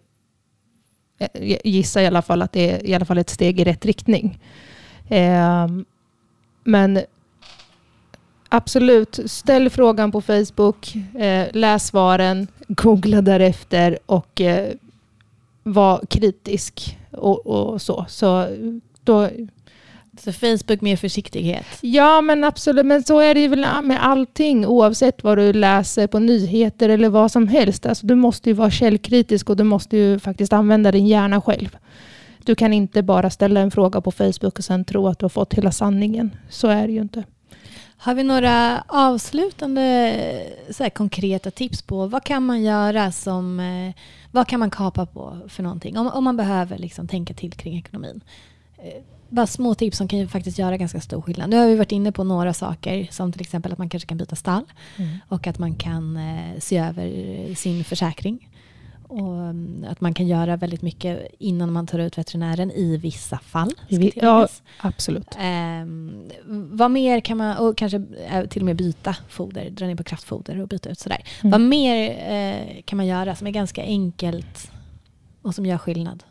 gissar 1.64 2.02
i 2.02 2.08
alla 2.08 2.22
fall 2.22 2.42
att 2.42 2.52
det 2.52 2.72
är 2.72 2.86
i 2.86 2.96
alla 2.96 3.06
fall 3.06 3.18
ett 3.18 3.30
steg 3.30 3.60
i 3.60 3.64
rätt 3.64 3.86
riktning. 3.86 4.40
Eh, 5.10 5.68
men 6.64 7.00
absolut, 8.50 9.20
ställ 9.26 9.70
frågan 9.70 10.12
på 10.12 10.22
Facebook, 10.22 10.96
eh, 11.16 11.48
läs 11.54 11.88
svaren, 11.88 12.48
googla 12.68 13.22
därefter 13.22 14.00
och 14.06 14.42
eh, 14.42 14.74
var 15.64 16.06
kritisk 16.10 16.98
och, 17.12 17.48
och 17.48 17.82
så. 17.82 18.06
Så 18.10 18.48
då 19.04 19.30
så 20.24 20.34
Facebook 20.34 20.82
med 20.82 21.00
försiktighet? 21.00 21.66
Ja, 21.82 22.22
men 22.22 22.44
absolut. 22.44 22.86
Men 22.86 23.04
så 23.04 23.20
är 23.20 23.34
det 23.34 23.48
väl 23.48 23.66
med 23.84 24.06
allting, 24.06 24.66
oavsett 24.66 25.24
vad 25.24 25.38
du 25.38 25.54
läser 25.54 26.08
på 26.08 26.20
nyheter 26.20 26.90
eller 26.90 27.10
vad 27.10 27.32
som 27.32 27.48
helst. 27.48 27.86
Alltså, 27.86 28.08
du 28.08 28.16
måste 28.16 28.50
ju 28.50 28.54
vara 28.54 28.72
källkritisk 28.72 29.50
och 29.50 29.58
du 29.58 29.64
måste 29.64 29.98
ju 29.98 30.20
faktiskt 30.20 30.54
använda 30.54 30.92
din 30.92 31.08
hjärna 31.08 31.42
själv. 31.42 31.78
Du 32.44 32.56
kan 32.56 32.74
inte 32.74 33.04
bara 33.04 33.30
ställa 33.30 33.60
en 33.60 33.72
fråga 33.72 34.02
på 34.02 34.12
Facebook 34.12 34.58
och 34.58 34.64
sen 34.64 34.86
tro 34.86 35.08
att 35.08 35.20
du 35.20 35.24
har 35.24 35.30
fått 35.30 35.54
hela 35.54 35.72
sanningen. 35.72 36.32
Så 36.50 36.68
är 36.68 36.88
det 36.88 36.94
ju 36.94 37.02
inte. 37.02 37.24
Har 38.02 38.14
vi 38.14 38.24
några 38.24 38.84
avslutande 38.88 40.16
så 40.70 40.84
här, 40.84 40.90
konkreta 40.90 41.52
tips 41.52 41.82
på 41.82 42.08
vad 42.08 42.24
kan 42.24 42.46
man 42.46 42.64
göra 42.64 43.12
som, 43.12 43.60
eh, 43.60 43.94
vad 44.32 44.48
kan 44.48 44.60
man 44.60 44.72
kapa 44.72 45.06
på 45.06 45.38
för 45.48 45.64
någonting? 45.64 45.98
Om, 45.98 46.08
om 46.08 46.24
man 46.24 46.38
behöver 46.38 46.78
liksom 46.78 47.08
tänka 47.08 47.34
till 47.34 47.52
kring 47.54 47.78
ekonomin. 47.78 48.22
Bara 49.30 49.48
små 49.48 49.76
tips 49.76 49.98
som 49.98 50.08
kan 50.08 50.20
ju 50.20 50.28
faktiskt 50.28 50.60
göra 50.60 50.78
ganska 50.78 51.02
stor 51.02 51.22
skillnad. 51.22 51.50
Nu 51.50 51.58
har 51.58 51.68
vi 51.68 51.76
varit 51.76 51.92
inne 51.92 52.12
på 52.12 52.24
några 52.24 52.54
saker 52.54 53.08
som 53.12 53.32
till 53.32 53.42
exempel 53.42 53.72
att 53.72 53.78
man 53.78 53.90
kanske 53.90 54.08
kan 54.08 54.18
byta 54.18 54.36
stall 54.36 54.64
mm. 54.98 55.18
och 55.28 55.48
att 55.48 55.60
man 55.60 55.76
kan 55.76 56.18
eh, 56.18 56.60
se 56.60 56.78
över 56.78 57.56
sin 57.56 57.84
försäkring. 57.84 58.50
Och 59.10 59.32
um, 59.32 59.86
att 59.90 60.02
man 60.02 60.14
kan 60.14 60.28
göra 60.28 60.58
väldigt 60.58 60.82
mycket 60.82 61.28
innan 61.40 61.72
man 61.72 61.88
tar 61.88 62.00
ut 62.00 62.18
veterinären 62.18 62.72
i 62.72 62.98
vissa 62.98 63.40
fall. 63.40 63.72
Ja, 64.24 64.48
absolut. 64.78 65.36
Eh, 65.36 65.86
vad 66.72 66.92
mer 66.92 67.20
kan 67.20 67.38
man, 67.38 67.58
och 67.58 67.78
kanske 67.78 68.04
eh, 68.30 68.46
till 68.46 68.62
och 68.62 68.66
med 68.66 68.76
byta 68.76 69.16
foder, 69.30 69.70
dra 69.70 69.86
ner 69.86 69.96
på 69.96 70.04
kraftfoder 70.04 70.62
och 70.62 70.68
byta 70.68 70.90
ut 70.90 71.00
sådär. 71.00 71.24
Mm. 71.42 71.52
Vad 71.52 71.62
mer 71.62 72.10
eh, 72.30 72.82
kan 72.86 72.98
man 72.98 73.08
göra 73.08 73.36
som 73.36 73.48
är 73.48 73.52
ganska 73.52 73.84
enkelt 73.84 74.72
och 75.42 75.56
som 75.56 75.66
gör 75.66 75.78
skillnad? 75.78 76.24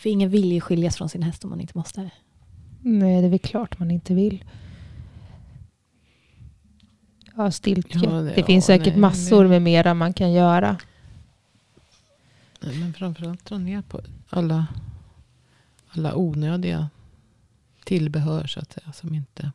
För 0.00 0.10
ingen 0.10 0.30
vill 0.30 0.52
ju 0.52 0.60
skiljas 0.60 0.96
från 0.96 1.08
sin 1.08 1.22
häst 1.22 1.44
om 1.44 1.50
man 1.50 1.60
inte 1.60 1.78
måste. 1.78 2.10
Nej, 2.80 3.20
det 3.20 3.26
är 3.26 3.30
väl 3.30 3.38
klart 3.38 3.78
man 3.78 3.90
inte 3.90 4.14
vill. 4.14 4.44
Ja, 7.36 7.50
stiltje. 7.50 8.00
Ja, 8.04 8.10
det, 8.10 8.32
det 8.34 8.42
finns 8.42 8.68
ja, 8.68 8.76
säkert 8.76 8.92
nej, 8.92 9.00
massor 9.00 9.40
nej. 9.40 9.48
med 9.48 9.62
mera 9.62 9.94
man 9.94 10.12
kan 10.12 10.32
göra. 10.32 10.78
Nej, 12.60 12.78
men 12.78 12.94
framförallt 12.94 13.44
dra 13.44 13.58
ner 13.58 13.82
på 13.82 14.00
alla, 14.28 14.66
alla 15.88 16.16
onödiga 16.16 16.88
tillbehör 17.84 18.46
så 18.46 18.60
att 18.60 18.72
säga. 18.72 18.92
Som 18.92 19.14
inte... 19.14 19.52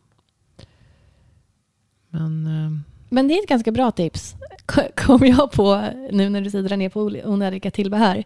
Men... 2.10 2.84
Men 3.16 3.28
det 3.28 3.34
är 3.34 3.44
ett 3.44 3.50
ganska 3.50 3.72
bra 3.72 3.92
tips, 3.92 4.36
kom 4.96 5.26
jag 5.26 5.52
på 5.52 5.84
nu 6.12 6.30
när 6.30 6.42
du 6.42 6.62
dra 6.62 6.76
ner 6.76 6.90
på 6.90 7.02
onödiga 7.24 7.72
tillbehör. 7.72 8.18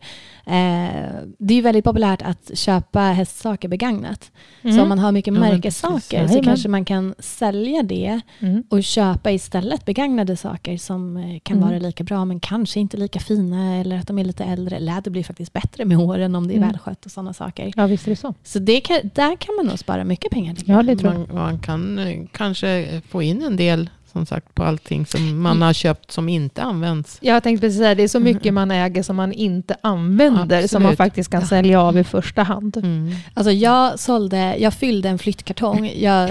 Eh, 0.45 1.09
det 1.37 1.53
är 1.53 1.61
väldigt 1.61 1.83
populärt 1.83 2.21
att 2.21 2.51
köpa 2.53 2.99
hästsaker 2.99 3.67
begagnat. 3.67 4.31
Mm. 4.61 4.75
Så 4.75 4.81
om 4.81 4.89
man 4.89 4.99
har 4.99 5.11
mycket 5.11 5.33
ja, 5.33 5.39
märkessaker 5.39 6.27
så 6.27 6.43
kanske 6.43 6.69
man 6.69 6.85
kan 6.85 7.15
sälja 7.19 7.83
det 7.83 8.19
mm. 8.39 8.63
och 8.69 8.83
köpa 8.83 9.31
istället 9.31 9.85
begagnade 9.85 10.37
saker 10.37 10.77
som 10.77 11.17
eh, 11.17 11.39
kan 11.43 11.57
mm. 11.57 11.69
vara 11.69 11.79
lika 11.79 12.03
bra 12.03 12.25
men 12.25 12.39
kanske 12.39 12.79
inte 12.79 12.97
lika 12.97 13.19
fina 13.19 13.75
eller 13.75 13.97
att 13.97 14.07
de 14.07 14.19
är 14.19 14.23
lite 14.23 14.43
äldre. 14.43 14.79
Läder 14.79 15.11
blir 15.11 15.23
faktiskt 15.23 15.53
bättre 15.53 15.85
med 15.85 15.97
åren 15.97 16.35
om 16.35 16.47
det 16.47 16.53
är 16.53 16.57
mm. 16.57 16.69
välskött 16.69 17.05
och 17.05 17.11
sådana 17.11 17.33
saker. 17.33 17.73
Ja, 17.75 17.87
visst 17.87 18.07
är 18.07 18.09
det 18.09 18.15
så. 18.15 18.33
Så 18.43 18.59
det 18.59 18.81
kan, 18.81 18.97
där 19.13 19.35
kan 19.35 19.55
man 19.55 19.65
nog 19.65 19.79
spara 19.79 20.03
mycket 20.03 20.31
pengar. 20.31 20.55
Ja, 20.65 20.83
det 20.83 20.95
tror 20.95 21.13
jag. 21.13 21.27
Man, 21.27 21.35
man 21.35 21.59
kan 21.59 21.99
eh, 21.99 22.25
kanske 22.31 23.01
få 23.09 23.21
in 23.21 23.43
en 23.43 23.55
del 23.55 23.89
som 24.11 24.25
sagt 24.25 24.55
på 24.55 24.63
allting 24.63 25.05
som 25.05 25.41
man 25.41 25.61
har 25.61 25.73
köpt 25.73 26.11
som 26.11 26.29
inte 26.29 26.63
används. 26.63 27.17
Jag 27.21 27.43
tänkte 27.43 27.67
precis 27.67 27.79
säga, 27.79 27.95
det 27.95 28.03
är 28.03 28.07
så 28.07 28.19
mycket 28.19 28.53
man 28.53 28.71
äger 28.71 29.03
som 29.03 29.15
man 29.15 29.33
inte 29.33 29.75
använder 29.81 30.67
som 30.67 30.83
man 30.83 30.91
Absolut. 30.91 30.97
faktiskt 30.97 31.31
kan 31.31 31.45
sälja 31.45 31.81
av 31.81 31.97
i 31.97 32.03
första 32.03 32.43
hand. 32.43 32.77
Mm. 32.77 33.11
Alltså 33.33 33.51
jag, 33.51 33.99
sålde, 33.99 34.57
jag 34.57 34.73
fyllde 34.73 35.09
en 35.09 35.19
flyttkartong. 35.19 35.91
Jag 35.95 36.29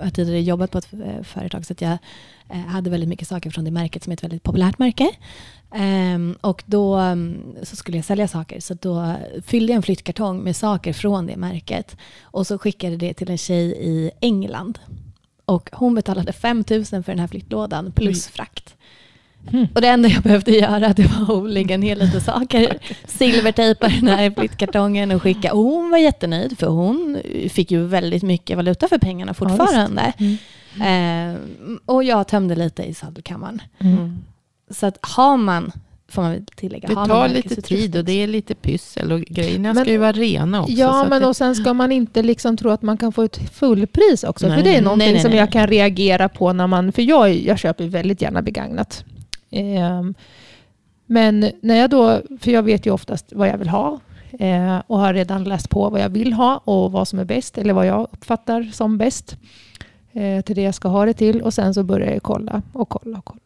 har 0.00 0.10
tidigare 0.10 0.40
jobbat 0.40 0.70
på 0.70 0.78
ett 0.78 0.92
eh, 0.92 1.22
företag 1.22 1.66
så 1.66 1.72
att 1.72 1.80
jag 1.80 1.98
eh, 2.50 2.56
hade 2.56 2.90
väldigt 2.90 3.08
mycket 3.08 3.28
saker 3.28 3.50
från 3.50 3.64
det 3.64 3.70
märket 3.70 4.04
som 4.04 4.10
är 4.10 4.14
ett 4.14 4.24
väldigt 4.24 4.42
populärt 4.42 4.78
märke. 4.78 5.10
Ehm, 5.74 6.36
och 6.40 6.62
då 6.66 6.94
mm, 6.94 7.54
så 7.62 7.76
skulle 7.76 7.98
jag 7.98 8.04
sälja 8.04 8.28
saker 8.28 8.60
så 8.60 8.74
då 8.74 9.14
fyllde 9.46 9.72
jag 9.72 9.76
en 9.76 9.82
flyttkartong 9.82 10.42
med 10.42 10.56
saker 10.56 10.92
från 10.92 11.26
det 11.26 11.36
märket 11.36 11.96
och 12.22 12.46
så 12.46 12.58
skickade 12.58 12.96
det 12.96 13.14
till 13.14 13.30
en 13.30 13.38
tjej 13.38 13.76
i 13.80 14.10
England. 14.20 14.78
Och 15.46 15.70
hon 15.72 15.94
betalade 15.94 16.32
5 16.32 16.64
000 16.70 16.84
för 16.84 17.02
den 17.02 17.18
här 17.18 17.26
flyttlådan 17.26 17.92
plus 17.92 18.28
frakt. 18.28 18.76
Mm. 19.52 19.66
Och 19.74 19.80
det 19.80 19.88
enda 19.88 20.08
jag 20.08 20.22
behövde 20.22 20.50
göra 20.50 20.92
det 20.92 21.06
var 21.06 21.44
att 21.44 21.50
lägga 21.50 21.76
ner 21.76 21.96
lite 21.96 22.20
saker, 22.20 22.78
silvertejpa 23.06 23.88
den 23.88 24.08
här 24.08 24.30
flyttkartongen 24.30 25.10
och 25.10 25.22
skicka. 25.22 25.54
Och 25.54 25.62
hon 25.62 25.90
var 25.90 25.98
jättenöjd 25.98 26.58
för 26.58 26.66
hon 26.66 27.22
fick 27.48 27.70
ju 27.70 27.86
väldigt 27.86 28.22
mycket 28.22 28.56
valuta 28.56 28.88
för 28.88 28.98
pengarna 28.98 29.34
fortfarande. 29.34 30.12
Mm. 30.18 31.34
eh, 31.34 31.40
och 31.86 32.04
jag 32.04 32.28
tömde 32.28 32.56
lite 32.56 32.82
i 32.82 32.94
sadelkammaren. 32.94 33.62
Mm. 33.78 34.24
Så 34.70 34.86
att 34.86 34.98
har 35.00 35.36
man, 35.36 35.72
får 36.08 36.22
man 36.22 36.30
väl 36.32 36.44
tillägga, 36.56 36.88
Det 36.88 36.94
tar 36.94 37.28
lite 37.28 37.62
tid 37.62 37.96
och 37.96 38.04
det 38.04 38.12
är 38.22 38.26
lite 38.26 38.54
pyssel 38.54 39.12
och 39.12 39.20
grejerna 39.20 39.72
Men- 39.74 39.84
ska 39.84 39.92
ju 39.92 39.98
vara 39.98 40.12
rena 40.12 40.60
också. 40.62 40.72
så 40.74 40.80
Ja, 40.80 41.06
men 41.10 41.22
det, 41.22 41.28
och 41.28 41.36
sen 41.36 41.54
ska 41.54 41.74
man 41.74 41.92
inte 41.92 42.22
liksom 42.22 42.56
tro 42.56 42.70
att 42.70 42.82
man 42.82 42.96
kan 42.96 43.12
få 43.12 43.22
ett 43.22 43.36
fullpris 43.52 44.24
också. 44.24 44.48
Nej, 44.48 44.56
för 44.56 44.64
det 44.64 44.76
är 44.76 44.82
någonting 44.82 45.06
nej, 45.06 45.12
nej, 45.14 45.22
som 45.22 45.32
jag 45.32 45.52
kan 45.52 45.66
reagera 45.66 46.28
på 46.28 46.52
när 46.52 46.66
man... 46.66 46.92
För 46.92 47.02
jag, 47.02 47.34
jag 47.34 47.58
köper 47.58 47.84
väldigt 47.84 48.22
gärna 48.22 48.42
begagnat. 48.42 49.04
Ehm, 49.50 50.14
men 51.06 51.50
när 51.60 51.76
jag 51.76 51.90
då... 51.90 52.20
För 52.40 52.50
jag 52.50 52.62
vet 52.62 52.86
ju 52.86 52.90
oftast 52.92 53.32
vad 53.32 53.48
jag 53.48 53.58
vill 53.58 53.68
ha. 53.68 54.00
eh, 54.38 54.78
och 54.86 54.98
har 54.98 55.14
redan 55.14 55.44
läst 55.44 55.70
på 55.70 55.90
vad 55.90 56.00
jag 56.00 56.08
vill 56.08 56.32
ha 56.32 56.56
och 56.64 56.92
vad 56.92 57.08
som 57.08 57.18
är 57.18 57.24
bäst. 57.24 57.58
Eller 57.58 57.72
vad 57.74 57.86
jag 57.86 58.08
uppfattar 58.12 58.62
som 58.72 58.98
bäst. 58.98 59.36
eh, 60.12 60.40
till 60.44 60.56
det 60.56 60.62
jag 60.62 60.74
ska 60.74 60.88
ha 60.88 61.06
det 61.06 61.12
till. 61.14 61.42
Och 61.42 61.54
sen 61.54 61.74
så 61.74 61.82
börjar 61.82 62.12
jag 62.12 62.22
kolla 62.22 62.62
och 62.72 62.88
kolla 62.88 63.18
och 63.18 63.24
kolla. 63.24 63.45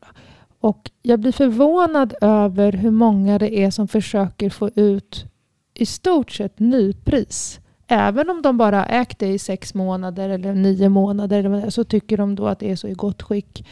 Och 0.60 0.90
jag 1.02 1.20
blir 1.20 1.32
förvånad 1.32 2.14
över 2.20 2.72
hur 2.72 2.90
många 2.90 3.38
det 3.38 3.58
är 3.58 3.70
som 3.70 3.88
försöker 3.88 4.50
få 4.50 4.70
ut 4.74 5.24
i 5.74 5.86
stort 5.86 6.30
sett 6.30 6.58
nypris. 6.58 7.60
Även 7.86 8.30
om 8.30 8.42
de 8.42 8.58
bara 8.58 8.86
ägt 8.86 9.18
det 9.18 9.28
i 9.28 9.38
sex 9.38 9.74
månader 9.74 10.28
eller 10.28 10.54
nio 10.54 10.88
månader 10.88 11.70
så 11.70 11.84
tycker 11.84 12.16
de 12.16 12.34
då 12.34 12.46
att 12.46 12.58
det 12.58 12.70
är 12.70 12.76
så 12.76 12.88
i 12.88 12.92
gott 12.92 13.22
skick. 13.22 13.66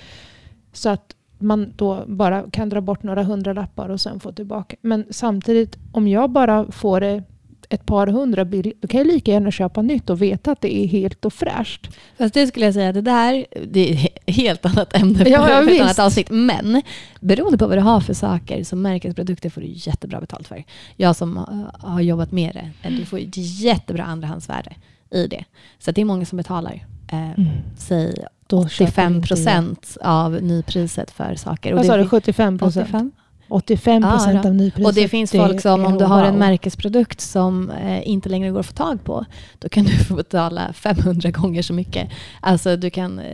Så 0.73 0.89
att 0.89 1.15
man 1.39 1.73
då 1.77 2.05
bara 2.07 2.51
kan 2.51 2.69
dra 2.69 2.81
bort 2.81 3.03
några 3.03 3.23
hundralappar 3.23 3.89
och 3.89 4.01
sen 4.01 4.21
få 4.21 4.33
tillbaka. 4.33 4.77
Men 4.81 5.07
samtidigt, 5.11 5.79
om 5.93 6.09
jag 6.09 6.31
bara 6.31 6.73
får 6.73 7.01
det 7.01 7.23
ett 7.69 7.87
par 7.87 8.07
hundra 8.07 8.45
då 8.45 8.89
kan 8.89 8.99
jag 8.99 9.07
lika 9.07 9.31
gärna 9.33 9.51
köpa 9.51 9.83
nytt 9.83 10.11
och 10.11 10.23
veta 10.23 10.53
att 10.53 10.61
det 10.61 10.77
är 10.77 10.87
helt 10.87 11.25
och 11.25 11.33
fräscht. 11.33 11.89
Fast 12.19 12.35
det 12.35 12.47
skulle 12.47 12.65
jag 12.65 12.75
säga, 12.75 12.93
det 12.93 13.01
där 13.01 13.47
det 13.67 13.91
är 13.93 13.95
ett 14.27 14.35
helt 14.37 14.67
annat 14.67 14.97
ämne 14.97 15.19
för, 15.19 15.31
Ja, 15.31 15.51
ja, 15.51 15.63
för 15.65 15.73
ett 15.75 15.81
annat 15.81 15.99
avsnitt. 15.99 16.31
Men 16.31 16.83
beroende 17.21 17.59
på 17.59 17.67
vad 17.67 17.79
du 17.79 17.83
har 17.83 18.01
för 18.01 18.15
saker 18.15 18.65
som 18.65 18.83
märkesprodukter 18.83 19.51
får 19.51 19.61
du 19.61 19.67
jättebra 19.71 20.21
betalt 20.21 20.49
för. 20.49 20.65
Jag 20.97 21.17
som 21.17 21.37
har 21.79 22.01
jobbat 22.01 22.33
med 22.33 22.55
det, 22.55 22.89
eh, 22.89 22.93
du 22.97 23.05
får 23.05 23.19
ett 23.19 23.37
jättebra 23.61 24.05
andrahandsvärde 24.05 24.73
i 25.11 25.27
det. 25.27 25.45
Så 25.79 25.91
det 25.91 26.01
är 26.01 26.05
många 26.05 26.25
som 26.27 26.37
betalar, 26.37 26.87
eh, 27.13 27.45
säg 27.79 28.15
Då 28.47 28.69
köper 28.69 28.85
85 28.93 29.15
inte 29.15 29.19
jag. 29.19 29.29
procent 29.29 29.97
av 30.01 30.43
nypriset 30.43 31.11
för 31.11 31.35
saker. 31.35 31.75
Vad 31.75 31.87
sa 31.87 31.97
du? 31.97 32.03
fin- 32.03 32.11
75 32.11 32.59
procent? 32.59 33.15
85? 33.49 33.79
85 33.79 34.03
procent 34.03 34.45
Ja, 34.45 34.51
av 34.51 34.55
nypriset. 34.55 34.87
Och 34.87 34.95
det 34.95 35.09
finns 35.09 35.31
Det 35.31 35.39
folk 35.39 35.61
som, 35.61 35.85
om 35.85 35.99
du 35.99 36.05
har 36.05 36.25
en 36.25 36.31
wow. 36.31 36.39
märkesprodukt 36.39 37.21
som 37.21 37.71
eh, 37.71 38.09
inte 38.09 38.29
längre 38.29 38.51
går 38.51 38.61
att 38.61 38.67
få 38.67 38.73
tag 38.73 39.05
på, 39.05 39.25
då 39.59 39.69
kan 39.69 39.85
du 39.85 39.91
få 40.09 40.15
betala 40.15 40.73
500 40.73 41.31
gånger 41.31 41.63
så 41.63 41.73
mycket. 41.73 42.09
Alltså 42.41 42.77
du 42.77 42.91
kan, 42.91 43.19
eh, 43.19 43.25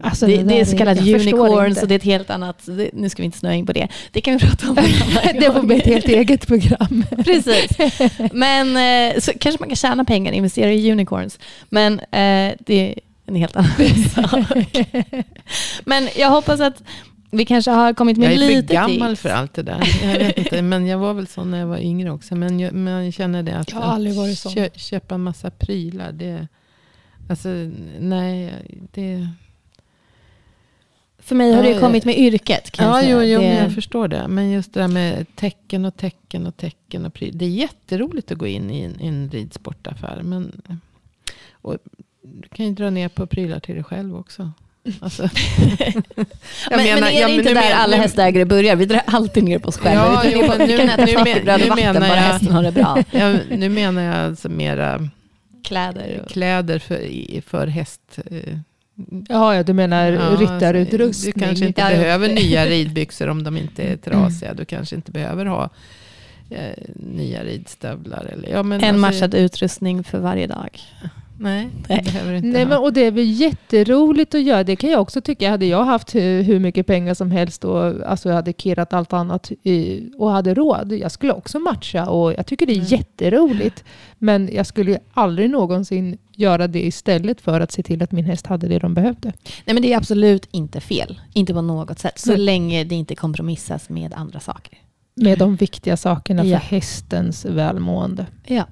Alltså, 0.00 0.26
det, 0.26 0.36
det 0.36 0.42
det, 0.42 0.60
är 0.60 0.64
så 0.64 0.76
kallat 0.76 1.00
unicorns 1.00 1.82
och 1.82 1.88
det 1.88 1.94
är 1.94 1.98
ett 1.98 2.04
helt 2.04 2.30
annat, 2.30 2.68
nu 2.92 3.08
ska 3.08 3.22
vi 3.22 3.24
inte 3.24 3.38
snöa 3.38 3.54
in 3.54 3.66
på 3.66 3.72
det. 3.72 3.88
Det 4.12 4.20
kan 4.20 4.36
vi 4.36 4.40
prata 4.46 4.68
om 4.68 4.74
det 5.40 5.52
får 5.52 5.62
bli 5.62 5.76
ett 5.76 5.86
helt 5.86 6.08
eget 6.08 6.46
program. 6.46 7.04
Precis. 7.24 7.70
Men 8.32 8.76
eh, 8.76 9.20
så 9.20 9.32
kanske 9.40 9.62
man 9.62 9.68
kan 9.68 9.76
tjäna 9.76 10.04
pengar, 10.04 10.32
investera 10.32 10.72
i 10.72 10.92
unicorns. 10.92 11.38
Men 11.68 12.00
eh, 12.00 12.54
det 12.58 12.68
är 12.68 12.94
en 13.26 13.36
helt 13.36 13.56
annan 13.56 13.70
sak. 14.14 14.76
Men 15.84 16.08
jag 16.16 16.30
hoppas 16.30 16.60
att 16.60 16.82
vi 17.30 17.44
kanske 17.44 17.70
har 17.70 17.92
kommit 17.92 18.16
med 18.16 18.26
jag 18.26 18.34
är 18.34 18.38
för 18.38 18.54
lite 18.54 18.74
gammal 18.74 19.10
tips. 19.10 19.22
för 19.22 19.28
allt 19.28 19.54
det 19.54 19.62
där. 19.62 19.82
Jag 20.02 20.18
vet 20.18 20.38
inte, 20.38 20.62
men 20.72 20.86
jag 20.86 20.98
var 20.98 21.14
väl 21.14 21.26
så 21.26 21.44
när 21.44 21.58
jag 21.58 21.66
var 21.66 21.78
yngre 21.78 22.10
också. 22.10 22.34
Men 22.34 22.60
jag, 22.60 22.72
men 22.72 23.04
jag 23.04 23.14
känner 23.14 23.42
det 23.42 23.58
att, 23.58 23.72
Jag 23.72 23.78
har 23.78 23.92
aldrig 23.92 24.16
varit 24.16 24.38
sån. 24.38 24.52
Kö, 24.52 24.68
köpa 24.74 25.18
massa 25.18 25.50
prylar. 25.50 26.12
Det, 26.12 26.48
alltså, 27.28 27.48
nej, 28.00 28.54
det... 28.92 29.28
För 31.18 31.34
mig 31.34 31.52
har 31.52 31.62
det 31.62 31.80
kommit 31.80 32.04
med 32.04 32.18
yrket. 32.18 32.70
Kan 32.70 32.86
Ja, 32.86 33.02
jag, 33.02 33.10
jo, 33.10 33.32
jo, 33.34 33.40
det, 33.40 33.54
jag 33.54 33.74
förstår 33.74 34.08
det. 34.08 34.28
Men 34.28 34.50
just 34.50 34.74
det 34.74 34.80
där 34.80 34.88
med 34.88 35.36
tecken 35.36 35.84
och 35.84 35.96
tecken 35.96 36.46
och 36.46 36.56
tecken 36.56 37.06
och 37.06 37.14
prylar. 37.14 37.38
Det 37.38 37.44
är 37.44 37.50
jätteroligt 37.50 38.32
att 38.32 38.38
gå 38.38 38.46
in 38.46 38.70
i 38.70 38.80
en, 38.80 39.00
i 39.00 39.06
en 39.06 39.30
ridsportaffär. 39.30 40.22
Men 40.22 40.62
och, 41.52 41.76
du 42.22 42.48
kan 42.48 42.66
ju 42.66 42.72
dra 42.72 42.90
ner 42.90 43.08
på 43.08 43.26
prylar 43.26 43.60
till 43.60 43.74
dig 43.74 43.84
själv 43.84 44.16
också. 44.16 44.52
Alltså, 45.00 45.22
jag 45.22 46.76
men, 46.76 46.76
men 46.76 46.80
är 46.80 47.00
det 47.00 47.12
ja, 47.12 47.28
men 47.28 47.36
inte 47.38 47.48
där 47.48 47.54
men- 47.54 47.72
alla 47.78 47.96
nu- 47.96 48.02
hästägare 48.02 48.44
börjar? 48.44 48.76
Vi 48.76 48.86
drar 48.86 49.00
alltid 49.06 49.44
ner 49.44 49.58
på 49.58 49.68
oss 49.68 49.78
själva. 49.78 50.04
Ja, 50.04 50.20
vi 50.24 50.30
drar 50.30 50.36
jo, 50.36 50.42
ner 50.42 50.48
på, 50.58 50.64
vi 50.64 50.66
nu- 50.66 50.76
kan 50.78 50.88
äta 50.88 51.04
nu 51.04 51.12
knäckebröd 51.12 51.62
och 51.62 51.68
vatten, 51.68 51.84
menar 51.84 52.00
bara 52.00 52.08
jag- 52.08 52.14
hästen 52.22 52.52
har 52.52 52.62
det 52.62 52.72
bra. 52.72 52.98
Ja, 53.10 53.36
nu 53.50 53.68
menar 53.68 54.02
jag 54.02 54.14
alltså 54.14 54.48
mera 54.48 55.08
Kläder. 55.64 56.20
Och, 56.24 56.30
kläder 56.30 56.78
för, 56.78 57.40
för 57.50 57.66
häst. 57.66 58.00
eh, 58.30 58.56
Jaha, 59.28 59.56
ja, 59.56 59.62
du 59.62 59.72
menar 59.72 60.12
Ja, 60.12 60.36
ryttarutrustning. 60.40 61.32
Du 61.36 61.40
kanske 61.40 61.66
inte 61.66 61.80
Ja, 61.80 61.88
behöver 61.88 62.28
nya 62.28 62.66
ridbyxor 62.70 63.28
om 63.28 63.42
de 63.42 63.56
inte 63.56 63.82
är 63.82 63.96
trasiga. 63.96 64.54
Du 64.54 64.64
kanske 64.64 64.96
inte 64.96 65.12
behöver 65.12 65.46
ha 65.46 65.70
eh, 66.50 66.72
nya 66.94 67.44
ridstövlar. 67.44 68.24
Eller, 68.32 68.48
ja, 68.48 68.62
men 68.62 68.80
en 68.80 68.88
alltså, 68.88 69.00
matchad 69.00 69.34
utrustning 69.34 70.04
för 70.04 70.18
varje 70.18 70.46
dag. 70.46 70.80
Nej, 71.42 71.68
Nej. 71.88 72.02
det 72.04 72.12
behöver 72.12 72.32
inte 72.34 72.48
Nej, 72.48 72.62
ha. 72.62 72.68
men, 72.68 72.78
och 72.78 72.92
det 72.92 73.04
är 73.04 73.10
väl 73.10 73.40
jätteroligt 73.40 74.34
att 74.34 74.42
göra. 74.42 74.64
Det 74.64 74.76
kan 74.76 74.90
jag 74.90 75.00
också 75.00 75.20
tycka. 75.20 75.50
Hade 75.50 75.66
jag 75.66 75.84
haft 75.84 76.14
hur, 76.14 76.42
hur 76.42 76.58
mycket 76.58 76.86
pengar 76.86 77.14
som 77.14 77.30
helst 77.30 77.64
och 77.64 77.84
alltså, 78.06 78.28
jag 78.28 78.36
hade 78.36 78.52
kirrat 78.52 78.92
allt 78.92 79.12
annat 79.12 79.50
i, 79.62 80.02
och 80.18 80.30
hade 80.30 80.54
råd. 80.54 80.92
Jag 80.92 81.12
skulle 81.12 81.32
också 81.32 81.58
matcha 81.58 82.06
och 82.10 82.32
jag 82.32 82.46
tycker 82.46 82.66
det 82.66 82.72
är 82.72 82.76
Mm. 82.76 82.86
jätteroligt. 82.88 83.84
Men 84.18 84.48
jag 84.52 84.66
skulle 84.66 84.90
ju 84.92 84.98
aldrig 85.12 85.50
någonsin 85.50 86.18
göra 86.36 86.66
det 86.68 86.86
istället 86.86 87.40
för 87.40 87.60
att 87.60 87.72
se 87.72 87.82
till 87.82 88.02
att 88.02 88.12
min 88.12 88.24
häst 88.24 88.46
hade 88.46 88.68
det 88.68 88.78
de 88.78 88.94
behövde. 88.94 89.32
Nej, 89.64 89.74
men 89.74 89.82
det 89.82 89.92
är 89.92 89.96
absolut 89.96 90.48
inte 90.50 90.80
fel. 90.80 91.20
Inte 91.32 91.54
på 91.54 91.62
något 91.62 91.98
sätt. 91.98 92.18
Så 92.18 92.30
Nej. 92.30 92.38
länge 92.38 92.84
det 92.84 92.94
inte 92.94 93.14
kompromissas 93.14 93.88
med 93.88 94.14
andra 94.14 94.40
saker. 94.40 94.78
Med 95.14 95.38
de 95.38 95.56
viktiga 95.56 95.96
sakerna 95.96 96.44
Ja. 96.44 96.58
för 96.60 96.66
hästens 96.66 97.44
välmående. 97.44 98.26
Ja. 98.46 98.64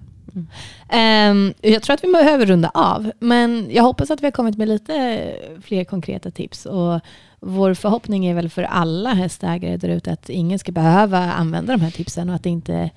Ehm, 0.89 1.55
jag 1.61 1.83
tror 1.83 1.95
att 1.95 2.05
vi 2.05 2.13
behöver 2.13 2.47
runda 2.47 2.71
av, 2.75 3.11
men 3.21 3.69
jag 3.71 3.83
hoppas 3.83 4.11
att 4.11 4.21
vi 4.23 4.27
har 4.27 4.31
kommit 4.33 4.57
med 4.57 4.69
lite 4.69 5.33
fler 5.63 5.85
konkreta 5.85 6.31
tips. 6.31 6.67
Och 6.67 7.01
vår 7.41 7.75
förhoppning 7.75 8.27
är 8.27 8.35
väl 8.35 8.49
för 8.51 8.63
alla 8.63 9.15
hästägare 9.15 9.77
där 9.77 9.89
ute 9.89 10.13
att 10.13 10.29
ingen 10.29 10.59
ska 10.59 10.73
behöva 10.73 11.19
använda 11.33 11.73
de 11.73 11.81
här 11.83 11.91
tipsen 11.91 12.29
och 12.29 12.35
att 12.35 12.43
det 12.43 12.51
inte 12.51 12.91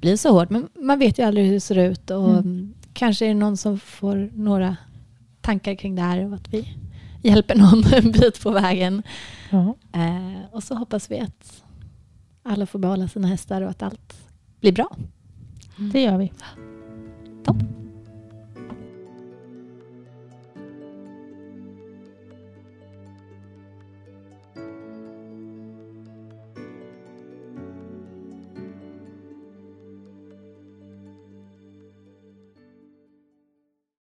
blir 0.00 0.16
så 0.16 0.32
hårt. 0.32 0.50
Men 0.50 0.68
man 0.74 0.98
vet 0.98 1.18
ju 1.18 1.22
aldrig 1.22 1.46
hur 1.46 1.52
det 1.54 1.60
ser 1.60 1.78
ut 1.78 2.10
och 2.10 2.28
Mm. 2.28 2.74
kanske 2.92 3.24
är 3.24 3.28
det 3.28 3.34
någon 3.34 3.56
som 3.56 3.78
får 3.80 4.30
några 4.34 4.76
tankar 5.40 5.74
kring 5.74 5.94
det 5.96 6.02
här 6.02 6.24
och 6.28 6.34
att 6.34 6.48
vi 6.48 6.74
hjälper 7.22 7.54
någon 7.54 7.84
en 7.94 8.12
bit 8.12 8.42
på 8.42 8.50
vägen. 8.50 9.02
Ja. 9.50 9.74
Eh, 9.92 10.40
och 10.52 10.62
så 10.62 10.74
hoppas 10.74 11.10
vi 11.10 11.20
att 11.20 11.62
alla 12.42 12.66
får 12.66 12.78
behålla 12.78 13.08
sina 13.08 13.28
hästar 13.28 13.62
och 13.62 13.70
att 13.70 13.82
allt 13.82 14.14
blir 14.60 14.72
bra. 14.72 14.96
Det 15.92 16.02
gör 16.02 16.18
vi. 16.18 16.32
또? 17.48 17.87